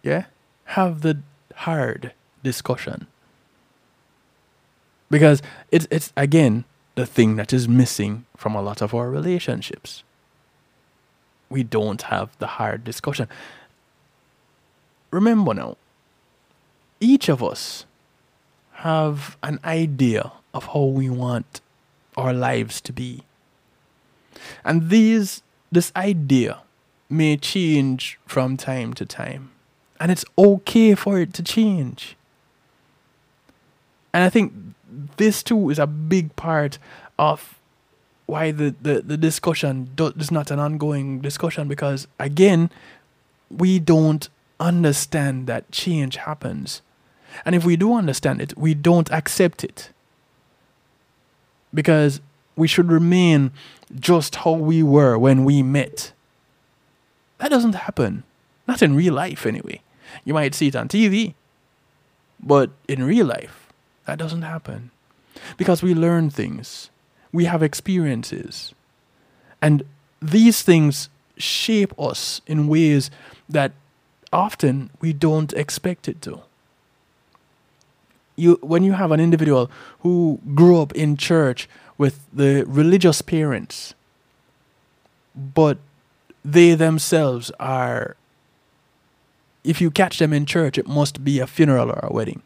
Yeah? 0.02 0.24
Have 0.64 1.02
the 1.02 1.18
hard 1.54 2.12
discussion. 2.42 3.06
Because 5.10 5.42
it's 5.70 5.86
it's 5.90 6.12
again 6.16 6.64
the 6.94 7.06
thing 7.06 7.36
that 7.36 7.52
is 7.52 7.68
missing 7.68 8.26
from 8.36 8.54
a 8.54 8.62
lot 8.62 8.82
of 8.82 8.94
our 8.94 9.10
relationships. 9.10 10.02
We 11.48 11.62
don't 11.62 12.02
have 12.02 12.36
the 12.38 12.46
hard 12.58 12.84
discussion 12.84 13.28
remember 15.10 15.54
now, 15.54 15.76
each 17.00 17.28
of 17.28 17.42
us 17.42 17.86
have 18.72 19.36
an 19.42 19.58
idea 19.64 20.32
of 20.54 20.66
how 20.66 20.84
we 20.84 21.10
want 21.10 21.60
our 22.16 22.32
lives 22.32 22.80
to 22.82 22.92
be. 22.92 23.22
And 24.64 24.90
these 24.90 25.42
this 25.70 25.92
idea 25.94 26.60
may 27.10 27.36
change 27.36 28.18
from 28.26 28.56
time 28.56 28.94
to 28.94 29.04
time. 29.04 29.50
And 30.00 30.10
it's 30.10 30.24
okay 30.38 30.94
for 30.94 31.18
it 31.18 31.34
to 31.34 31.42
change. 31.42 32.16
And 34.12 34.22
I 34.22 34.30
think 34.30 34.52
this 35.16 35.42
too 35.42 35.70
is 35.70 35.78
a 35.78 35.86
big 35.86 36.34
part 36.36 36.78
of 37.18 37.58
why 38.26 38.50
the, 38.50 38.74
the, 38.80 39.00
the 39.00 39.16
discussion 39.16 39.90
do, 39.94 40.12
is 40.18 40.30
not 40.30 40.50
an 40.50 40.58
ongoing 40.58 41.20
discussion 41.20 41.66
because 41.66 42.06
again, 42.18 42.70
we 43.50 43.78
don't 43.78 44.28
understand 44.60 45.46
that 45.46 45.70
change 45.70 46.16
happens. 46.16 46.82
And 47.44 47.54
if 47.54 47.64
we 47.64 47.76
do 47.76 47.94
understand 47.94 48.40
it, 48.40 48.56
we 48.56 48.74
don't 48.74 49.10
accept 49.10 49.64
it. 49.64 49.90
Because 51.72 52.20
we 52.56 52.66
should 52.66 52.90
remain 52.90 53.52
just 53.94 54.36
how 54.36 54.52
we 54.52 54.82
were 54.82 55.18
when 55.18 55.44
we 55.44 55.62
met. 55.62 56.12
That 57.38 57.50
doesn't 57.50 57.74
happen. 57.74 58.24
Not 58.66 58.82
in 58.82 58.96
real 58.96 59.14
life, 59.14 59.46
anyway. 59.46 59.80
You 60.24 60.34
might 60.34 60.54
see 60.54 60.68
it 60.68 60.76
on 60.76 60.88
TV, 60.88 61.34
but 62.40 62.70
in 62.88 63.02
real 63.02 63.26
life, 63.26 63.72
that 64.06 64.18
doesn't 64.18 64.42
happen. 64.42 64.90
Because 65.56 65.82
we 65.82 65.94
learn 65.94 66.30
things, 66.30 66.90
we 67.32 67.44
have 67.44 67.62
experiences, 67.62 68.74
and 69.62 69.84
these 70.20 70.62
things 70.62 71.08
shape 71.36 71.98
us 71.98 72.40
in 72.46 72.66
ways 72.66 73.10
that 73.48 73.72
often 74.32 74.90
we 75.00 75.12
don't 75.12 75.52
expect 75.52 76.08
it 76.08 76.20
to. 76.22 76.40
You, 78.36 78.58
when 78.62 78.84
you 78.84 78.92
have 78.92 79.10
an 79.10 79.20
individual 79.20 79.70
who 80.00 80.40
grew 80.54 80.80
up 80.80 80.92
in 80.94 81.16
church 81.16 81.68
with 81.96 82.20
the 82.32 82.64
religious 82.68 83.20
parents, 83.20 83.94
but 85.34 85.78
they 86.44 86.74
themselves 86.74 87.50
are, 87.58 88.16
if 89.64 89.80
you 89.80 89.90
catch 89.90 90.18
them 90.18 90.32
in 90.32 90.46
church, 90.46 90.78
it 90.78 90.86
must 90.86 91.24
be 91.24 91.40
a 91.40 91.46
funeral 91.46 91.90
or 91.90 92.00
a 92.02 92.12
wedding. 92.12 92.42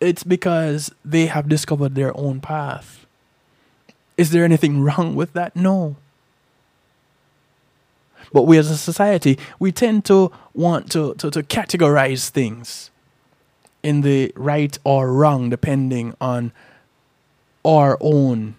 It's 0.00 0.22
because 0.22 0.92
they 1.04 1.26
have 1.26 1.48
discovered 1.48 1.96
their 1.96 2.16
own 2.16 2.40
path. 2.40 3.06
Is 4.16 4.30
there 4.30 4.44
anything 4.44 4.80
wrong 4.82 5.16
with 5.16 5.32
that? 5.32 5.56
No. 5.56 5.96
But 8.32 8.42
we 8.42 8.58
as 8.58 8.70
a 8.70 8.76
society, 8.76 9.38
we 9.58 9.72
tend 9.72 10.04
to 10.06 10.30
want 10.54 10.90
to, 10.92 11.14
to, 11.14 11.30
to 11.30 11.42
categorize 11.42 12.28
things 12.28 12.90
in 13.82 14.02
the 14.02 14.32
right 14.36 14.76
or 14.84 15.12
wrong 15.12 15.50
depending 15.50 16.14
on 16.20 16.52
our 17.64 17.96
own 18.00 18.56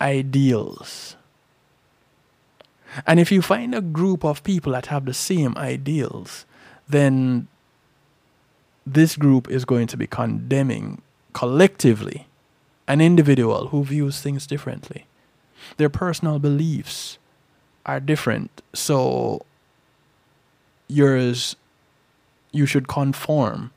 ideals. 0.00 1.16
And 3.06 3.20
if 3.20 3.30
you 3.30 3.42
find 3.42 3.74
a 3.74 3.80
group 3.80 4.24
of 4.24 4.42
people 4.42 4.72
that 4.72 4.86
have 4.86 5.04
the 5.04 5.14
same 5.14 5.56
ideals, 5.56 6.46
then 6.88 7.48
this 8.86 9.16
group 9.16 9.50
is 9.50 9.64
going 9.64 9.86
to 9.88 9.96
be 9.96 10.06
condemning 10.06 11.02
collectively 11.32 12.26
an 12.88 13.00
individual 13.00 13.68
who 13.68 13.84
views 13.84 14.20
things 14.20 14.46
differently. 14.46 15.06
Their 15.76 15.90
personal 15.90 16.38
beliefs 16.38 17.18
are 17.86 18.00
different, 18.00 18.62
so 18.74 19.40
yours, 20.88 21.56
you 22.52 22.66
should 22.66 22.88
conform 22.88 23.70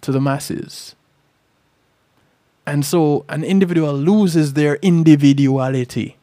to 0.00 0.12
the 0.12 0.20
masses. 0.20 0.94
And 2.66 2.84
so 2.84 3.24
an 3.28 3.44
individual 3.44 3.92
loses 3.92 4.54
their 4.54 4.76
individuality. 4.76 6.16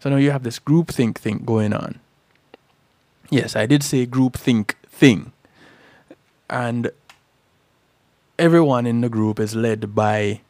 So 0.00 0.10
now 0.10 0.16
you 0.16 0.30
have 0.30 0.42
this 0.42 0.58
groupthink 0.58 1.16
thing 1.16 1.42
going 1.46 1.72
on. 1.72 2.00
Yes, 3.30 3.54
I 3.54 3.66
did 3.66 3.82
say 3.82 4.06
groupthink 4.06 4.74
thing. 4.88 5.32
And 6.48 6.90
everyone 8.38 8.86
in 8.86 9.00
the 9.00 9.08
group 9.08 9.38
is 9.38 9.54
led 9.54 9.94
by 9.94 10.40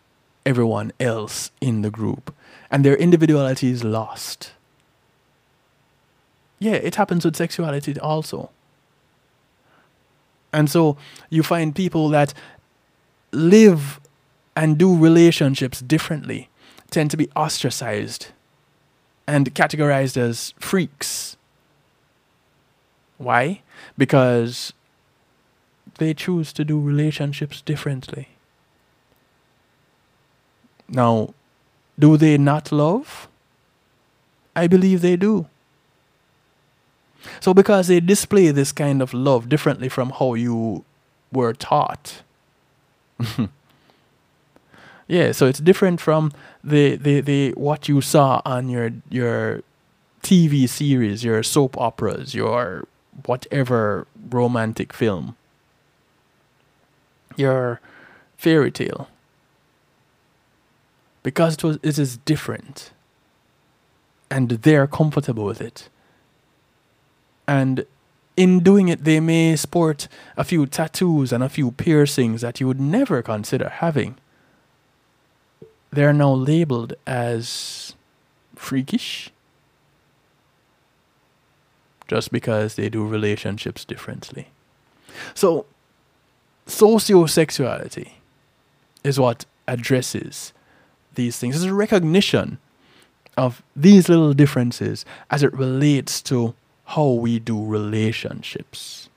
everyone 0.46 0.92
else 0.98 1.51
in 1.61 1.82
the 1.82 1.90
group, 1.90 2.34
and 2.70 2.84
their 2.84 2.96
individuality 2.96 3.70
is 3.70 3.84
lost. 3.84 4.53
Yeah, 6.61 6.75
it 6.75 6.95
happens 6.95 7.25
with 7.25 7.37
sexuality 7.37 7.99
also. 7.99 8.51
And 10.53 10.71
so 10.71 10.97
you 11.31 11.43
find 11.43 11.75
people 11.75 12.09
that 12.11 12.35
live 13.33 13.99
and 14.55 14.77
do 14.77 14.97
relationships 14.97 15.81
differently 15.81 16.49
tend 16.91 17.11
to 17.13 17.17
be 17.17 17.29
ostracized 17.37 18.29
and 19.27 19.55
categorized 19.55 20.17
as 20.17 20.53
freaks. 20.59 21.37
Why? 23.17 23.63
Because 23.97 24.73
they 25.99 26.15
choose 26.15 26.53
to 26.55 26.65
do 26.65 26.81
relationships 26.81 27.61
differently. 27.61 28.29
Now, 30.89 31.35
do 31.99 32.17
they 32.17 32.37
not 32.39 32.73
love? 32.73 33.29
I 34.57 34.67
believe 34.67 35.01
they 35.01 35.17
do. 35.17 35.47
So, 37.41 37.55
because 37.55 37.89
they 37.89 38.01
display 38.01 38.51
this 38.51 38.73
kind 38.73 39.03
of 39.03 39.12
love 39.14 39.49
differently 39.49 39.89
from 39.89 40.11
how 40.11 40.35
you 40.35 40.85
were 41.33 41.53
taught. 41.53 42.23
yeah, 45.07 45.33
so 45.33 45.47
it's 45.47 45.61
different 45.61 46.01
from 46.01 46.33
the, 46.64 46.97
the, 46.97 47.21
the 47.21 47.51
what 47.53 47.89
you 47.89 48.01
saw 48.01 48.41
on 48.45 48.68
your 48.68 48.93
your 49.09 49.62
TV 50.23 50.68
series, 50.68 51.25
your 51.25 51.43
soap 51.43 51.79
operas, 51.79 52.35
your 52.35 52.87
whatever 53.27 54.07
romantic 54.31 54.93
film, 54.93 55.37
your 57.37 57.81
fairy 58.37 58.71
tale. 58.71 59.09
Because 61.23 61.55
it 61.55 61.64
was 61.64 61.79
it 61.83 61.99
is 61.99 62.16
different. 62.18 62.93
And 64.33 64.49
they're 64.49 64.87
comfortable 64.87 65.45
with 65.45 65.61
it 65.61 65.89
and 67.51 67.84
in 68.36 68.61
doing 68.61 68.88
it 68.88 69.03
they 69.03 69.18
may 69.18 69.57
sport 69.57 70.07
a 70.36 70.44
few 70.44 70.66
tattoos 70.66 71.32
and 71.32 71.42
a 71.42 71.48
few 71.48 71.72
piercings 71.72 72.42
that 72.42 72.61
you 72.61 72.66
would 72.68 72.80
never 72.80 73.22
consider 73.22 73.68
having. 73.68 74.14
They're 75.90 76.12
now 76.12 76.32
labeled 76.32 76.94
as 77.09 77.96
freakish. 78.55 79.32
Just 82.07 82.30
because 82.30 82.76
they 82.76 82.88
do 82.88 83.05
relationships 83.05 83.84
differently. 83.84 84.46
So 85.34 85.66
sociosexuality 86.68 88.11
is 89.03 89.18
what 89.18 89.44
addresses 89.66 90.53
these 91.16 91.36
things. 91.36 91.57
It's 91.57 91.64
a 91.64 91.74
recognition 91.74 92.59
of 93.36 93.61
these 93.74 94.09
little 94.09 94.34
differences 94.34 95.05
as 95.32 95.42
it 95.42 95.53
relates 95.53 96.22
to 96.22 96.55
how 96.91 97.11
we 97.11 97.38
do 97.38 97.64
relationships. 97.64 99.09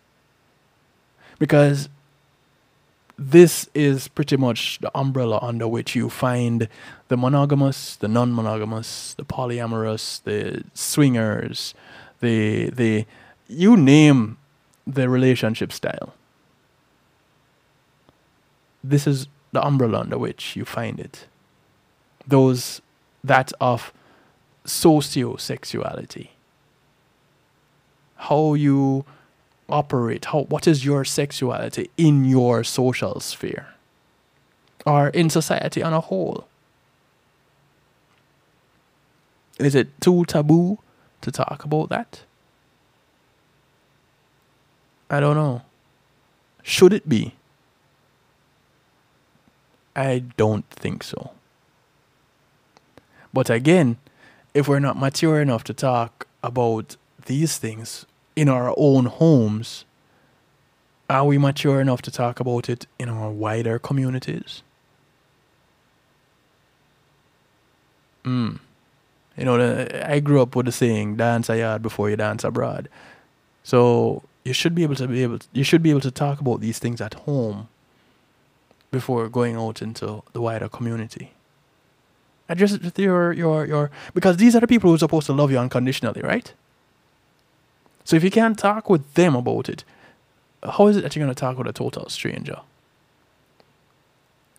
Because 1.40 1.90
this 3.18 3.70
is 3.74 4.08
pretty 4.08 4.38
much 4.38 4.80
the 4.80 4.92
umbrella 4.98 5.40
under 5.42 5.68
which 5.68 5.96
you 5.96 6.10
find 6.10 6.68
the 7.08 7.18
monogamous, 7.18 7.96
the 7.96 8.08
non 8.08 8.34
monogamous, 8.34 9.16
the 9.16 9.24
polyamorous, 9.24 10.22
the 10.24 10.64
swingers, 10.74 11.74
the 12.20 12.70
the 12.70 13.06
you 13.48 13.76
name 13.76 14.38
the 14.86 15.10
relationship 15.10 15.72
style. 15.72 16.14
This 18.84 19.08
is 19.08 19.28
the 19.52 19.66
umbrella 19.66 20.02
under 20.02 20.18
which 20.18 20.56
you 20.56 20.66
find 20.66 21.00
it 21.00 21.28
those 22.28 22.82
that 23.24 23.52
of 23.60 23.92
sociosexuality. 24.66 26.30
How 28.30 28.54
you 28.54 29.06
operate, 29.68 30.26
how 30.26 30.44
what 30.44 30.68
is 30.68 30.86
your 30.86 31.04
sexuality 31.04 31.90
in 31.98 32.24
your 32.24 32.64
social 32.64 33.20
sphere 33.20 33.68
or 34.86 35.10
in 35.10 35.30
society 35.30 35.84
on 35.84 35.92
a 35.92 36.00
whole? 36.00 36.48
Is 39.60 39.76
it 39.76 39.90
too 40.00 40.24
taboo 40.26 40.80
to 41.22 41.32
talk 41.32 41.66
about 41.66 41.90
that? 41.90 42.22
I 45.10 45.20
don't 45.20 45.36
know. 45.36 45.62
Should 46.64 46.94
it 46.94 47.10
be? 47.10 47.36
I 49.96 50.24
don't 50.38 50.68
think 50.70 51.04
so. 51.04 51.32
But 53.34 53.50
again, 53.50 53.98
if 54.54 54.68
we're 54.70 54.80
not 54.80 54.98
mature 54.98 55.42
enough 55.42 55.64
to 55.66 55.74
talk 55.74 56.26
about 56.42 56.96
these 57.26 57.58
things 57.58 58.06
in 58.36 58.50
our 58.50 58.74
own 58.78 59.06
homes, 59.06 59.86
are 61.10 61.26
we 61.26 61.38
mature 61.38 61.82
enough 61.82 62.02
to 62.04 62.12
talk 62.12 62.40
about 62.40 62.70
it 62.70 62.88
in 62.98 63.10
our 63.10 63.30
wider 63.30 63.80
communities? 63.80 64.64
Mm. 68.24 68.60
You 69.38 69.46
know, 69.46 69.88
I 70.06 70.20
grew 70.20 70.42
up 70.42 70.56
with 70.56 70.66
the 70.66 70.72
saying, 70.72 71.18
dance 71.18 71.50
a 71.50 71.58
yard 71.58 71.82
before 71.82 72.10
you 72.10 72.16
dance 72.16 72.44
abroad. 72.44 72.88
So 73.64 74.24
you 74.44 74.54
should 74.54 74.76
be 74.76 74.84
able 74.84 74.96
to 74.96 75.08
be 75.08 75.24
able 75.24 75.40
to, 75.40 75.48
you 75.54 75.64
should 75.64 75.82
be 75.82 75.90
able 75.90 76.02
to 76.02 76.12
talk 76.12 76.40
about 76.40 76.62
these 76.62 76.80
things 76.80 77.02
at 77.02 77.14
home 77.14 77.68
before 78.92 79.28
going 79.28 79.56
out 79.56 79.82
into 79.82 80.24
the 80.34 80.42
wider 80.42 80.70
community. 80.70 81.34
Address 82.48 82.74
it 82.74 82.84
with 82.84 83.00
your, 83.00 83.34
your, 83.34 83.66
your, 83.66 83.92
because 84.14 84.38
these 84.38 84.56
are 84.56 84.60
the 84.60 84.68
people 84.68 84.90
who 84.90 84.96
are 84.96 85.00
supposed 85.00 85.26
to 85.28 85.34
love 85.34 85.52
you 85.52 85.58
unconditionally, 85.58 86.22
right? 86.22 86.54
So 88.04 88.16
if 88.16 88.24
you 88.24 88.32
can't 88.32 88.58
talk 88.58 88.90
with 88.90 89.14
them 89.14 89.36
about 89.36 89.70
it, 89.70 89.84
how 90.64 90.88
is 90.88 90.98
it 90.98 91.02
that 91.02 91.16
you're 91.16 91.26
going 91.26 91.34
to 91.34 91.40
talk 91.40 91.58
with 91.58 91.68
a 91.68 91.74
total 91.74 92.10
stranger? 92.10 92.60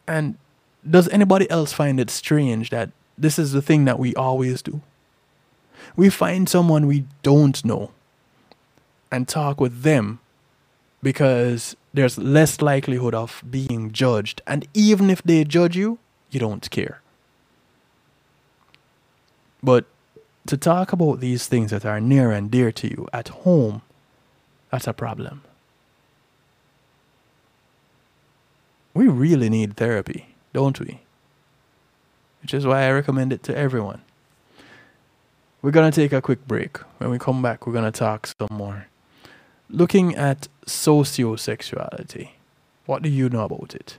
And 0.07 0.37
does 0.89 1.09
anybody 1.09 1.51
else 1.51 1.73
find 1.73 1.99
it 1.99 2.11
strange 2.11 2.71
that 2.71 2.91
this 3.17 3.39
is 3.39 3.53
the 3.53 3.63
thing 3.63 3.85
that 3.87 3.99
we 3.99 4.15
always 4.15 4.63
do? 4.63 4.83
We 5.97 6.11
find 6.11 6.49
someone 6.49 6.87
we 6.87 7.05
don't 7.23 7.65
know 7.65 7.91
and 9.11 9.29
talk 9.29 9.61
with 9.61 9.83
them 9.83 10.21
because 11.03 11.77
there's 11.93 12.19
less 12.19 12.61
likelihood 12.61 13.15
of 13.15 13.43
being 13.49 13.93
judged. 13.93 14.43
And 14.47 14.67
even 14.75 15.11
if 15.11 15.23
they 15.23 15.45
judge 15.45 15.77
you, 15.77 15.99
you 16.31 16.41
don't 16.41 16.69
care. 16.71 17.01
But 19.63 19.87
to 20.47 20.57
talk 20.57 20.93
about 20.93 21.21
these 21.21 21.47
things 21.47 21.71
that 21.71 21.85
are 21.85 22.01
near 22.01 22.31
and 22.31 22.51
dear 22.51 22.71
to 22.73 22.89
you 22.89 23.09
at 23.13 23.29
home, 23.29 23.83
that's 24.71 24.87
a 24.87 24.93
problem. 24.93 25.43
We 28.93 29.09
really 29.09 29.49
need 29.49 29.77
therapy, 29.77 30.35
don't 30.53 30.79
we? 30.79 31.01
Which 32.43 32.55
is 32.55 32.67
why 32.67 32.83
I 32.83 32.91
recommend 32.91 33.33
it 33.33 33.43
to 33.45 33.57
everyone. 33.57 34.03
We're 35.63 35.71
going 35.71 35.91
to 35.91 35.95
take 35.95 36.13
a 36.13 36.21
quick 36.21 36.47
break. 36.47 36.77
When 36.99 37.11
we 37.11 37.19
come 37.19 37.41
back, 37.41 37.67
we're 37.67 37.73
going 37.73 37.91
to 37.91 37.99
talk 37.99 38.27
some 38.27 38.49
more. 38.53 38.89
Looking 39.71 40.15
at 40.15 40.49
sociosexuality, 40.67 42.31
what 42.85 43.01
do 43.01 43.09
you 43.09 43.31
know 43.31 43.45
about 43.45 43.75
it? 43.75 43.99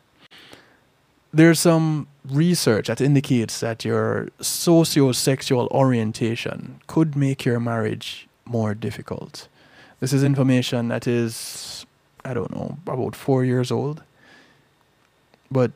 There's 1.34 1.60
some 1.60 2.08
research 2.30 2.88
that 2.88 3.01
indicates 3.01 3.59
that 3.59 3.86
your 3.86 4.28
sociosexual 4.39 5.69
orientation 5.71 6.82
could 6.88 7.15
make 7.15 7.45
your 7.45 7.59
marriage 7.59 8.28
more 8.45 8.73
difficult. 8.73 9.47
This 9.99 10.13
is 10.13 10.23
information 10.23 10.89
that 10.89 11.07
is, 11.07 11.86
I 12.23 12.34
don't 12.34 12.53
know, 12.53 12.78
about 12.86 13.15
four 13.15 13.43
years 13.43 13.71
old. 13.71 14.03
But 15.51 15.71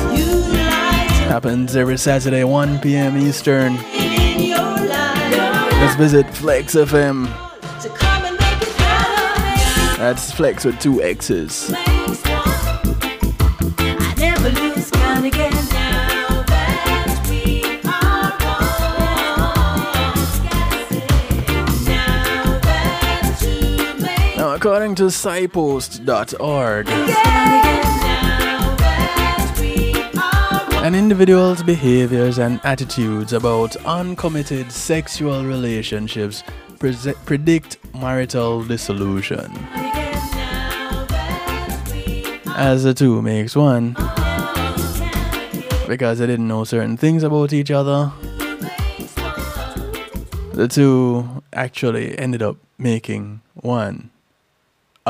Happens 1.24 1.78
every 1.78 1.98
Saturday, 1.98 2.44
1 2.44 2.80
p.m. 2.80 3.16
Eastern. 3.16 3.78
Let's 5.78 5.96
visit 5.96 6.30
Flex 6.36 6.76
FM. 6.76 7.28
That's 9.98 10.34
Flex 10.34 10.66
with 10.66 10.78
two 10.82 11.02
X's. 11.02 11.74
According 24.60 24.96
to 24.96 25.04
PsyPost.org, 25.04 26.90
an 30.84 30.96
individual's 30.96 31.64
behaviors 31.64 32.40
and 32.40 32.60
attitudes 32.66 33.32
about 33.32 33.78
uncommitted 33.86 34.70
sexual 34.70 35.46
relationships 35.46 36.44
pre- 36.78 36.94
predict 37.26 37.78
marital 37.96 38.66
dissolution. 38.66 39.50
As 42.58 42.84
the 42.84 42.94
two 42.94 43.22
makes 43.22 43.56
one, 43.56 43.94
because 45.88 46.20
they 46.20 46.28
didn't 46.28 46.50
know 46.50 46.66
certain 46.66 46.98
things 46.98 47.24
about 47.24 47.54
each 47.54 47.72
other, 47.72 48.12
the 50.52 50.68
two 50.70 51.42
actually 51.54 52.20
ended 52.20 52.42
up 52.42 52.58
making 52.78 53.40
one 53.54 54.12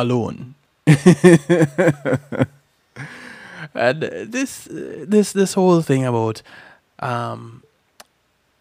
alone. 0.02 0.56
and 3.76 4.02
this 4.02 4.68
this 4.72 5.34
this 5.34 5.54
whole 5.54 5.82
thing 5.82 6.06
about 6.06 6.42
um, 7.00 7.64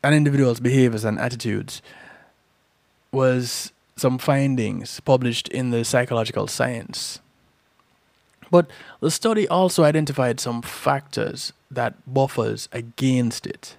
an 0.03 0.15
individual's 0.15 0.61
behaviors 0.61 1.05
and 1.05 1.19
attitudes 1.19 1.83
was 3.13 3.73
some 3.97 4.19
findings 4.19 5.01
published 5.01 5.49
in 5.49 5.71
the 5.71 5.85
psychological 5.85 6.47
science. 6.47 7.21
But 8.51 8.71
the 9.01 9.11
study 9.11 9.49
also 9.49 9.85
identified 9.85 10.41
some 10.41 10.63
factors 10.63 11.53
that 11.71 11.95
buffers 12.07 12.69
against 12.73 13.47
it. 13.47 13.77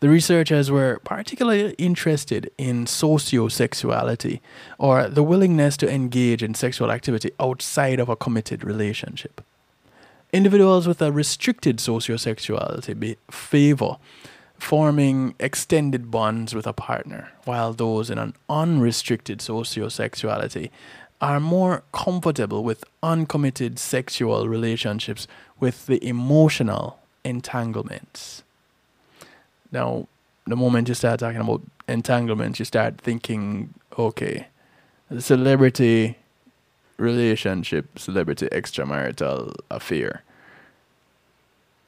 The 0.00 0.08
researchers 0.08 0.70
were 0.70 1.00
particularly 1.02 1.72
interested 1.72 2.52
in 2.56 2.84
sociosexuality, 2.84 4.40
or 4.78 5.08
the 5.08 5.24
willingness 5.24 5.76
to 5.78 5.92
engage 5.92 6.40
in 6.40 6.54
sexual 6.54 6.92
activity 6.92 7.32
outside 7.40 7.98
of 7.98 8.08
a 8.08 8.14
committed 8.14 8.62
relationship. 8.62 9.40
Individuals 10.32 10.86
with 10.86 11.02
a 11.02 11.10
restricted 11.10 11.78
sociosexuality 11.78 13.16
favor 13.28 13.96
forming 14.56 15.34
extended 15.40 16.10
bonds 16.10 16.54
with 16.54 16.66
a 16.66 16.72
partner, 16.72 17.32
while 17.44 17.72
those 17.72 18.10
in 18.10 18.18
an 18.18 18.34
unrestricted 18.48 19.38
sociosexuality 19.38 20.70
are 21.20 21.40
more 21.40 21.82
comfortable 21.92 22.62
with 22.62 22.84
uncommitted 23.02 23.78
sexual 23.78 24.48
relationships 24.48 25.26
with 25.58 25.86
the 25.86 26.04
emotional 26.06 27.00
entanglements. 27.24 28.44
Now, 29.72 30.08
the 30.46 30.56
moment 30.56 30.88
you 30.88 30.94
start 30.94 31.20
talking 31.20 31.40
about 31.40 31.62
entanglements, 31.86 32.58
you 32.58 32.64
start 32.64 32.98
thinking, 32.98 33.74
okay, 33.98 34.48
celebrity 35.18 36.16
relationship, 36.98 37.98
celebrity 37.98 38.48
extramarital 38.48 39.54
affair. 39.70 40.22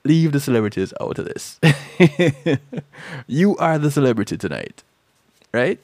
Leave 0.05 0.33
the 0.33 0.41
celebrities 0.41 0.95
out 1.01 1.18
of 1.18 1.26
this. 1.26 1.61
you 3.26 3.57
are 3.59 3.78
the 3.78 3.91
celebrity 3.91 4.39
tonight, 4.39 4.83
right? 5.53 5.78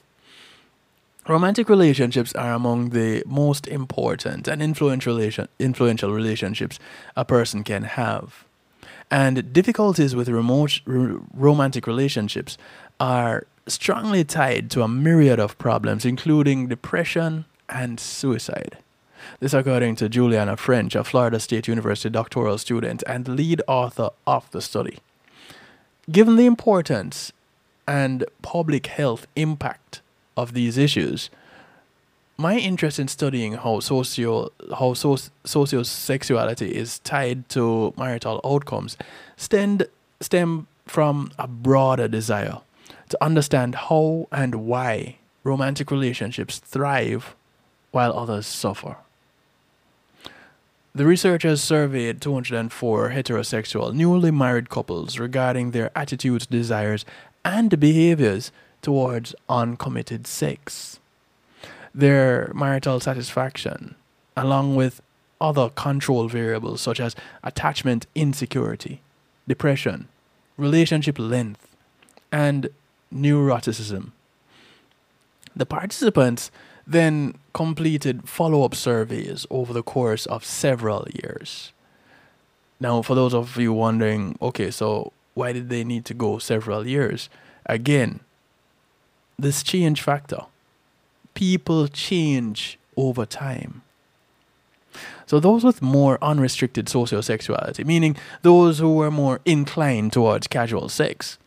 Romantic 1.27 1.67
relationships 1.67 2.33
are 2.35 2.53
among 2.53 2.91
the 2.91 3.21
most 3.27 3.67
important 3.67 4.47
and 4.47 4.61
influential, 4.61 5.13
relation, 5.13 5.49
influential 5.59 6.13
relationships 6.13 6.79
a 7.15 7.25
person 7.25 7.63
can 7.63 7.83
have. 7.83 8.46
And 9.09 9.53
difficulties 9.53 10.15
with 10.15 10.27
remote, 10.27 10.81
romantic 10.85 11.87
relationships 11.87 12.57
are 12.99 13.45
strongly 13.67 14.23
tied 14.23 14.69
to 14.71 14.81
a 14.81 14.87
myriad 14.87 15.39
of 15.39 15.57
problems, 15.57 16.05
including 16.05 16.67
depression 16.67 17.45
and 17.69 17.99
suicide. 17.99 18.77
This, 19.39 19.53
according 19.53 19.95
to 19.97 20.09
Juliana 20.09 20.57
French, 20.57 20.95
a 20.95 21.03
Florida 21.03 21.39
State 21.39 21.67
University 21.67 22.09
doctoral 22.09 22.57
student 22.57 23.03
and 23.07 23.27
lead 23.27 23.61
author 23.67 24.09
of 24.25 24.49
the 24.51 24.61
study. 24.61 24.99
Given 26.09 26.35
the 26.35 26.45
importance 26.45 27.31
and 27.87 28.25
public 28.41 28.87
health 28.87 29.27
impact 29.35 30.01
of 30.35 30.53
these 30.53 30.77
issues, 30.77 31.29
my 32.37 32.57
interest 32.57 32.99
in 32.99 33.07
studying 33.07 33.53
how 33.53 33.79
socio 33.79 34.51
how 34.77 34.93
so, 34.93 35.15
sociosexuality 35.43 36.69
is 36.69 36.99
tied 36.99 37.49
to 37.49 37.93
marital 37.97 38.39
outcomes 38.45 38.95
stem 39.35 39.79
stem 40.21 40.67
from 40.85 41.31
a 41.39 41.47
broader 41.47 42.07
desire 42.07 42.59
to 43.09 43.17
understand 43.23 43.75
how 43.75 44.27
and 44.31 44.55
why 44.55 45.17
romantic 45.43 45.89
relationships 45.91 46.59
thrive 46.59 47.35
while 47.91 48.13
others 48.13 48.45
suffer. 48.45 48.97
The 50.93 51.05
researchers 51.05 51.61
surveyed 51.61 52.21
204 52.21 53.11
heterosexual 53.11 53.93
newly 53.93 54.31
married 54.31 54.69
couples 54.69 55.19
regarding 55.19 55.71
their 55.71 55.91
attitudes, 55.95 56.47
desires, 56.47 57.05
and 57.45 57.79
behaviors 57.79 58.51
towards 58.81 59.35
uncommitted 59.47 60.27
sex. 60.27 60.96
Their 61.97 62.51
marital 62.53 62.99
satisfaction, 62.99 63.95
along 64.35 64.75
with 64.75 65.01
other 65.41 65.69
control 65.69 66.27
variables 66.27 66.79
such 66.79 66.99
as 66.99 67.15
attachment 67.43 68.05
insecurity, 68.13 69.01
depression, 69.47 70.07
relationship 70.57 71.17
length, 71.17 71.75
and 72.31 72.69
neuroticism. 73.11 74.11
The 75.55 75.65
participants 75.65 76.51
then 76.85 77.33
completed 77.53 78.29
follow 78.29 78.63
up 78.63 78.75
surveys 78.75 79.47
over 79.49 79.73
the 79.73 79.81
course 79.81 80.27
of 80.27 80.45
several 80.45 81.07
years. 81.23 81.71
Now, 82.79 83.01
for 83.01 83.15
those 83.15 83.33
of 83.33 83.57
you 83.57 83.73
wondering, 83.73 84.37
okay, 84.39 84.69
so 84.69 85.13
why 85.33 85.51
did 85.51 85.69
they 85.69 85.83
need 85.83 86.05
to 86.05 86.13
go 86.13 86.37
several 86.37 86.85
years? 86.85 87.27
Again, 87.65 88.19
this 89.39 89.63
change 89.63 90.03
factor. 90.03 90.45
People 91.37 91.87
change 91.87 92.79
over 92.95 93.23
time. 93.23 93.83
So 95.27 95.39
those 95.39 95.63
with 95.63 95.83
more 95.83 96.17
unrestricted 96.19 96.87
sociosexuality, 96.87 97.85
meaning 97.85 98.15
those 98.41 98.79
who 98.79 98.95
were 98.95 99.11
more 99.11 99.39
inclined 99.45 100.13
towards 100.13 100.47
casual 100.47 100.89
sex, 100.89 101.37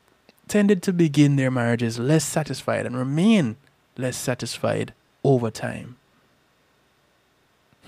tended 0.47 0.81
to 0.85 0.93
begin 0.93 1.35
their 1.35 1.51
marriages 1.51 1.99
less 1.99 2.25
satisfied 2.25 2.87
and 2.87 2.97
remain 2.97 3.57
less 3.99 4.17
satisfied 4.17 4.95
over 5.25 5.51
time. 5.51 5.97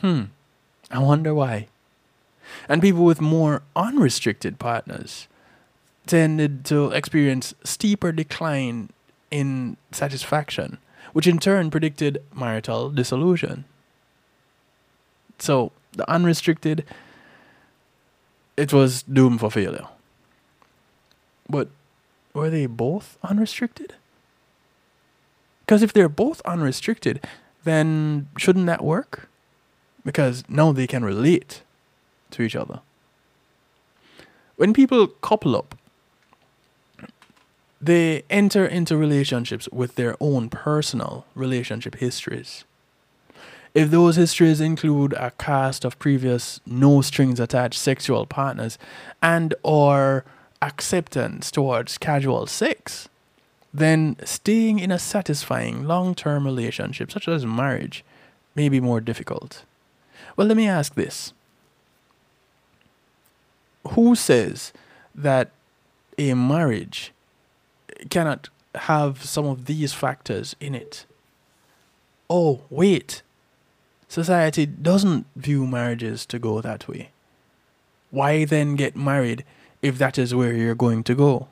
Hmm, 0.01 0.23
I 0.91 0.99
wonder 0.99 1.33
why. 1.33 1.69
And 2.69 2.83
people 2.83 3.05
with 3.05 3.21
more 3.21 3.63
unrestricted 3.77 4.59
partners 4.59 5.29
tended 6.09 6.65
to 6.65 6.91
experience 6.91 7.55
steeper 7.63 8.11
decline 8.11 8.91
in 9.31 9.77
satisfaction, 9.93 10.79
which 11.13 11.27
in 11.27 11.39
turn 11.39 11.71
predicted 11.71 12.23
marital 12.35 12.91
dissolution. 12.91 13.65
So, 15.39 15.73
the 15.93 16.09
unrestricted, 16.11 16.85
it 18.57 18.73
was 18.73 19.03
doomed 19.03 19.41
for 19.41 19.51
failure. 19.51 19.87
But 21.49 21.69
were 22.33 22.49
they 22.49 22.67
both 22.67 23.19
unrestricted? 23.23 23.95
Because 25.61 25.83
if 25.83 25.93
they're 25.93 26.09
both 26.09 26.41
unrestricted, 26.45 27.25
then 27.65 28.29
shouldn't 28.37 28.67
that 28.67 28.85
work? 28.85 29.29
Because 30.05 30.45
now 30.49 30.73
they 30.73 30.87
can 30.87 31.05
relate 31.05 31.63
to 32.31 32.43
each 32.43 32.57
other. 32.57 32.81
When 34.57 34.73
people 34.73 35.07
couple 35.07 35.57
up, 35.57 35.77
they 37.83 38.23
enter 38.31 38.65
into 38.65 38.97
relationships 38.97 39.69
with 39.73 39.97
their 39.97 40.17
own 40.21 40.49
personal 40.49 41.27
relationship 41.35 41.97
histories. 41.97 42.65
If 43.75 43.91
those 43.91 44.17
histories 44.17 44.61
include 44.61 45.15
a 45.15 45.33
cast 45.33 45.85
of 45.85 45.99
previous 45.99 46.61
no 46.67 47.01
strings 47.01 47.41
attached 47.41 47.79
sexual 47.79 48.27
partners 48.27 48.79
and 49.21 49.55
or 49.63 50.25
acceptance 50.61 51.51
towards 51.51 51.99
casual 51.99 52.47
sex, 52.47 53.09
then 53.75 54.17
staying 54.25 54.79
in 54.79 54.91
a 54.93 54.99
satisfying 54.99 55.85
long-term 55.85 56.45
relationship 56.45 57.11
such 57.11 57.27
as 57.27 57.45
marriage 57.45 58.05
may 58.55 58.69
be 58.69 58.81
more 58.81 59.01
difficult. 59.01 59.65
Well, 60.37 60.47
let 60.47 60.57
me 60.57 60.69
ask 60.69 60.95
this. 60.95 61.33
who 63.89 64.15
says 64.15 64.73
that 65.15 65.51
a 66.19 66.35
marriage 66.35 67.12
cannot 68.11 68.49
have 68.75 69.25
some 69.25 69.47
of 69.47 69.67
these 69.67 69.93
factors 69.93 70.57
in 70.61 70.75
it? 70.75 71.07
Oh, 72.29 72.63
wait. 72.71 73.23
Society 74.09 74.67
doesn't 74.67 75.27
view 75.37 75.67
marriages 75.67 76.27
to 76.27 76.39
go 76.39 76.61
that 76.61 76.89
way. 76.89 77.11
Why 78.11 78.45
then 78.45 78.77
get 78.77 78.95
married 78.95 79.45
if 79.81 79.99
that 79.99 80.19
is 80.19 80.35
where 80.35 80.53
you're 80.53 80.75
going 80.75 81.03
to 81.05 81.15
go? 81.15 81.49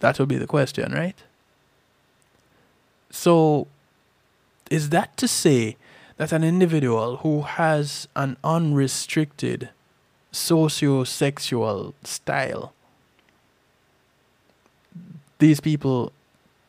That 0.00 0.18
would 0.18 0.28
be 0.28 0.38
the 0.38 0.46
question, 0.46 0.92
right? 0.92 1.16
So, 3.10 3.66
is 4.70 4.90
that 4.90 5.16
to 5.16 5.28
say 5.28 5.76
that 6.16 6.32
an 6.32 6.44
individual 6.44 7.18
who 7.18 7.42
has 7.42 8.08
an 8.16 8.36
unrestricted 8.42 9.70
socio-sexual 10.32 11.94
style 12.02 12.72
these 15.38 15.60
people 15.60 16.12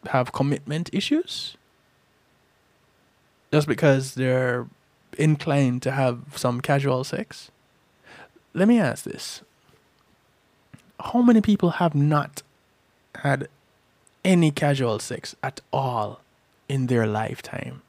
have 0.07 0.32
commitment 0.32 0.89
issues 0.93 1.57
just 3.51 3.68
because 3.68 4.15
they're 4.15 4.68
inclined 5.18 5.82
to 5.84 5.91
have 5.91 6.20
some 6.36 6.61
casual 6.61 7.03
sex? 7.03 7.51
Let 8.53 8.68
me 8.68 8.80
ask 8.80 9.03
this. 9.03 9.41
How 10.99 11.22
many 11.22 11.41
people 11.41 11.72
have 11.72 11.93
not 11.93 12.41
had 13.15 13.47
any 14.26 14.51
casual 14.51 14.99
sex 14.99 15.36
at 15.43 15.61
all 15.72 16.22
in 16.68 16.88
their 16.88 17.07
lifetime? 17.07 17.82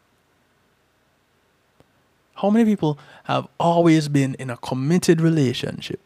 How 2.36 2.50
many 2.50 2.64
people 2.64 2.98
have 3.24 3.48
always 3.58 4.08
been 4.08 4.34
in 4.34 4.48
a 4.48 4.56
committed 4.56 5.20
relationship 5.20 6.00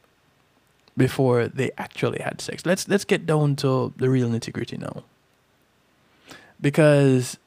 before 0.96 1.48
they 1.48 1.70
actually 1.78 2.20
had 2.20 2.40
sex? 2.40 2.66
Let's 2.66 2.88
let's 2.88 3.04
get 3.04 3.26
down 3.26 3.56
to 3.56 3.92
the 3.96 4.08
real 4.10 4.28
nitty 4.28 4.52
gritty 4.52 4.76
now. 4.76 5.04
Because 6.60 7.38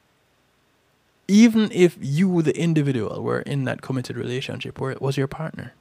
even 1.28 1.70
if 1.72 1.96
you, 2.00 2.42
the 2.42 2.56
individual, 2.56 3.22
were 3.22 3.40
in 3.40 3.64
that 3.64 3.82
committed 3.82 4.16
relationship, 4.16 4.78
where 4.78 4.96
was 5.00 5.16
your 5.16 5.26
partner? 5.26 5.72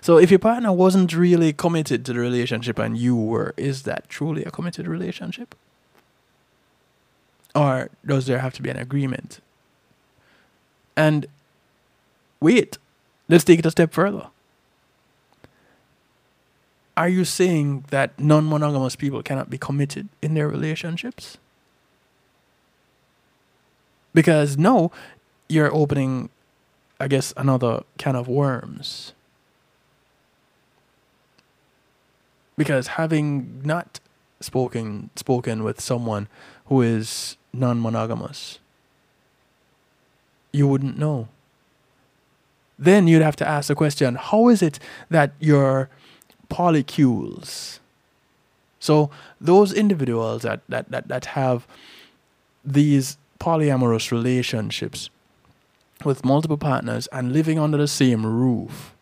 So 0.00 0.16
if 0.16 0.30
your 0.30 0.38
partner 0.38 0.72
wasn't 0.72 1.14
really 1.14 1.52
committed 1.52 2.06
to 2.06 2.14
the 2.14 2.20
relationship 2.20 2.78
and 2.78 2.96
you 2.96 3.14
were, 3.14 3.52
is 3.58 3.82
that 3.82 4.08
truly 4.08 4.42
a 4.44 4.50
committed 4.50 4.86
relationship? 4.86 5.54
Or 7.54 7.90
does 8.06 8.26
there 8.26 8.38
have 8.38 8.54
to 8.54 8.62
be 8.62 8.70
an 8.70 8.78
agreement 8.78 9.40
and 10.96 11.26
wait, 12.40 12.78
let's 13.28 13.44
take 13.44 13.58
it 13.58 13.66
a 13.66 13.70
step 13.70 13.92
further. 13.92 14.28
Are 16.96 17.08
you 17.08 17.24
saying 17.24 17.86
that 17.90 18.18
non 18.18 18.48
monogamous 18.48 18.96
people 18.96 19.22
cannot 19.22 19.50
be 19.50 19.58
committed 19.58 20.08
in 20.22 20.34
their 20.34 20.48
relationships? 20.48 21.38
Because 24.12 24.56
no, 24.56 24.92
you're 25.48 25.74
opening, 25.74 26.30
I 27.00 27.08
guess, 27.08 27.34
another 27.36 27.82
can 27.98 28.14
of 28.14 28.28
worms. 28.28 29.12
Because 32.56 32.86
having 32.86 33.62
not 33.64 33.98
spoken 34.40 35.10
spoken 35.16 35.64
with 35.64 35.80
someone 35.80 36.28
who 36.66 36.80
is 36.82 37.36
non 37.52 37.80
monogamous 37.80 38.60
you 40.54 40.68
wouldn't 40.68 40.96
know. 40.96 41.28
Then 42.78 43.06
you'd 43.08 43.22
have 43.22 43.36
to 43.36 43.48
ask 43.48 43.68
the 43.68 43.74
question 43.74 44.14
how 44.14 44.48
is 44.48 44.62
it 44.62 44.78
that 45.10 45.32
your 45.40 45.90
polycules, 46.54 47.80
so 48.78 49.10
those 49.40 49.72
individuals 49.72 50.42
that, 50.42 50.60
that, 50.68 50.90
that, 50.90 51.08
that 51.08 51.24
have 51.24 51.66
these 52.62 53.16
polyamorous 53.40 54.12
relationships 54.12 55.08
with 56.04 56.24
multiple 56.24 56.58
partners 56.58 57.06
and 57.08 57.32
living 57.32 57.58
under 57.58 57.78
the 57.78 57.88
same 57.88 58.26
roof 58.26 58.94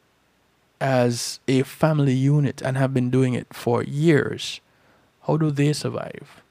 as 0.81 1.41
a 1.49 1.63
family 1.65 2.15
unit 2.15 2.63
and 2.63 2.77
have 2.77 2.95
been 2.95 3.11
doing 3.11 3.35
it 3.35 3.53
for 3.53 3.83
years, 3.83 4.61
how 5.27 5.37
do 5.37 5.51
they 5.51 5.73
survive? 5.73 6.43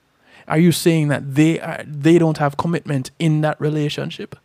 Are 0.48 0.58
you 0.58 0.74
saying 0.74 1.08
that 1.08 1.36
they 1.36 1.60
are, 1.62 1.84
they 1.88 2.18
don't 2.18 2.38
have 2.38 2.58
commitment 2.58 3.12
in 3.18 3.40
that 3.42 3.60
relationship? 3.62 4.36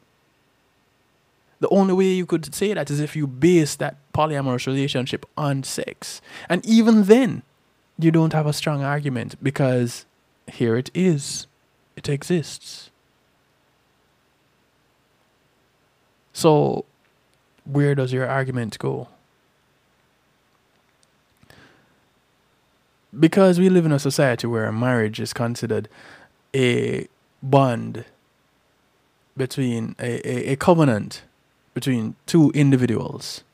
The 1.61 1.69
only 1.69 1.95
way 1.95 2.07
you 2.07 2.27
could 2.27 2.55
say 2.55 2.75
that 2.75 2.91
is 2.91 3.01
if 3.01 3.17
you 3.17 3.27
base 3.27 3.77
that 3.77 3.97
polyamorous 4.13 4.67
relationship 4.67 5.25
on 5.37 5.63
sex. 5.63 6.21
And 6.49 6.65
even 6.67 7.05
then, 7.05 7.43
you 7.99 8.11
don't 8.11 8.33
have 8.33 8.47
a 8.47 8.53
strong 8.53 8.83
argument 8.83 9.43
because 9.43 10.05
here 10.47 10.77
it 10.77 10.91
is, 10.95 11.47
it 11.97 12.09
exists. 12.09 12.91
So, 16.33 16.85
where 17.65 17.95
does 17.95 18.13
your 18.13 18.29
argument 18.29 18.79
go? 18.79 19.09
Because 23.19 23.59
we 23.59 23.71
live 23.71 23.87
in 23.87 23.93
a 23.93 23.99
society 23.99 24.47
where 24.47 24.71
marriage 24.71 25.19
is 25.19 25.33
considered 25.33 25.89
a 26.55 27.09
bond 27.43 28.05
between 29.35 29.97
a, 29.99 30.29
a, 30.29 30.53
a 30.53 30.57
covenant 30.57 31.23
between 31.77 32.15
two 32.25 32.51
individuals, 32.55 33.45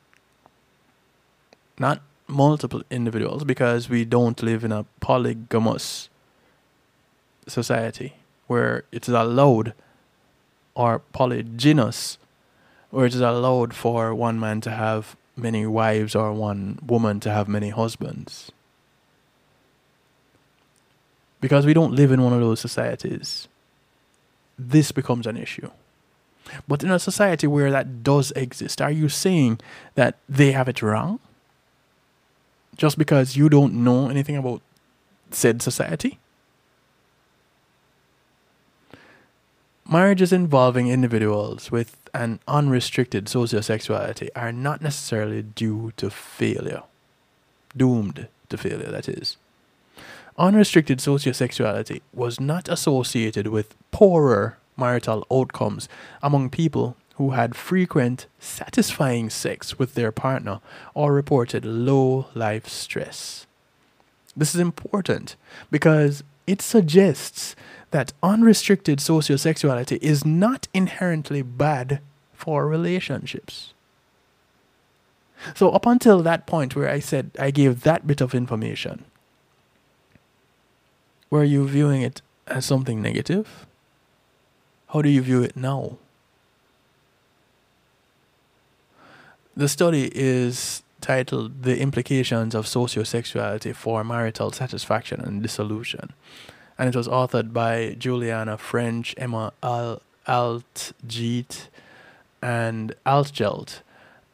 not 1.76 2.00
multiple 2.28 2.80
individuals, 2.88 3.42
because 3.42 3.88
we 3.88 4.04
don't 4.04 4.40
live 4.44 4.62
in 4.62 4.70
a 4.70 4.86
polygamous 5.00 6.08
society 7.48 8.12
where 8.46 8.84
it 8.92 9.08
is 9.08 9.14
allowed, 9.14 9.74
or 10.76 11.02
polygynous, 11.12 12.16
where 12.90 13.06
it 13.06 13.12
is 13.12 13.20
allowed 13.20 13.74
for 13.74 14.14
one 14.14 14.38
man 14.38 14.60
to 14.60 14.70
have 14.70 15.16
many 15.36 15.66
wives 15.66 16.14
or 16.14 16.32
one 16.32 16.78
woman 16.86 17.18
to 17.18 17.28
have 17.28 17.48
many 17.48 17.70
husbands. 17.70 18.52
Because 21.40 21.66
we 21.66 21.74
don't 21.74 21.96
live 21.96 22.12
in 22.12 22.22
one 22.22 22.32
of 22.32 22.38
those 22.38 22.60
societies, 22.60 23.48
this 24.56 24.92
becomes 24.92 25.26
an 25.26 25.36
issue. 25.36 25.72
But 26.66 26.82
in 26.82 26.90
a 26.90 26.98
society 26.98 27.46
where 27.46 27.70
that 27.70 28.02
does 28.02 28.32
exist, 28.32 28.80
are 28.80 28.90
you 28.90 29.08
saying 29.08 29.60
that 29.94 30.16
they 30.28 30.52
have 30.52 30.68
it 30.68 30.82
wrong? 30.82 31.20
Just 32.76 32.98
because 32.98 33.36
you 33.36 33.48
don't 33.48 33.74
know 33.74 34.08
anything 34.08 34.36
about 34.36 34.62
said 35.30 35.62
society? 35.62 36.18
Marriages 39.88 40.32
involving 40.32 40.88
individuals 40.88 41.70
with 41.70 41.96
an 42.14 42.40
unrestricted 42.46 43.26
sociosexuality 43.26 44.28
are 44.34 44.52
not 44.52 44.80
necessarily 44.80 45.42
due 45.42 45.92
to 45.96 46.08
failure. 46.08 46.82
Doomed 47.76 48.28
to 48.48 48.56
failure, 48.56 48.90
that 48.90 49.08
is. 49.08 49.36
Unrestricted 50.38 50.98
sociosexuality 50.98 52.00
was 52.14 52.40
not 52.40 52.68
associated 52.68 53.48
with 53.48 53.74
poorer 53.90 54.56
marital 54.76 55.26
outcomes 55.30 55.88
among 56.22 56.50
people 56.50 56.96
who 57.16 57.30
had 57.30 57.54
frequent, 57.54 58.26
satisfying 58.38 59.30
sex 59.30 59.78
with 59.78 59.94
their 59.94 60.10
partner 60.12 60.60
or 60.94 61.12
reported 61.12 61.64
low 61.64 62.26
life 62.34 62.68
stress. 62.68 63.46
This 64.36 64.54
is 64.54 64.60
important 64.60 65.36
because 65.70 66.24
it 66.46 66.62
suggests 66.62 67.54
that 67.90 68.12
unrestricted 68.22 68.98
sociosexuality 68.98 69.98
is 70.00 70.24
not 70.24 70.66
inherently 70.72 71.42
bad 71.42 72.00
for 72.32 72.66
relationships. 72.66 73.74
So, 75.54 75.70
up 75.70 75.86
until 75.86 76.22
that 76.22 76.46
point 76.46 76.74
where 76.74 76.88
I 76.88 77.00
said 77.00 77.32
I 77.38 77.50
gave 77.50 77.82
that 77.82 78.06
bit 78.06 78.20
of 78.20 78.34
information, 78.34 79.04
were 81.30 81.44
you 81.44 81.66
viewing 81.68 82.02
it 82.02 82.22
as 82.46 82.64
something 82.64 83.02
negative? 83.02 83.66
How 84.92 85.00
do 85.00 85.08
you 85.08 85.22
view 85.22 85.42
it 85.42 85.56
now? 85.56 85.96
The 89.56 89.66
study 89.66 90.10
is 90.14 90.82
titled 91.00 91.62
The 91.62 91.80
Implications 91.80 92.54
of 92.54 92.66
Sociosexuality 92.66 93.74
for 93.74 94.04
Marital 94.04 94.52
Satisfaction 94.52 95.18
and 95.22 95.42
Dissolution. 95.42 96.12
And 96.78 96.90
it 96.90 96.96
was 96.96 97.08
authored 97.08 97.54
by 97.54 97.96
Juliana 97.98 98.58
French, 98.58 99.14
Emma 99.16 99.54
Al- 99.62 100.02
Altgelt, 100.28 101.68
and 102.42 102.94
Altgelt, 103.06 103.80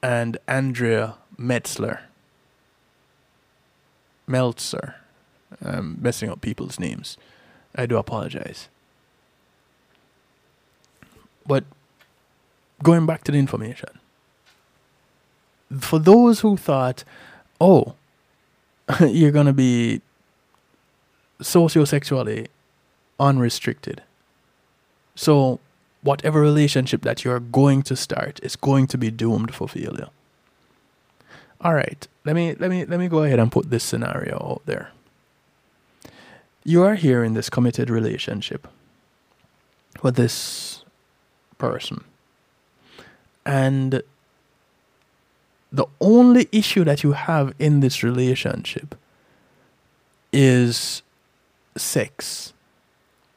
and 0.03 0.39
Andrea 0.49 1.15
Metzler. 1.39 2.01
Meltzer. 4.27 4.97
I'm 5.65 5.99
messing 6.03 6.29
up 6.31 6.41
people's 6.41 6.81
names. 6.81 7.17
I 7.77 7.87
do 7.87 7.97
apologize. 7.97 8.69
But 11.49 11.65
going 12.83 13.07
back 13.07 13.25
to 13.25 13.33
the 13.33 13.39
information, 13.39 13.99
for 15.81 15.99
those 15.99 16.41
who 16.41 16.57
thought, 16.57 17.03
oh, 17.61 17.95
you're 19.01 19.33
going 19.33 19.47
to 19.47 19.53
be 19.53 20.03
sociosexually 21.41 22.49
unrestricted. 23.19 24.03
So, 25.15 25.61
whatever 26.03 26.41
relationship 26.41 27.03
that 27.03 27.25
you're 27.25 27.41
going 27.41 27.83
to 27.83 27.97
start 27.97 28.39
is 28.43 28.55
going 28.55 28.87
to 28.89 28.99
be 28.99 29.11
doomed 29.11 29.55
for 29.55 29.69
failure. 29.69 30.09
All 31.61 31.75
right, 31.75 32.07
let 32.25 32.37
me 32.37 32.55
let 32.55 32.71
me 32.71 32.85
let 32.85 33.01
me 33.01 33.09
go 33.09 33.25
ahead 33.25 33.41
and 33.41 33.51
put 33.51 33.71
this 33.71 33.83
scenario 33.83 34.37
out 34.37 34.63
there. 34.67 34.93
You 36.65 36.85
are 36.85 36.95
here 36.95 37.25
in 37.25 37.35
this 37.35 37.51
committed 37.51 37.91
relationship 37.91 38.69
with 40.03 40.15
this 40.15 40.78
person. 41.59 42.05
And 43.45 44.03
the 45.71 45.87
only 46.01 46.49
issue 46.53 46.85
that 46.85 47.03
you 47.03 47.13
have 47.13 47.55
in 47.59 47.81
this 47.81 48.03
relationship 48.03 48.95
is 50.33 51.03
sex. 51.77 52.53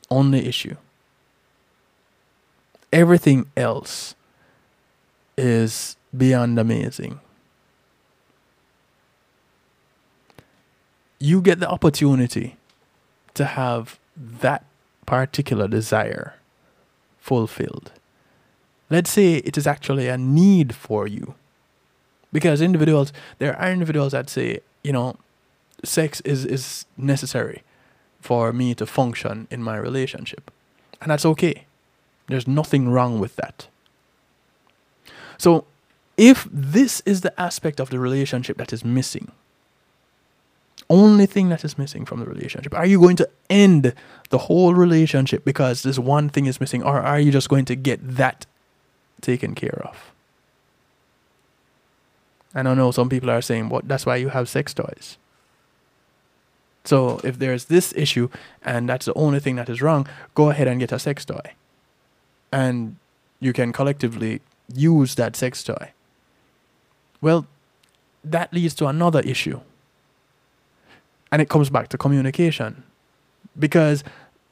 Only 0.10 0.46
issue. 0.48 0.76
Everything 2.92 3.46
else 3.56 4.16
is 5.38 5.96
beyond 6.16 6.60
amazing. 6.60 7.20
You 11.20 11.42
get 11.42 11.60
the 11.60 11.70
opportunity 11.70 12.58
to 13.36 13.46
have 13.46 14.00
that 14.18 14.66
particular 15.06 15.68
desire 15.68 16.36
fulfilled. 17.20 17.92
Let's 18.92 19.10
say 19.10 19.36
it 19.38 19.58
is 19.58 19.66
actually 19.66 20.10
a 20.10 20.18
need 20.18 20.76
for 20.76 21.08
you. 21.08 21.34
Because 22.34 22.62
individuals, 22.62 23.14
there 23.40 23.58
are 23.58 23.72
individuals 23.72 24.12
that 24.12 24.30
say, 24.30 24.60
you 24.84 24.92
know, 24.92 25.16
sex 25.84 26.20
is, 26.22 26.46
is 26.46 26.86
necessary 26.98 27.64
for 28.20 28.52
me 28.52 28.76
to 28.76 28.86
function 28.86 29.48
in 29.50 29.64
my 29.64 29.78
relationship. 29.78 30.52
And 31.02 31.10
that's 31.10 31.26
okay. 31.26 31.66
There's 32.28 32.48
nothing 32.48 32.90
wrong 32.90 33.20
with 33.20 33.38
that. 33.38 33.68
So, 35.38 35.66
if 36.18 36.48
this 36.52 37.02
is 37.06 37.22
the 37.22 37.34
aspect 37.42 37.80
of 37.80 37.90
the 37.90 37.98
relationship 37.98 38.58
that 38.58 38.74
is 38.74 38.86
missing, 38.86 39.32
only 40.90 41.26
thing 41.26 41.50
that 41.50 41.64
is 41.64 41.78
missing 41.78 42.06
from 42.06 42.20
the 42.20 42.26
relationship, 42.26 42.76
are 42.76 42.86
you 42.86 43.00
going 43.00 43.16
to 43.16 43.30
end 43.50 43.94
the 44.30 44.38
whole 44.38 44.76
relationship 44.76 45.44
because 45.46 45.84
this 45.84 45.98
one 45.98 46.30
thing 46.30 46.46
is 46.46 46.60
missing, 46.60 46.84
or 46.84 47.00
are 47.00 47.20
you 47.20 47.32
just 47.32 47.50
going 47.50 47.66
to 47.66 47.76
get 47.76 48.00
that 48.18 48.46
taken 49.22 49.56
care 49.56 49.82
of? 49.86 50.12
And 52.54 52.68
I 52.68 52.74
know 52.74 52.92
some 52.92 53.10
people 53.10 53.30
are 53.30 53.42
saying, 53.42 53.70
well, 53.70 53.82
that's 53.84 54.06
why 54.06 54.18
you 54.18 54.30
have 54.30 54.50
sex 54.50 54.74
toys. 54.74 55.18
So 56.84 57.22
if 57.24 57.40
there's 57.40 57.66
this 57.66 57.94
issue 57.96 58.28
and 58.64 58.90
that's 58.90 59.06
the 59.06 59.14
only 59.14 59.40
thing 59.40 59.56
that 59.56 59.70
is 59.70 59.82
wrong, 59.82 60.08
go 60.34 60.50
ahead 60.50 60.68
and 60.68 60.80
get 60.80 60.92
a 60.92 61.00
sex 61.00 61.24
toy. 61.24 61.54
And 62.52 62.98
you 63.40 63.54
can 63.54 63.72
collectively 63.72 64.42
use 64.74 65.16
that 65.16 65.36
sex 65.36 65.64
toy. 65.64 65.92
Well, 67.22 67.46
that 68.24 68.52
leads 68.54 68.74
to 68.76 68.88
another 68.88 69.22
issue. 69.22 69.62
And 71.32 71.42
it 71.42 71.50
comes 71.50 71.70
back 71.70 71.88
to 71.90 71.98
communication. 71.98 72.84
Because 73.58 74.04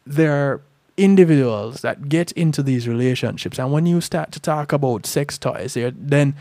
there 0.05 0.33
are 0.33 0.61
individuals 0.99 1.81
that 1.81 2.09
get 2.09 2.31
into 2.33 2.61
these 2.61 2.87
relationships, 2.87 3.57
and 3.59 3.71
when 3.71 3.85
you 3.85 4.01
start 4.01 4.31
to 4.33 4.39
talk 4.39 4.73
about 4.73 5.05
sex 5.05 5.37
toys, 5.37 5.77
then 5.95 6.35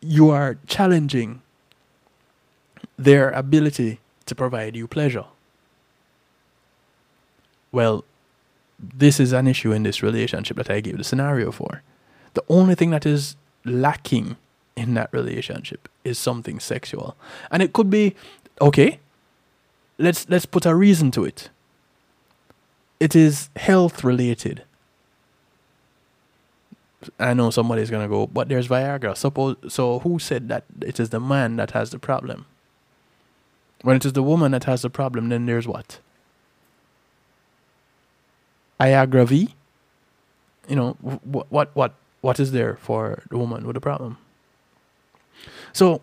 you 0.00 0.30
are 0.30 0.56
challenging 0.66 1.42
their 2.96 3.30
ability 3.30 4.00
to 4.26 4.34
provide 4.34 4.76
you 4.76 4.86
pleasure. 4.86 5.24
Well, 7.70 8.04
this 8.78 9.20
is 9.20 9.32
an 9.32 9.46
issue 9.46 9.72
in 9.72 9.82
this 9.82 10.02
relationship 10.02 10.56
that 10.56 10.70
I 10.70 10.80
gave 10.80 10.98
the 10.98 11.04
scenario 11.04 11.52
for. 11.52 11.82
The 12.34 12.44
only 12.48 12.74
thing 12.74 12.90
that 12.90 13.06
is 13.06 13.36
lacking 13.64 14.36
in 14.76 14.94
that 14.94 15.12
relationship 15.12 15.88
is 16.04 16.18
something 16.18 16.58
sexual. 16.58 17.16
And 17.50 17.62
it 17.62 17.72
could 17.72 17.90
be 17.90 18.14
okay, 18.60 18.98
let's 19.98 20.28
let's 20.28 20.46
put 20.46 20.66
a 20.66 20.74
reason 20.74 21.10
to 21.12 21.24
it. 21.24 21.50
It 23.02 23.16
is 23.16 23.50
health 23.56 24.04
related. 24.04 24.62
I 27.18 27.34
know 27.34 27.50
somebody's 27.50 27.90
gonna 27.90 28.06
go, 28.06 28.28
but 28.28 28.48
there's 28.48 28.68
Viagra. 28.68 29.16
Suppose 29.16 29.56
so 29.66 29.98
who 29.98 30.20
said 30.20 30.48
that 30.50 30.62
it 30.80 31.00
is 31.00 31.10
the 31.10 31.18
man 31.18 31.56
that 31.56 31.72
has 31.72 31.90
the 31.90 31.98
problem? 31.98 32.46
When 33.80 33.96
it 33.96 34.04
is 34.04 34.12
the 34.12 34.22
woman 34.22 34.52
that 34.52 34.64
has 34.70 34.82
the 34.82 34.88
problem, 34.88 35.30
then 35.30 35.46
there's 35.46 35.66
what? 35.66 35.98
Viagra 38.78 39.26
V? 39.26 39.52
You 40.68 40.76
know, 40.76 40.92
what 41.02 41.50
what 41.50 41.70
what 41.74 41.94
what 42.20 42.38
is 42.38 42.52
there 42.52 42.76
for 42.76 43.24
the 43.30 43.36
woman 43.36 43.66
with 43.66 43.74
the 43.74 43.80
problem? 43.80 44.16
So 45.72 46.02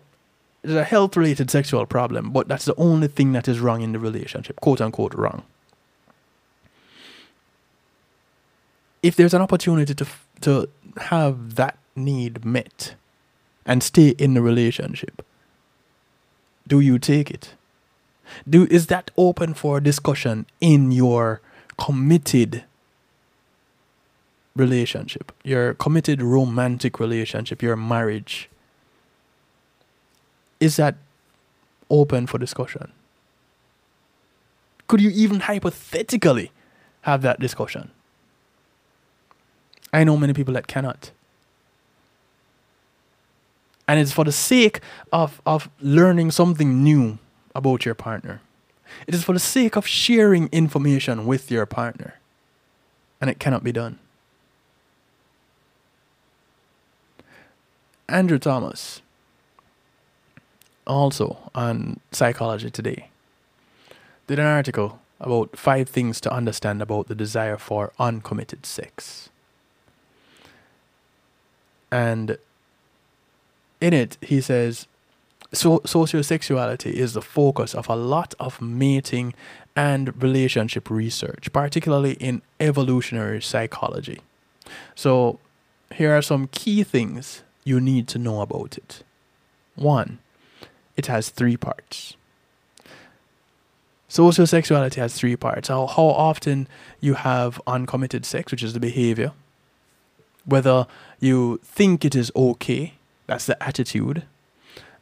it's 0.62 0.74
a 0.74 0.84
health 0.84 1.16
related 1.16 1.50
sexual 1.50 1.86
problem, 1.86 2.30
but 2.30 2.46
that's 2.46 2.66
the 2.66 2.76
only 2.76 3.08
thing 3.08 3.32
that 3.32 3.48
is 3.48 3.58
wrong 3.58 3.80
in 3.80 3.92
the 3.92 3.98
relationship, 3.98 4.60
quote 4.60 4.82
unquote 4.82 5.14
wrong. 5.14 5.44
If 9.02 9.16
there's 9.16 9.34
an 9.34 9.42
opportunity 9.42 9.94
to 9.94 10.06
to 10.42 10.68
have 10.96 11.56
that 11.56 11.78
need 11.96 12.44
met 12.44 12.94
and 13.66 13.82
stay 13.82 14.10
in 14.10 14.34
the 14.34 14.42
relationship, 14.42 15.24
do 16.66 16.80
you 16.80 16.98
take 16.98 17.30
it? 17.30 17.54
Do 18.48 18.66
is 18.70 18.86
that 18.86 19.10
open 19.16 19.54
for 19.54 19.80
discussion 19.80 20.46
in 20.60 20.92
your 20.92 21.40
committed 21.78 22.64
relationship, 24.54 25.32
your 25.44 25.74
committed 25.74 26.22
romantic 26.22 27.00
relationship, 27.00 27.62
your 27.62 27.76
marriage? 27.76 28.48
Is 30.60 30.76
that 30.76 30.96
open 31.88 32.26
for 32.26 32.38
discussion? 32.38 32.92
Could 34.86 35.00
you 35.00 35.10
even 35.10 35.40
hypothetically 35.40 36.52
have 37.02 37.22
that 37.22 37.40
discussion? 37.40 37.90
I 39.92 40.04
know 40.04 40.16
many 40.16 40.32
people 40.32 40.54
that 40.54 40.66
cannot. 40.66 41.10
And 43.88 43.98
it's 43.98 44.12
for 44.12 44.24
the 44.24 44.32
sake 44.32 44.80
of, 45.12 45.42
of 45.44 45.68
learning 45.80 46.30
something 46.30 46.84
new 46.84 47.18
about 47.54 47.84
your 47.84 47.94
partner. 47.96 48.40
It 49.06 49.14
is 49.14 49.24
for 49.24 49.32
the 49.32 49.40
sake 49.40 49.76
of 49.76 49.86
sharing 49.86 50.48
information 50.52 51.26
with 51.26 51.50
your 51.50 51.66
partner. 51.66 52.14
And 53.20 53.28
it 53.28 53.40
cannot 53.40 53.64
be 53.64 53.72
done. 53.72 53.98
Andrew 58.08 58.38
Thomas, 58.38 59.02
also 60.86 61.50
on 61.54 62.00
Psychology 62.12 62.70
Today, 62.70 63.08
did 64.26 64.38
an 64.38 64.46
article 64.46 65.00
about 65.20 65.56
five 65.56 65.88
things 65.88 66.20
to 66.20 66.32
understand 66.32 66.80
about 66.80 67.08
the 67.08 67.14
desire 67.14 67.56
for 67.56 67.92
uncommitted 67.98 68.66
sex. 68.66 69.29
And 71.90 72.38
in 73.80 73.92
it, 73.92 74.16
he 74.20 74.40
says 74.40 74.86
so 75.52 75.80
sociosexuality 75.80 76.92
is 76.92 77.14
the 77.14 77.22
focus 77.22 77.74
of 77.74 77.88
a 77.88 77.96
lot 77.96 78.34
of 78.38 78.60
mating 78.60 79.34
and 79.74 80.22
relationship 80.22 80.90
research, 80.90 81.52
particularly 81.52 82.12
in 82.14 82.42
evolutionary 82.60 83.42
psychology. 83.42 84.20
So, 84.94 85.40
here 85.92 86.16
are 86.16 86.22
some 86.22 86.46
key 86.48 86.84
things 86.84 87.42
you 87.64 87.80
need 87.80 88.06
to 88.08 88.18
know 88.18 88.42
about 88.42 88.78
it. 88.78 89.02
One, 89.74 90.18
it 90.96 91.06
has 91.06 91.30
three 91.30 91.56
parts. 91.56 92.16
Sociosexuality 94.08 94.96
has 94.96 95.14
three 95.14 95.36
parts. 95.36 95.68
How, 95.68 95.86
how 95.86 96.06
often 96.06 96.68
you 97.00 97.14
have 97.14 97.60
uncommitted 97.66 98.24
sex, 98.24 98.50
which 98.50 98.62
is 98.62 98.72
the 98.72 98.80
behavior, 98.80 99.32
whether 100.44 100.86
you 101.18 101.60
think 101.62 102.04
it 102.04 102.14
is 102.14 102.32
okay, 102.34 102.94
that's 103.26 103.46
the 103.46 103.62
attitude, 103.62 104.24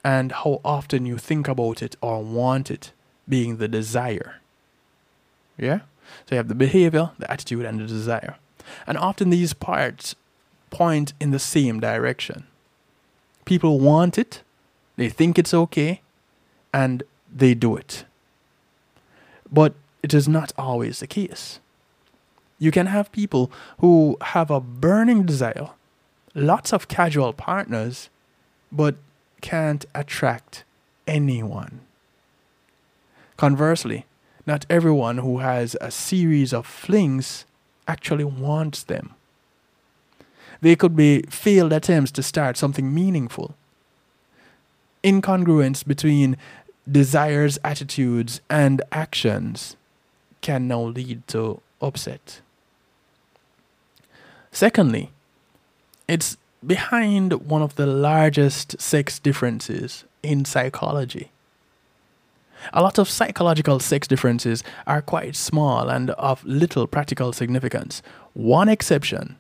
and 0.05 0.33
how 0.33 0.61
often 0.65 1.07
you 1.07 1.19
think 1.19 1.49
about 1.49 1.83
it 1.83 1.97
or 2.01 2.23
want 2.23 2.71
it 2.71 2.93
being 3.29 3.57
the 3.57 3.69
desire. 3.69 4.37
Yeah? 5.57 5.81
So 6.27 6.35
you 6.35 6.37
have 6.37 6.49
the 6.49 6.55
behavior, 6.55 7.11
the 7.19 7.31
attitude, 7.31 7.65
and 7.65 7.81
the 7.81 7.87
desire. 7.87 8.37
And 8.87 8.97
often 8.97 9.31
these 9.31 9.53
parts 9.53 10.15
point 10.71 11.13
in 11.21 11.31
the 11.31 11.39
same 11.39 11.81
direction. 11.81 12.47
People 13.45 13.81
want 13.81 14.19
it, 14.19 14.43
they 14.97 15.09
think 15.09 15.39
it's 15.39 15.55
okay, 15.55 16.03
and 16.73 17.03
they 17.35 17.55
do 17.55 17.77
it. 17.77 18.05
But 19.51 19.75
it 20.03 20.13
is 20.13 20.29
not 20.29 20.53
always 20.59 21.01
the 21.01 21.07
case. 21.07 21.61
You 22.59 22.71
can 22.71 22.87
have 22.87 23.13
people 23.13 23.51
who 23.79 24.17
have 24.21 24.51
a 24.51 24.61
burning 24.61 25.25
desire, 25.25 25.71
lots 26.35 26.73
of 26.73 26.89
casual 26.89 27.33
partners, 27.33 28.11
but 28.73 28.97
can't 29.41 29.85
attract 29.95 30.65
anyone. 31.07 31.81
Conversely, 33.37 34.05
not 34.47 34.67
everyone 34.69 35.19
who 35.19 35.39
has 35.39 35.77
a 35.81 35.91
series 35.91 36.53
of 36.53 36.67
flings 36.67 37.45
actually 37.87 38.25
wants 38.25 38.83
them. 38.83 39.15
They 40.61 40.75
could 40.75 40.97
be 40.97 41.23
failed 41.31 41.73
attempts 41.73 42.11
to 42.13 42.23
start 42.23 42.57
something 42.57 42.93
meaningful. 42.93 43.55
Incongruence 45.05 45.87
between 45.87 46.37
desires, 46.91 47.59
attitudes, 47.63 48.41
and 48.51 48.83
actions 48.91 49.77
can 50.41 50.67
now 50.67 50.83
lead 50.83 51.27
to 51.29 51.61
upset. 51.81 52.41
Secondly, 54.53 55.11
it's 56.07 56.37
behind 56.67 57.33
one 57.49 57.63
of 57.63 57.77
the 57.77 57.87
largest 57.87 58.81
sex 58.81 59.19
differences 59.19 60.05
in 60.23 60.45
psychology. 60.45 61.31
A 62.73 62.83
lot 62.83 62.99
of 62.99 63.09
psychological 63.09 63.79
sex 63.79 64.09
differences 64.09 64.65
are 64.87 65.01
quite 65.01 65.37
small 65.37 65.89
and 65.89 66.11
of 66.11 66.45
little 66.45 66.87
practical 66.87 67.33
significance. 67.33 68.03
One 68.35 68.69
exception 68.69 69.37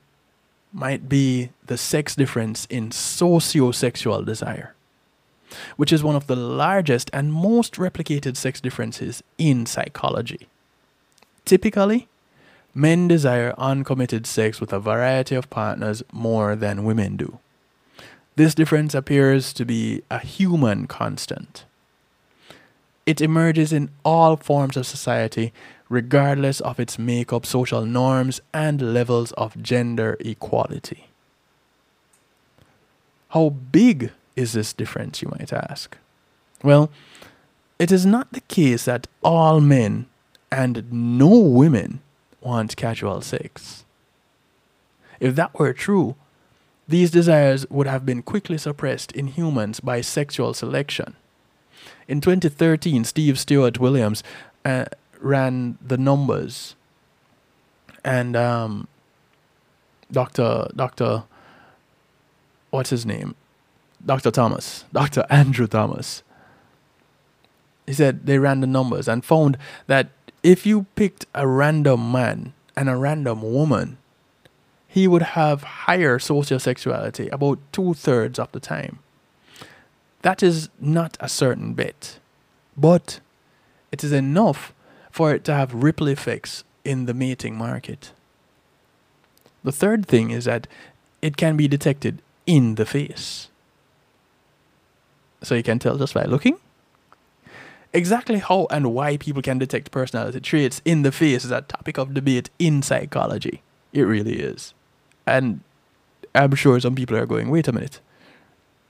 might 0.72 1.08
be 1.08 1.50
the 1.66 1.76
sex 1.76 2.14
difference 2.14 2.66
in 2.66 2.90
sociosexual 2.90 4.24
desire, 4.24 4.74
which 5.76 5.92
is 5.92 6.04
one 6.04 6.14
of 6.14 6.26
the 6.26 6.36
largest 6.36 7.10
and 7.12 7.32
most 7.32 7.74
replicated 7.74 8.36
sex 8.36 8.60
differences 8.60 9.22
in 9.36 9.66
psychology. 9.66 10.46
Typically, 11.44 12.06
men 12.78 13.08
desire 13.08 13.52
uncommitted 13.58 14.24
sex 14.24 14.60
with 14.60 14.72
a 14.72 14.78
variety 14.78 15.34
of 15.34 15.50
partners 15.50 16.00
more 16.12 16.54
than 16.54 16.84
women 16.84 17.16
do. 17.16 17.40
This 18.36 18.54
difference 18.54 18.94
appears 18.94 19.52
to 19.54 19.64
be 19.64 20.02
a 20.12 20.20
human 20.20 20.86
constant. 20.86 21.64
It 23.04 23.20
emerges 23.20 23.72
in 23.72 23.90
all 24.04 24.36
forms 24.36 24.76
of 24.76 24.86
society, 24.86 25.52
regardless 25.88 26.60
of 26.60 26.78
its 26.78 27.00
makeup, 27.00 27.44
social 27.44 27.84
norms, 27.84 28.40
and 28.54 28.94
levels 28.94 29.32
of 29.32 29.60
gender 29.60 30.16
equality. 30.20 31.08
How 33.30 33.48
big 33.48 34.12
is 34.36 34.52
this 34.52 34.72
difference, 34.72 35.20
you 35.20 35.28
might 35.36 35.52
ask? 35.52 35.96
Well, 36.62 36.90
it 37.80 37.90
is 37.90 38.06
not 38.06 38.32
the 38.32 38.42
case 38.42 38.84
that 38.84 39.08
all 39.24 39.60
men 39.60 40.06
and 40.52 40.92
no 40.92 41.36
women 41.40 42.02
want 42.48 42.76
casual 42.76 43.20
sex. 43.20 43.84
If 45.20 45.34
that 45.36 45.58
were 45.58 45.72
true, 45.72 46.16
these 46.88 47.10
desires 47.10 47.68
would 47.68 47.86
have 47.86 48.06
been 48.06 48.22
quickly 48.22 48.56
suppressed 48.56 49.12
in 49.12 49.26
humans 49.28 49.80
by 49.80 50.00
sexual 50.00 50.54
selection. 50.54 51.14
In 52.08 52.20
2013, 52.22 53.04
Steve 53.04 53.38
Stewart 53.38 53.78
Williams 53.78 54.22
uh, 54.64 54.86
ran 55.20 55.76
the 55.86 55.98
numbers, 55.98 56.74
and 58.02 58.34
um, 58.34 58.88
Dr. 60.10 60.68
Dr. 60.74 61.24
What's 62.70 62.90
his 62.90 63.04
name? 63.04 63.34
Dr. 64.04 64.30
Thomas, 64.30 64.84
Dr. 64.92 65.26
Andrew 65.30 65.66
Thomas. 65.66 66.22
He 67.86 67.92
said 67.92 68.26
they 68.26 68.38
ran 68.38 68.60
the 68.60 68.66
numbers 68.66 69.08
and 69.08 69.24
found 69.24 69.58
that 69.86 70.08
if 70.48 70.64
you 70.64 70.86
picked 70.96 71.26
a 71.34 71.46
random 71.46 72.10
man 72.10 72.54
and 72.74 72.88
a 72.88 72.96
random 72.96 73.42
woman, 73.42 73.98
he 74.86 75.06
would 75.06 75.36
have 75.36 75.62
higher 75.84 76.18
sociosexuality 76.18 77.30
about 77.30 77.58
two 77.70 77.92
thirds 77.92 78.38
of 78.38 78.50
the 78.52 78.58
time. 78.58 79.00
That 80.22 80.42
is 80.42 80.70
not 80.80 81.18
a 81.20 81.28
certain 81.28 81.74
bet, 81.74 82.18
but 82.78 83.20
it 83.92 84.02
is 84.02 84.10
enough 84.10 84.72
for 85.10 85.34
it 85.34 85.44
to 85.44 85.52
have 85.52 85.74
ripple 85.74 86.08
effects 86.08 86.64
in 86.82 87.04
the 87.04 87.12
mating 87.12 87.54
market. 87.54 88.12
The 89.62 89.72
third 89.72 90.06
thing 90.06 90.30
is 90.30 90.46
that 90.46 90.66
it 91.20 91.36
can 91.36 91.58
be 91.58 91.68
detected 91.68 92.22
in 92.46 92.76
the 92.76 92.86
face. 92.86 93.48
So 95.42 95.54
you 95.54 95.62
can 95.62 95.78
tell 95.78 95.98
just 95.98 96.14
by 96.14 96.24
looking. 96.24 96.56
Exactly 97.92 98.38
how 98.38 98.66
and 98.70 98.92
why 98.92 99.16
people 99.16 99.42
can 99.42 99.58
detect 99.58 99.90
personality 99.90 100.40
traits 100.40 100.82
in 100.84 101.02
the 101.02 101.12
face 101.12 101.44
is 101.44 101.50
a 101.50 101.62
topic 101.62 101.98
of 101.98 102.12
debate 102.12 102.50
in 102.58 102.82
psychology. 102.82 103.62
It 103.92 104.02
really 104.02 104.40
is. 104.40 104.74
And 105.26 105.60
I'm 106.34 106.54
sure 106.54 106.78
some 106.80 106.94
people 106.94 107.16
are 107.16 107.26
going, 107.26 107.48
wait 107.48 107.68
a 107.68 107.72
minute. 107.72 108.00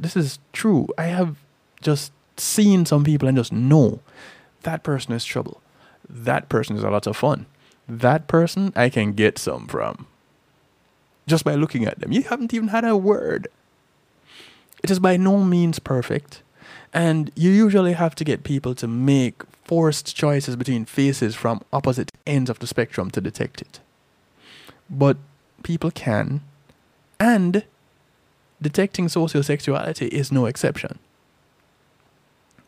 This 0.01 0.17
is 0.17 0.39
true. 0.53 0.89
I 0.99 1.05
have 1.05 1.37
just 1.81 2.13
seen 2.37 2.87
some 2.87 3.05
people 3.05 3.29
and 3.29 3.37
just 3.37 3.53
know 3.53 4.01
that 4.63 4.83
person 4.83 5.13
is 5.13 5.25
trouble. 5.25 5.61
That 6.09 6.49
person 6.49 6.77
is 6.77 6.83
a 6.83 6.91
lot 6.91 7.07
of 7.07 7.17
fun. 7.17 7.47
That 7.89 8.27
person 8.27 8.73
I 8.77 8.89
can 8.89 9.13
get 9.13 9.39
some 9.39 9.67
from. 9.67 10.07
Just 11.27 11.45
by 11.45 11.55
looking 11.55 11.85
at 11.85 12.01
them. 12.01 12.13
You 12.13 12.23
haven't 12.23 12.53
even 12.55 12.69
had 12.69 12.85
a 12.85 12.97
word. 12.97 13.49
It 14.83 14.91
is 14.91 14.99
by 14.99 15.17
no 15.17 15.43
means 15.45 15.79
perfect. 15.79 16.43
And 16.99 17.31
you 17.37 17.53
usually 17.53 17.93
have 17.93 18.17
to 18.17 18.25
get 18.25 18.43
people 18.43 18.75
to 18.75 18.89
make 18.89 19.45
forced 19.65 20.17
choices 20.17 20.57
between 20.57 20.85
faces 20.85 21.37
from 21.37 21.61
opposite 21.73 22.11
ends 22.27 22.51
of 22.51 22.59
the 22.59 22.67
spectrum 22.67 23.09
to 23.13 23.21
detect 23.21 23.63
it. 23.63 23.79
But 24.91 25.17
people 25.63 25.93
can, 25.93 26.41
and 27.21 27.63
detecting 28.61 29.07
sociosexuality 29.07 30.09
is 30.09 30.33
no 30.33 30.47
exception. 30.47 30.99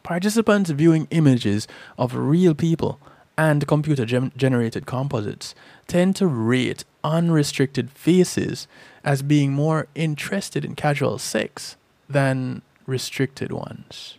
Participants 0.04 0.70
viewing 0.70 1.08
images 1.10 1.66
of 1.98 2.14
real 2.14 2.54
people 2.54 3.00
and 3.36 3.66
computer 3.66 4.06
gem- 4.06 4.30
generated 4.36 4.86
composites 4.86 5.56
tend 5.88 6.14
to 6.14 6.28
rate 6.28 6.84
unrestricted 7.02 7.90
faces 7.90 8.68
as 9.02 9.22
being 9.22 9.50
more 9.52 9.88
interested 9.96 10.64
in 10.64 10.76
casual 10.76 11.18
sex 11.18 11.74
than 12.08 12.62
restricted 12.86 13.50
ones. 13.50 14.18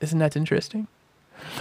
Isn't 0.00 0.18
that 0.18 0.36
interesting? 0.36 0.88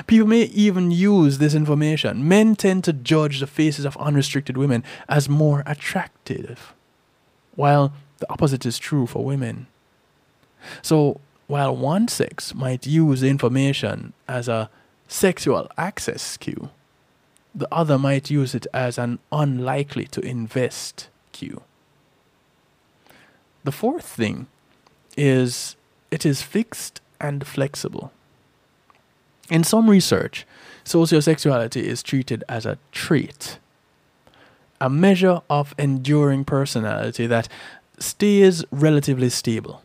People 0.08 0.28
may 0.28 0.44
even 0.44 0.92
use 0.92 1.38
this 1.38 1.54
information. 1.54 2.28
Men 2.28 2.56
tend 2.56 2.84
to 2.86 2.94
judge 2.94 3.40
the 3.40 3.48
faces 3.48 3.86
of 3.86 3.98
unrestricted 3.98 4.58
women 4.58 4.84
as 5.08 5.30
more 5.30 5.64
attractive, 5.66 6.74
while 7.56 7.94
the 8.18 8.30
opposite 8.30 8.66
is 8.66 8.78
true 8.78 9.08
for 9.08 9.24
women. 9.24 9.68
So, 10.82 11.22
while 11.48 11.76
one 11.76 12.08
sex 12.08 12.54
might 12.54 12.86
use 12.86 13.24
information 13.24 14.14
as 14.28 14.48
a 14.48 14.70
sexual 15.08 15.70
access 15.78 16.38
cue, 16.38 16.70
the 17.56 17.68
other 17.72 17.98
might 17.98 18.30
use 18.30 18.54
it 18.54 18.68
as 18.74 18.98
an 18.98 19.20
unlikely 19.32 20.06
to 20.06 20.22
invest 20.22 21.10
cue. 21.32 21.64
The 23.64 23.72
fourth 23.72 24.06
thing 24.06 24.48
is 25.18 25.76
it 26.12 26.26
is 26.26 26.42
fixed 26.42 27.02
and 27.20 27.46
flexible. 27.46 28.12
In 29.50 29.64
some 29.64 29.90
research, 29.90 30.46
sociosexuality 30.86 31.82
is 31.82 32.04
treated 32.04 32.44
as 32.48 32.66
a 32.66 32.78
trait, 32.92 33.58
a 34.80 34.90
measure 34.90 35.42
of 35.50 35.74
enduring 35.78 36.46
personality 36.46 37.28
that 37.28 37.48
stays 37.98 38.64
relatively 38.72 39.30
stable. 39.30 39.82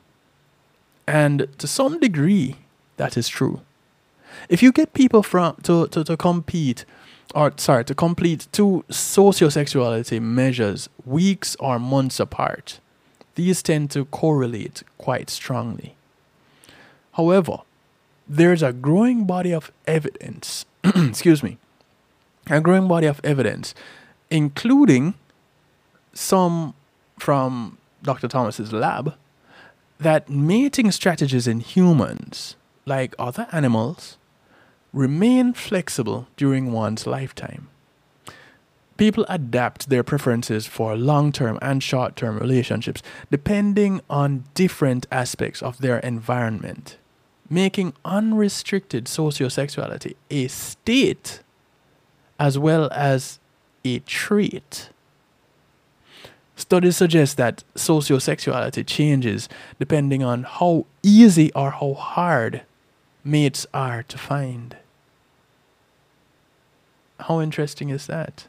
And 1.06 1.48
to 1.58 1.66
some 1.66 2.00
degree, 2.00 2.56
that 2.96 3.16
is 3.16 3.28
true. 3.28 3.60
If 4.48 4.62
you 4.62 4.72
get 4.72 4.94
people 4.94 5.22
from 5.22 5.56
to, 5.62 5.86
to, 5.88 6.04
to 6.04 6.16
compete 6.16 6.84
or 7.34 7.52
sorry, 7.56 7.84
to 7.84 7.94
complete 7.94 8.46
two 8.52 8.84
sociosexuality 8.90 10.20
measures 10.20 10.88
weeks 11.04 11.56
or 11.58 11.78
months 11.78 12.20
apart, 12.20 12.78
these 13.34 13.62
tend 13.62 13.90
to 13.90 14.04
correlate 14.06 14.84
quite 14.98 15.28
strongly. 15.28 15.96
However, 17.12 17.58
there's 18.28 18.62
a 18.62 18.72
growing 18.72 19.24
body 19.24 19.52
of 19.52 19.70
evidence, 19.86 20.64
excuse 20.84 21.42
me, 21.42 21.58
a 22.48 22.60
growing 22.60 22.88
body 22.88 23.06
of 23.06 23.20
evidence, 23.24 23.74
including 24.30 25.14
some 26.12 26.74
from 27.18 27.78
Dr. 28.02 28.28
Thomas's 28.28 28.72
lab, 28.72 29.14
that 29.98 30.28
mating 30.28 30.90
strategies 30.90 31.46
in 31.46 31.60
humans, 31.60 32.56
like 32.86 33.14
other 33.18 33.46
animals, 33.52 34.16
remain 34.92 35.52
flexible 35.52 36.28
during 36.36 36.72
one's 36.72 37.06
lifetime. 37.06 37.68
People 38.96 39.26
adapt 39.28 39.88
their 39.88 40.04
preferences 40.04 40.66
for 40.66 40.96
long 40.96 41.32
term 41.32 41.58
and 41.60 41.82
short 41.82 42.14
term 42.14 42.38
relationships 42.38 43.02
depending 43.28 44.00
on 44.08 44.44
different 44.54 45.06
aspects 45.10 45.62
of 45.62 45.78
their 45.78 45.98
environment, 45.98 46.96
making 47.48 47.92
unrestricted 48.04 49.04
sociosexuality 49.04 50.14
a 50.30 50.48
state 50.48 51.40
as 52.38 52.58
well 52.58 52.88
as 52.92 53.38
a 53.84 53.98
trait. 54.00 54.90
Studies 56.56 56.96
suggest 56.96 57.36
that 57.36 57.64
sociosexuality 57.74 58.86
changes 58.86 59.48
depending 59.78 60.22
on 60.22 60.44
how 60.44 60.86
easy 61.02 61.52
or 61.52 61.72
how 61.72 61.94
hard 61.94 62.62
mates 63.24 63.66
are 63.74 64.02
to 64.04 64.18
find. 64.18 64.76
How 67.20 67.40
interesting 67.40 67.90
is 67.90 68.06
that? 68.06 68.46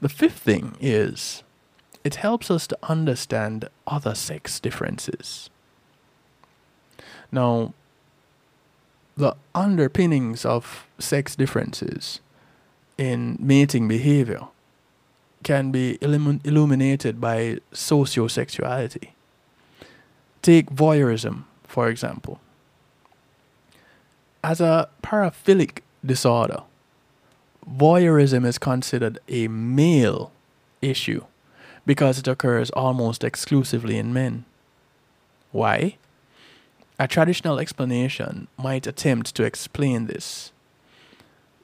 The 0.00 0.08
fifth 0.08 0.38
thing 0.38 0.76
is 0.80 1.42
it 2.02 2.16
helps 2.16 2.50
us 2.50 2.66
to 2.66 2.78
understand 2.82 3.68
other 3.86 4.14
sex 4.14 4.60
differences. 4.60 5.50
Now, 7.34 7.74
the 9.16 9.34
underpinnings 9.56 10.44
of 10.44 10.86
sex 11.00 11.34
differences 11.34 12.20
in 12.96 13.36
mating 13.40 13.88
behavior 13.88 14.42
can 15.42 15.72
be 15.72 15.98
illumin- 16.00 16.46
illuminated 16.46 17.20
by 17.20 17.58
sociosexuality. 17.72 19.08
Take 20.42 20.70
voyeurism, 20.70 21.42
for 21.64 21.88
example. 21.88 22.38
As 24.44 24.60
a 24.60 24.88
paraphilic 25.02 25.82
disorder, 26.06 26.62
voyeurism 27.68 28.46
is 28.46 28.58
considered 28.58 29.18
a 29.28 29.48
male 29.48 30.30
issue 30.80 31.24
because 31.84 32.16
it 32.20 32.28
occurs 32.28 32.70
almost 32.70 33.24
exclusively 33.24 33.98
in 33.98 34.12
men. 34.12 34.44
Why? 35.50 35.96
A 36.98 37.08
traditional 37.08 37.58
explanation 37.58 38.46
might 38.56 38.86
attempt 38.86 39.34
to 39.34 39.42
explain 39.42 40.06
this 40.06 40.52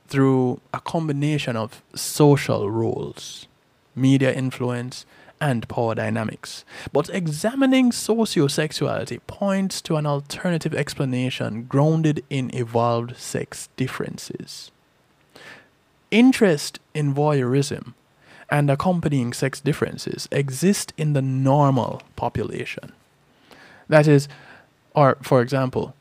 through 0.09 0.61
a 0.75 0.81
combination 0.81 1.57
of 1.57 1.83
social 1.95 2.69
roles, 2.69 3.47
media 3.95 4.33
influence, 4.33 5.07
and 5.41 5.69
power 5.69 5.95
dynamics. 5.95 6.65
But 6.93 7.09
examining 7.11 7.93
sociosexuality 7.93 9.21
points 9.29 9.81
to 9.83 9.97
an 9.97 10.05
alternative 10.05 10.75
explanation 10.75 11.65
grounded 11.65 12.25
in 12.29 12.53
evolved 12.53 13.17
sex 13.17 13.69
differences. 13.77 14.73
Interest 16.11 16.81
in 16.93 17.15
voyeurism 17.15 17.95
and 18.51 18.69
accompanying 18.69 19.33
sex 19.33 19.61
differences 19.61 20.29
exist 20.33 20.93
in 20.99 21.13
the 21.13 21.23
normal 21.23 22.03
population. 22.17 22.93
That 23.89 24.09
is, 24.09 24.29
or 24.95 25.17
for 25.23 25.41
example, 25.41 25.95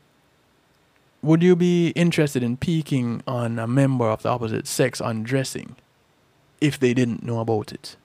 would 1.22 1.42
you 1.42 1.54
be 1.54 1.90
interested 1.90 2.42
in 2.42 2.56
peeking 2.56 3.22
on 3.26 3.58
a 3.58 3.66
member 3.66 4.08
of 4.08 4.22
the 4.22 4.30
opposite 4.30 4.66
sex 4.66 5.00
undressing 5.00 5.76
if 6.60 6.78
they 6.78 6.94
didn't 6.94 7.22
know 7.22 7.40
about 7.40 7.72
it? 7.72 7.96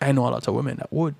I 0.00 0.12
know 0.12 0.26
a 0.26 0.30
lot 0.30 0.48
of 0.48 0.54
women 0.54 0.76
that 0.76 0.92
would. 0.92 1.14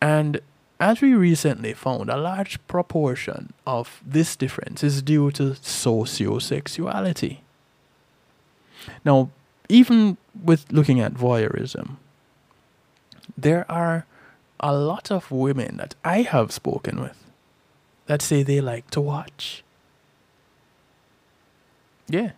And 0.00 0.40
as 0.80 1.00
we 1.00 1.14
recently 1.14 1.74
found, 1.74 2.10
a 2.10 2.16
large 2.16 2.58
proportion 2.66 3.52
of 3.66 4.02
this 4.04 4.34
difference 4.34 4.82
is 4.82 5.00
due 5.00 5.30
to 5.30 5.52
sociosexuality. 5.52 7.38
Now, 9.04 9.30
even 9.68 10.16
with 10.42 10.66
looking 10.72 11.00
at 11.00 11.14
voyeurism, 11.14 11.96
there 13.38 13.64
are 13.70 14.06
a 14.62 14.74
lot 14.74 15.10
of 15.10 15.30
women 15.30 15.76
that 15.78 15.94
I 16.04 16.22
have 16.22 16.52
spoken 16.52 17.00
with 17.00 17.18
that 18.06 18.22
say 18.22 18.42
they 18.42 18.60
like 18.60 18.90
to 18.90 19.00
watch. 19.00 19.64
Yeah. 22.08 22.32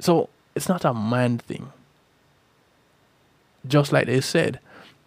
So 0.00 0.28
it's 0.54 0.68
not 0.68 0.84
a 0.84 0.94
man 0.94 1.38
thing. 1.38 1.72
Just 3.66 3.92
like 3.92 4.06
they 4.06 4.20
said, 4.20 4.58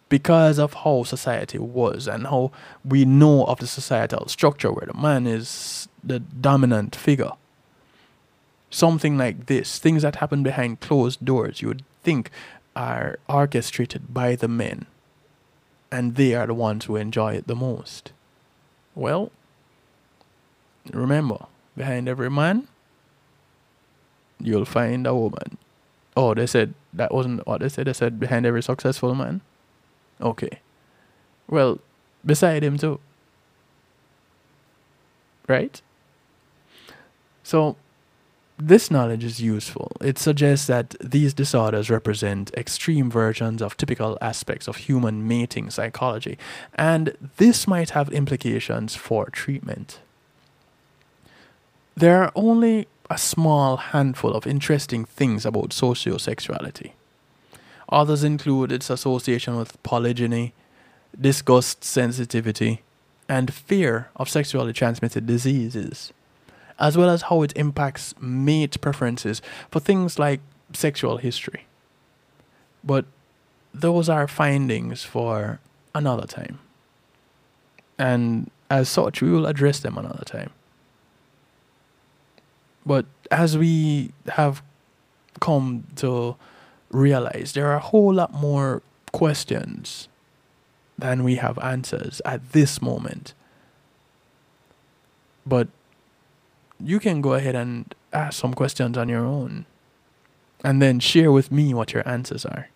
because 0.07 0.59
of 0.59 0.73
how 0.73 1.03
society 1.03 1.57
was 1.57 2.07
and 2.07 2.27
how 2.27 2.51
we 2.85 3.03
know 3.05 3.43
of 3.45 3.59
the 3.59 3.67
societal 3.67 4.27
structure 4.27 4.71
where 4.71 4.87
the 4.87 4.93
man 4.93 5.27
is 5.27 5.87
the 6.03 6.19
dominant 6.19 6.95
figure. 6.95 7.31
Something 8.69 9.17
like 9.17 9.47
this, 9.47 9.79
things 9.79 10.03
that 10.03 10.17
happen 10.17 10.43
behind 10.43 10.79
closed 10.79 11.25
doors, 11.25 11.61
you 11.61 11.69
would 11.69 11.83
think 12.03 12.29
are 12.75 13.17
orchestrated 13.27 14.13
by 14.13 14.35
the 14.35 14.47
men, 14.47 14.85
and 15.95 16.15
they 16.15 16.35
are 16.35 16.45
the 16.45 16.53
ones 16.53 16.85
who 16.85 16.97
enjoy 16.97 17.35
it 17.35 17.47
the 17.47 17.55
most. 17.55 18.11
Well, 18.95 19.31
remember, 20.91 21.45
behind 21.77 22.09
every 22.09 22.29
man, 22.29 22.67
you'll 24.37 24.65
find 24.65 25.07
a 25.07 25.15
woman. 25.15 25.57
Oh, 26.17 26.33
they 26.33 26.47
said 26.47 26.73
that 26.91 27.13
wasn't 27.13 27.47
what 27.47 27.61
they 27.61 27.69
said. 27.69 27.87
They 27.87 27.93
said 27.93 28.19
behind 28.19 28.45
every 28.45 28.61
successful 28.61 29.15
man. 29.15 29.39
Okay. 30.19 30.59
Well, 31.47 31.79
beside 32.25 32.61
him 32.61 32.77
too. 32.77 32.99
Right? 35.47 35.81
So, 37.41 37.77
this 38.57 38.89
knowledge 38.89 39.23
is 39.23 39.41
useful. 39.41 39.91
It 40.01 40.17
suggests 40.17 40.67
that 40.67 40.95
these 41.01 41.33
disorders 41.33 41.89
represent 41.89 42.53
extreme 42.55 43.11
versions 43.11 43.61
of 43.61 43.75
typical 43.75 44.17
aspects 44.21 44.67
of 44.67 44.77
human 44.77 45.27
mating 45.27 45.69
psychology, 45.69 46.37
and 46.73 47.17
this 47.37 47.67
might 47.67 47.91
have 47.91 48.09
implications 48.09 48.95
for 48.95 49.25
treatment. 49.29 49.99
There 51.95 52.23
are 52.23 52.31
only 52.35 52.87
a 53.09 53.17
small 53.17 53.77
handful 53.77 54.33
of 54.33 54.47
interesting 54.47 55.05
things 55.05 55.45
about 55.45 55.69
sociosexuality. 55.69 56.91
Others 57.89 58.23
include 58.23 58.71
its 58.71 58.89
association 58.89 59.57
with 59.57 59.81
polygyny, 59.83 60.53
disgust 61.19 61.83
sensitivity, 61.83 62.81
and 63.29 63.53
fear 63.53 64.09
of 64.15 64.29
sexually 64.29 64.73
transmitted 64.73 65.25
diseases, 65.25 66.11
as 66.79 66.97
well 66.97 67.09
as 67.09 67.23
how 67.23 67.41
it 67.41 67.53
impacts 67.55 68.13
mate 68.19 68.79
preferences 68.81 69.41
for 69.71 69.79
things 69.79 70.19
like 70.19 70.41
sexual 70.73 71.17
history. 71.17 71.65
But 72.83 73.05
those 73.73 74.09
are 74.09 74.27
findings 74.27 75.03
for 75.03 75.59
another 75.93 76.27
time. 76.27 76.59
And 77.97 78.51
as 78.69 78.89
such, 78.89 79.21
we 79.21 79.31
will 79.31 79.45
address 79.45 79.79
them 79.79 79.97
another 79.97 80.25
time. 80.25 80.51
But 82.85 83.05
as 83.31 83.57
we 83.57 84.11
have 84.27 84.61
come 85.39 85.85
to 85.97 86.35
realize, 86.91 87.53
there 87.53 87.67
are 87.67 87.75
a 87.75 87.79
whole 87.79 88.13
lot 88.13 88.33
more 88.33 88.81
questions 89.11 90.07
than 90.97 91.23
we 91.23 91.35
have 91.35 91.57
answers 91.59 92.21
at 92.25 92.51
this 92.51 92.81
moment. 92.81 93.33
But 95.45 95.67
you 96.85 96.99
can 96.99 97.21
go 97.21 97.33
ahead 97.33 97.55
and 97.55 97.93
ask 98.13 98.39
some 98.39 98.53
questions 98.53 98.97
on 98.97 99.09
your 99.09 99.25
own 99.25 99.65
and 100.63 100.81
then 100.81 100.99
share 100.99 101.31
with 101.31 101.51
me 101.51 101.73
what 101.73 101.93
your 101.93 102.07
answers 102.07 102.45
are. 102.45 102.69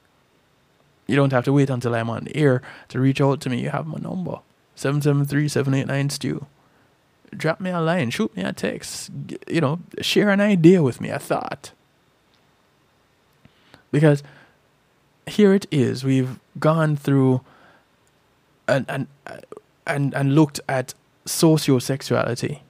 You 1.07 1.15
don't 1.15 1.31
have 1.31 1.45
to 1.45 1.53
wait 1.53 1.69
until 1.69 1.95
I'm 1.95 2.09
on 2.09 2.27
air 2.35 2.61
to 2.89 2.99
reach 2.99 3.21
out 3.21 3.41
to 3.41 3.49
me. 3.49 3.61
You 3.61 3.69
have 3.69 3.87
my 3.87 3.97
number 3.97 4.39
773 4.75 5.47
789 5.47 6.09
Stew 6.09 6.45
drop 7.35 7.59
me 7.59 7.69
a 7.69 7.79
line, 7.79 8.09
shoot 8.09 8.35
me 8.35 8.43
a 8.43 8.53
text, 8.53 9.11
you 9.47 9.61
know, 9.61 9.79
share 10.01 10.29
an 10.29 10.41
idea 10.41 10.81
with 10.81 11.01
me, 11.01 11.09
a 11.09 11.19
thought. 11.19 11.71
Because 13.91 14.23
here 15.25 15.53
it 15.53 15.65
is, 15.71 16.03
we've 16.03 16.39
gone 16.59 16.95
through 16.95 17.41
and 18.67 18.85
and 18.87 19.07
and, 19.87 20.13
and 20.13 20.35
looked 20.35 20.59
at 20.67 20.93
sociosexuality 21.25 22.61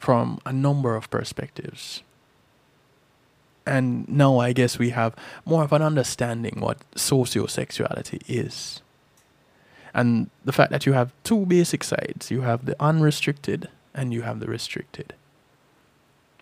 from 0.00 0.40
a 0.44 0.52
number 0.52 0.96
of 0.96 1.08
perspectives. 1.10 2.02
And 3.66 4.08
now 4.08 4.38
I 4.38 4.52
guess 4.52 4.78
we 4.78 4.90
have 4.90 5.14
more 5.44 5.62
of 5.62 5.72
an 5.72 5.82
understanding 5.82 6.58
what 6.58 6.78
sociosexuality 6.96 8.22
is. 8.26 8.80
And 9.92 10.30
the 10.44 10.52
fact 10.52 10.72
that 10.72 10.86
you 10.86 10.94
have 10.94 11.12
two 11.22 11.46
basic 11.46 11.84
sides 11.84 12.30
you 12.30 12.40
have 12.40 12.64
the 12.64 12.76
unrestricted 12.80 13.68
and 13.94 14.12
you 14.12 14.22
have 14.22 14.40
the 14.40 14.46
restricted. 14.46 15.14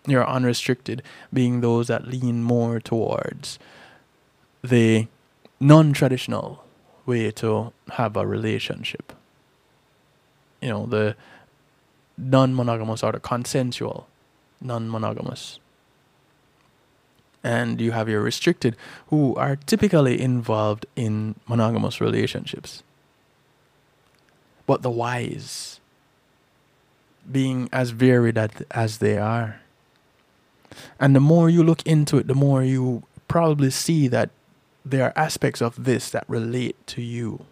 Your 0.07 0.25
unrestricted 0.25 1.03
being 1.33 1.61
those 1.61 1.87
that 1.87 2.07
lean 2.07 2.41
more 2.41 2.79
towards 2.79 3.59
the 4.63 5.07
non 5.59 5.91
traditional 5.93 6.63
way 7.05 7.31
to 7.31 7.73
have 7.93 8.15
a 8.15 8.25
relationship. 8.25 9.11
You 10.61 10.69
know, 10.69 10.85
the 10.85 11.15
non 12.19 12.55
monogamous 12.55 13.03
or 13.03 13.13
consensual 13.13 14.07
non 14.61 14.89
monogamous. 14.89 15.59
And 17.41 17.79
you 17.79 17.91
have 17.91 18.09
your 18.09 18.21
restricted 18.21 18.75
who 19.07 19.33
are 19.35 19.55
typically 19.55 20.19
involved 20.19 20.85
in 20.95 21.35
monogamous 21.47 22.01
relationships. 22.01 22.83
But 24.65 24.81
the 24.81 24.89
wise 24.89 25.79
being 27.31 27.69
as 27.71 27.91
varied 27.91 28.37
as 28.71 28.97
they 28.97 29.17
are. 29.17 29.61
And 30.99 31.15
the 31.15 31.19
more 31.19 31.49
you 31.49 31.63
look 31.63 31.81
into 31.85 32.17
it, 32.17 32.27
the 32.27 32.35
more 32.35 32.63
you 32.63 33.03
probably 33.27 33.69
see 33.69 34.07
that 34.07 34.29
there 34.85 35.05
are 35.05 35.13
aspects 35.15 35.61
of 35.61 35.85
this 35.85 36.09
that 36.11 36.25
relate 36.27 36.75
to 36.87 37.01
you. 37.01 37.45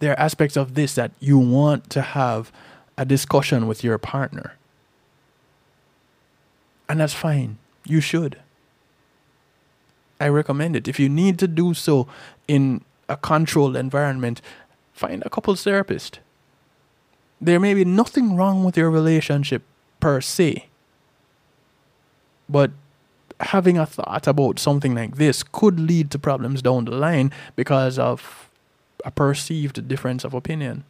There 0.00 0.12
are 0.12 0.20
aspects 0.20 0.56
of 0.56 0.74
this 0.74 0.94
that 0.94 1.12
you 1.20 1.38
want 1.38 1.90
to 1.90 2.02
have 2.02 2.50
a 2.98 3.04
discussion 3.04 3.66
with 3.66 3.84
your 3.84 3.98
partner. 3.98 4.54
And 6.88 7.00
that's 7.00 7.14
fine. 7.14 7.58
You 7.84 8.00
should. 8.00 8.38
I 10.20 10.28
recommend 10.28 10.76
it. 10.76 10.88
If 10.88 10.98
you 10.98 11.08
need 11.08 11.38
to 11.40 11.48
do 11.48 11.74
so 11.74 12.08
in 12.48 12.82
a 13.08 13.16
controlled 13.16 13.76
environment, 13.76 14.40
find 14.92 15.22
a 15.26 15.30
couples 15.30 15.62
therapist. 15.62 16.20
There 17.40 17.60
may 17.60 17.74
be 17.74 17.84
nothing 17.84 18.34
wrong 18.34 18.64
with 18.64 18.76
your 18.76 18.90
relationship 18.90 19.62
per 20.00 20.20
se, 20.20 20.68
but 22.48 22.70
having 23.40 23.76
a 23.76 23.84
thought 23.84 24.26
about 24.26 24.58
something 24.58 24.94
like 24.94 25.16
this 25.16 25.42
could 25.42 25.78
lead 25.78 26.10
to 26.10 26.18
problems 26.18 26.62
down 26.62 26.86
the 26.86 26.92
line 26.92 27.30
because 27.54 27.98
of 27.98 28.48
a 29.04 29.10
perceived 29.10 29.86
difference 29.86 30.24
of 30.24 30.32
opinion. 30.32 30.84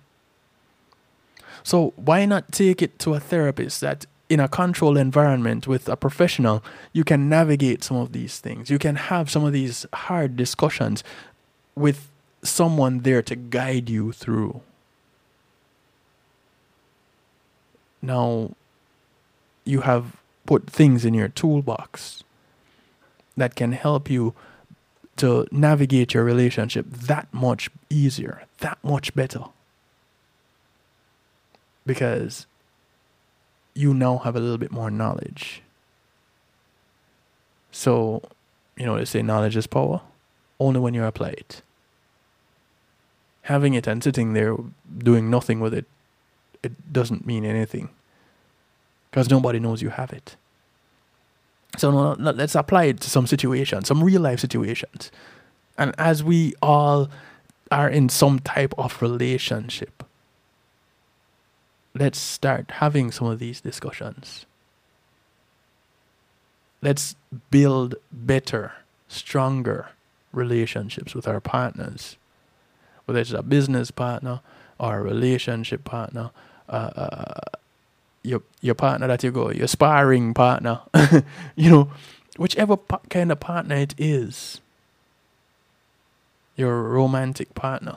So, 1.66 1.92
why 1.96 2.26
not 2.26 2.52
take 2.52 2.80
it 2.80 2.96
to 3.00 3.14
a 3.14 3.18
therapist 3.18 3.80
that 3.80 4.06
in 4.28 4.38
a 4.38 4.46
controlled 4.46 4.96
environment 4.96 5.66
with 5.66 5.88
a 5.88 5.96
professional, 5.96 6.62
you 6.92 7.02
can 7.02 7.28
navigate 7.28 7.82
some 7.82 7.96
of 7.96 8.12
these 8.12 8.38
things. 8.38 8.70
You 8.70 8.78
can 8.78 8.94
have 8.94 9.28
some 9.28 9.42
of 9.42 9.52
these 9.52 9.84
hard 9.92 10.36
discussions 10.36 11.02
with 11.74 12.08
someone 12.40 13.00
there 13.00 13.20
to 13.22 13.34
guide 13.34 13.90
you 13.90 14.12
through. 14.12 14.60
Now, 18.00 18.52
you 19.64 19.80
have 19.80 20.14
put 20.46 20.70
things 20.70 21.04
in 21.04 21.14
your 21.14 21.26
toolbox 21.26 22.22
that 23.36 23.56
can 23.56 23.72
help 23.72 24.08
you 24.08 24.34
to 25.16 25.48
navigate 25.50 26.14
your 26.14 26.22
relationship 26.22 26.86
that 26.88 27.26
much 27.34 27.70
easier, 27.90 28.44
that 28.58 28.78
much 28.84 29.12
better. 29.16 29.46
Because 31.86 32.46
you 33.74 33.94
now 33.94 34.18
have 34.18 34.34
a 34.34 34.40
little 34.40 34.58
bit 34.58 34.72
more 34.72 34.90
knowledge. 34.90 35.62
So, 37.70 38.22
you 38.76 38.86
know, 38.86 38.96
they 38.96 39.04
say 39.04 39.22
knowledge 39.22 39.56
is 39.56 39.66
power 39.66 40.00
only 40.58 40.80
when 40.80 40.94
you 40.94 41.04
apply 41.04 41.30
it. 41.30 41.62
Having 43.42 43.74
it 43.74 43.86
and 43.86 44.02
sitting 44.02 44.32
there 44.32 44.56
doing 44.98 45.30
nothing 45.30 45.60
with 45.60 45.74
it, 45.74 45.84
it 46.62 46.92
doesn't 46.92 47.26
mean 47.26 47.44
anything 47.44 47.90
because 49.10 49.30
nobody 49.30 49.58
knows 49.60 49.82
you 49.82 49.90
have 49.90 50.12
it. 50.12 50.36
So 51.78 51.90
no, 51.90 52.14
no, 52.14 52.30
let's 52.30 52.54
apply 52.54 52.84
it 52.84 53.00
to 53.00 53.10
some 53.10 53.26
situations, 53.26 53.86
some 53.88 54.02
real 54.02 54.22
life 54.22 54.40
situations. 54.40 55.12
And 55.78 55.94
as 55.98 56.24
we 56.24 56.54
all 56.62 57.08
are 57.70 57.88
in 57.88 58.08
some 58.08 58.38
type 58.40 58.74
of 58.78 59.00
relationship, 59.02 59.95
let's 61.98 62.18
start 62.18 62.70
having 62.72 63.10
some 63.10 63.26
of 63.28 63.38
these 63.38 63.60
discussions. 63.60 64.46
Let's 66.82 67.16
build 67.50 67.96
better, 68.12 68.72
stronger 69.08 69.88
relationships 70.32 71.14
with 71.14 71.26
our 71.26 71.40
partners, 71.40 72.16
whether 73.04 73.20
it's 73.20 73.32
a 73.32 73.42
business 73.42 73.90
partner 73.90 74.40
or 74.78 74.98
a 74.98 75.02
relationship 75.02 75.84
partner, 75.84 76.30
uh, 76.68 76.90
uh, 76.96 77.40
your 78.22 78.42
your 78.60 78.74
partner 78.74 79.06
that 79.06 79.24
you 79.24 79.30
go, 79.30 79.50
your 79.50 79.68
sparring 79.68 80.34
partner, 80.34 80.80
you 81.56 81.70
know, 81.70 81.90
whichever 82.36 82.76
kind 83.08 83.32
of 83.32 83.40
partner 83.40 83.76
it 83.76 83.94
is, 83.96 84.60
your 86.56 86.82
romantic 86.82 87.54
partner. 87.54 87.96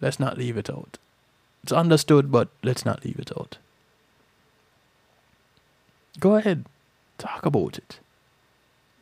Let's 0.00 0.20
not 0.20 0.38
leave 0.38 0.56
it 0.56 0.70
out. 0.70 0.98
It's 1.62 1.72
understood, 1.72 2.30
but 2.30 2.48
let's 2.62 2.84
not 2.84 3.04
leave 3.04 3.18
it 3.18 3.32
out. 3.36 3.58
Go 6.18 6.36
ahead, 6.36 6.66
talk 7.18 7.46
about 7.46 7.78
it. 7.78 8.00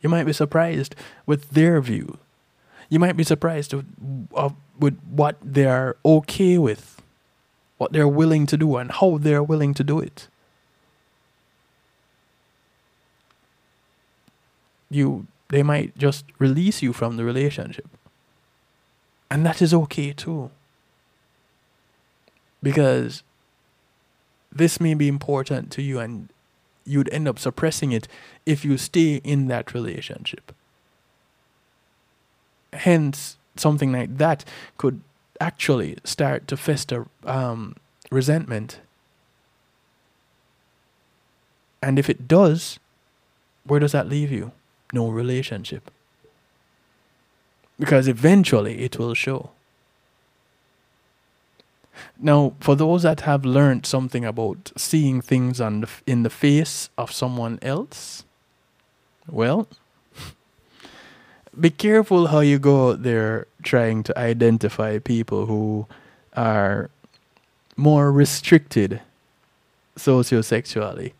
You 0.01 0.09
might 0.09 0.25
be 0.25 0.33
surprised 0.33 0.95
with 1.25 1.51
their 1.51 1.81
view. 1.81 2.17
You 2.89 2.99
might 2.99 3.17
be 3.17 3.23
surprised 3.23 3.73
with, 3.73 3.85
with 4.79 4.99
what 5.09 5.37
they're 5.43 5.95
okay 6.05 6.57
with, 6.57 7.01
what 7.77 7.91
they're 7.91 8.07
willing 8.07 8.45
to 8.47 8.57
do, 8.57 8.77
and 8.77 8.91
how 8.91 9.17
they're 9.17 9.43
willing 9.43 9.73
to 9.75 9.83
do 9.83 9.99
it. 9.99 10.27
You, 14.89 15.27
they 15.49 15.61
might 15.61 15.97
just 15.97 16.25
release 16.39 16.81
you 16.81 16.93
from 16.93 17.17
the 17.17 17.23
relationship, 17.23 17.87
and 19.29 19.45
that 19.45 19.61
is 19.61 19.73
okay 19.73 20.13
too 20.13 20.49
because 22.61 23.23
this 24.51 24.79
may 24.79 24.93
be 24.93 25.07
important 25.07 25.71
to 25.71 25.81
you 25.81 25.99
and 25.99 26.29
you'd 26.85 27.11
end 27.13 27.27
up 27.27 27.39
suppressing 27.39 27.91
it 27.91 28.07
if 28.45 28.65
you 28.65 28.77
stay 28.77 29.15
in 29.23 29.47
that 29.47 29.73
relationship. 29.73 30.53
Hence, 32.73 33.37
something 33.55 33.91
like 33.91 34.17
that 34.17 34.43
could 34.77 35.01
actually 35.39 35.97
start 36.03 36.47
to 36.47 36.57
fester 36.57 37.07
um, 37.25 37.75
resentment. 38.11 38.79
And 41.81 41.97
if 41.97 42.09
it 42.09 42.27
does, 42.27 42.79
where 43.63 43.79
does 43.79 43.91
that 43.91 44.09
leave 44.09 44.31
you? 44.31 44.51
No 44.91 45.09
relationship. 45.09 45.91
Because 47.79 48.07
eventually 48.07 48.79
it 48.79 48.97
will 48.99 49.13
show. 49.13 49.51
Now, 52.19 52.53
for 52.59 52.75
those 52.75 53.03
that 53.03 53.21
have 53.21 53.45
learned 53.45 53.85
something 53.85 54.25
about 54.25 54.71
seeing 54.77 55.21
things 55.21 55.61
on 55.61 55.81
the, 55.81 55.89
in 56.05 56.23
the 56.23 56.29
face 56.29 56.89
of 56.97 57.11
someone 57.11 57.59
else, 57.61 58.25
well, 59.29 59.67
be 61.59 61.69
careful 61.69 62.27
how 62.27 62.39
you 62.39 62.59
go 62.59 62.89
out 62.89 63.03
there 63.03 63.47
trying 63.63 64.03
to 64.03 64.17
identify 64.17 64.99
people 64.99 65.45
who 65.45 65.87
are 66.35 66.89
more 67.75 68.11
restricted 68.11 69.01
sociosexually 69.97 71.13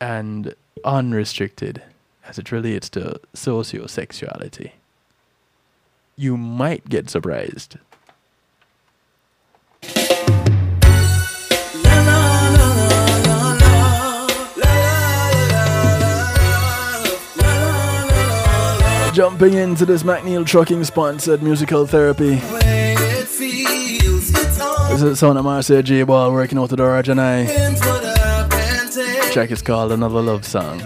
and 0.00 0.54
unrestricted 0.84 1.82
as 2.28 2.38
it 2.38 2.52
relates 2.52 2.88
to 2.90 3.20
sociosexuality. 3.34 4.72
You 6.16 6.36
might 6.36 6.88
get 6.88 7.10
surprised. 7.10 7.76
Jumping 19.16 19.54
into 19.54 19.86
this 19.86 20.02
McNeil 20.02 20.44
Trucking 20.44 20.84
sponsored 20.84 21.42
musical 21.42 21.86
therapy. 21.86 22.34
This 24.90 25.00
is 25.00 25.18
son 25.18 25.38
of 25.38 25.44
Marcia 25.44 25.82
J 25.82 26.02
Ball 26.02 26.30
working 26.34 26.58
out 26.58 26.68
the 26.68 26.76
door 26.76 26.94
and. 26.98 27.46
Track 29.32 29.50
is 29.50 29.62
called 29.62 29.92
Another 29.92 30.20
Love 30.20 30.44
Song. 30.44 30.82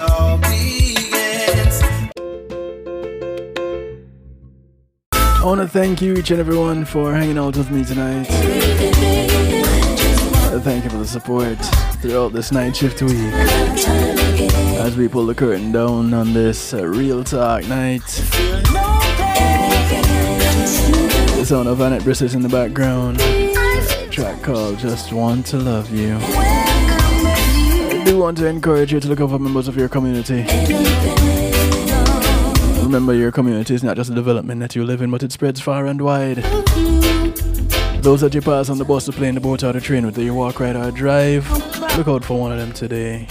I 5.13 5.43
want 5.43 5.61
to 5.61 5.67
thank 5.67 6.01
you 6.01 6.15
each 6.15 6.31
and 6.31 6.39
everyone 6.39 6.85
for 6.85 7.13
hanging 7.13 7.37
out 7.37 7.57
with 7.57 7.73
me 7.73 7.85
tonight. 7.85 8.29
Thank 10.63 10.85
you 10.85 10.91
for 10.91 10.99
the 10.99 11.05
support 11.05 11.59
throughout 12.01 12.33
this 12.33 12.53
night 12.53 12.77
shift 12.77 13.03
week. 13.03 14.20
As 14.91 14.97
we 14.97 15.07
pull 15.07 15.25
the 15.25 15.37
curtain 15.37 15.71
down 15.71 16.13
on 16.13 16.33
this 16.33 16.75
uh, 16.75 16.85
real 16.85 17.23
talk 17.23 17.65
night. 17.69 18.05
The 21.37 21.45
sound 21.47 21.69
of 21.69 21.81
Annette 21.81 22.03
Briss 22.03 22.23
in 22.23 22.43
the 22.43 22.49
background. 22.49 23.21
A 23.21 24.09
track 24.11 24.43
called 24.43 24.81
Just 24.81 25.13
Want 25.13 25.47
to 25.47 25.59
Love 25.59 25.95
You. 25.95 26.19
I 26.21 28.03
do 28.05 28.19
want 28.19 28.39
to 28.39 28.47
encourage 28.47 28.93
you 28.93 28.99
to 28.99 29.07
look 29.07 29.21
out 29.21 29.31
for 29.31 29.39
members 29.39 29.69
of 29.69 29.77
your 29.77 29.89
community. 29.89 30.45
Remember, 32.83 33.15
your 33.15 33.31
community 33.31 33.77
is 33.77 33.85
not 33.85 33.95
just 33.97 34.11
a 34.11 34.15
development 34.15 34.59
that 34.59 34.75
you 34.75 34.83
live 34.83 35.03
in, 35.03 35.13
but 35.13 35.23
it 35.23 35.31
spreads 35.31 35.61
far 35.61 35.87
and 35.87 36.01
wide. 36.01 36.39
Those 38.03 38.23
that 38.23 38.35
you 38.35 38.41
pass 38.41 38.69
on 38.69 38.79
the 38.79 38.85
bus, 38.85 39.07
the 39.07 39.13
plane, 39.13 39.37
the 39.37 39.41
boat, 39.41 39.63
or 39.63 39.73
the 39.73 39.81
train, 39.81 40.05
whether 40.05 40.21
you 40.21 40.35
walk, 40.35 40.59
ride, 40.59 40.75
or 40.75 40.91
drive, 40.91 41.49
look 41.97 42.09
out 42.09 42.25
for 42.25 42.41
one 42.41 42.51
of 42.51 42.59
them 42.59 42.73
today. 42.73 43.29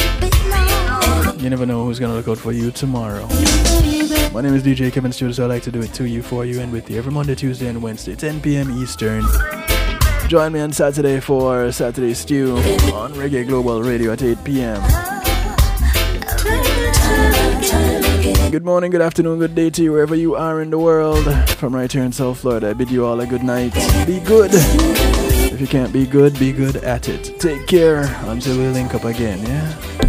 You 1.40 1.50
never 1.50 1.66
know 1.66 1.86
who's 1.86 2.00
gonna 2.00 2.16
look 2.16 2.28
out 2.28 2.38
for 2.38 2.52
you 2.52 2.70
tomorrow. 2.70 3.26
My 4.34 4.42
name 4.42 4.54
is 4.56 4.62
DJ 4.62 4.92
Kevin 4.92 5.14
Stewart, 5.14 5.36
so 5.36 5.46
I 5.46 5.48
like 5.48 5.64
to 5.64 5.72
do 5.72 5.82
it 5.82 5.94
to 5.94 6.04
you, 6.06 6.22
for 6.22 6.44
you, 6.44 6.60
and 6.60 6.70
with 6.70 6.90
you 6.90 6.98
every 6.98 7.14
Monday, 7.14 7.34
Tuesday, 7.34 7.68
and 7.68 7.82
Wednesday, 7.82 8.14
10 8.14 8.42
p.m. 8.42 8.70
Eastern. 8.72 9.24
Join 10.28 10.52
me 10.52 10.60
on 10.60 10.74
Saturday 10.74 11.22
for 11.22 11.72
Saturday 11.72 12.14
Stew 12.14 12.58
on 12.94 13.14
Reggae 13.14 13.48
Global 13.48 13.82
Radio 13.82 14.12
at 14.12 14.22
8 14.22 14.44
p.m. 14.44 14.82
Good 18.52 18.66
morning, 18.66 18.92
good 18.92 19.02
afternoon, 19.02 19.40
good 19.40 19.56
day 19.56 19.70
to 19.70 19.82
you 19.82 19.94
wherever 19.94 20.16
you 20.16 20.36
are 20.36 20.62
in 20.62 20.70
the 20.70 20.78
world. 20.78 21.24
From 21.52 21.74
right 21.74 21.90
here 21.90 22.04
in 22.04 22.12
South 22.12 22.40
Florida, 22.40 22.72
I 22.72 22.74
bid 22.74 22.92
you 22.92 23.06
all 23.06 23.22
a 23.22 23.26
good 23.26 23.44
night. 23.44 23.74
Be 24.06 24.20
good. 24.20 24.52
If 24.54 25.62
you 25.62 25.68
can't 25.68 25.94
be 25.94 26.06
good, 26.06 26.38
be 26.38 26.52
good 26.52 26.76
at 26.78 27.08
it. 27.08 27.40
Take 27.40 27.66
care 27.66 28.04
until 28.24 28.58
we 28.58 28.68
link 28.68 28.94
up 28.94 29.06
again, 29.06 29.40
yeah? 29.44 30.09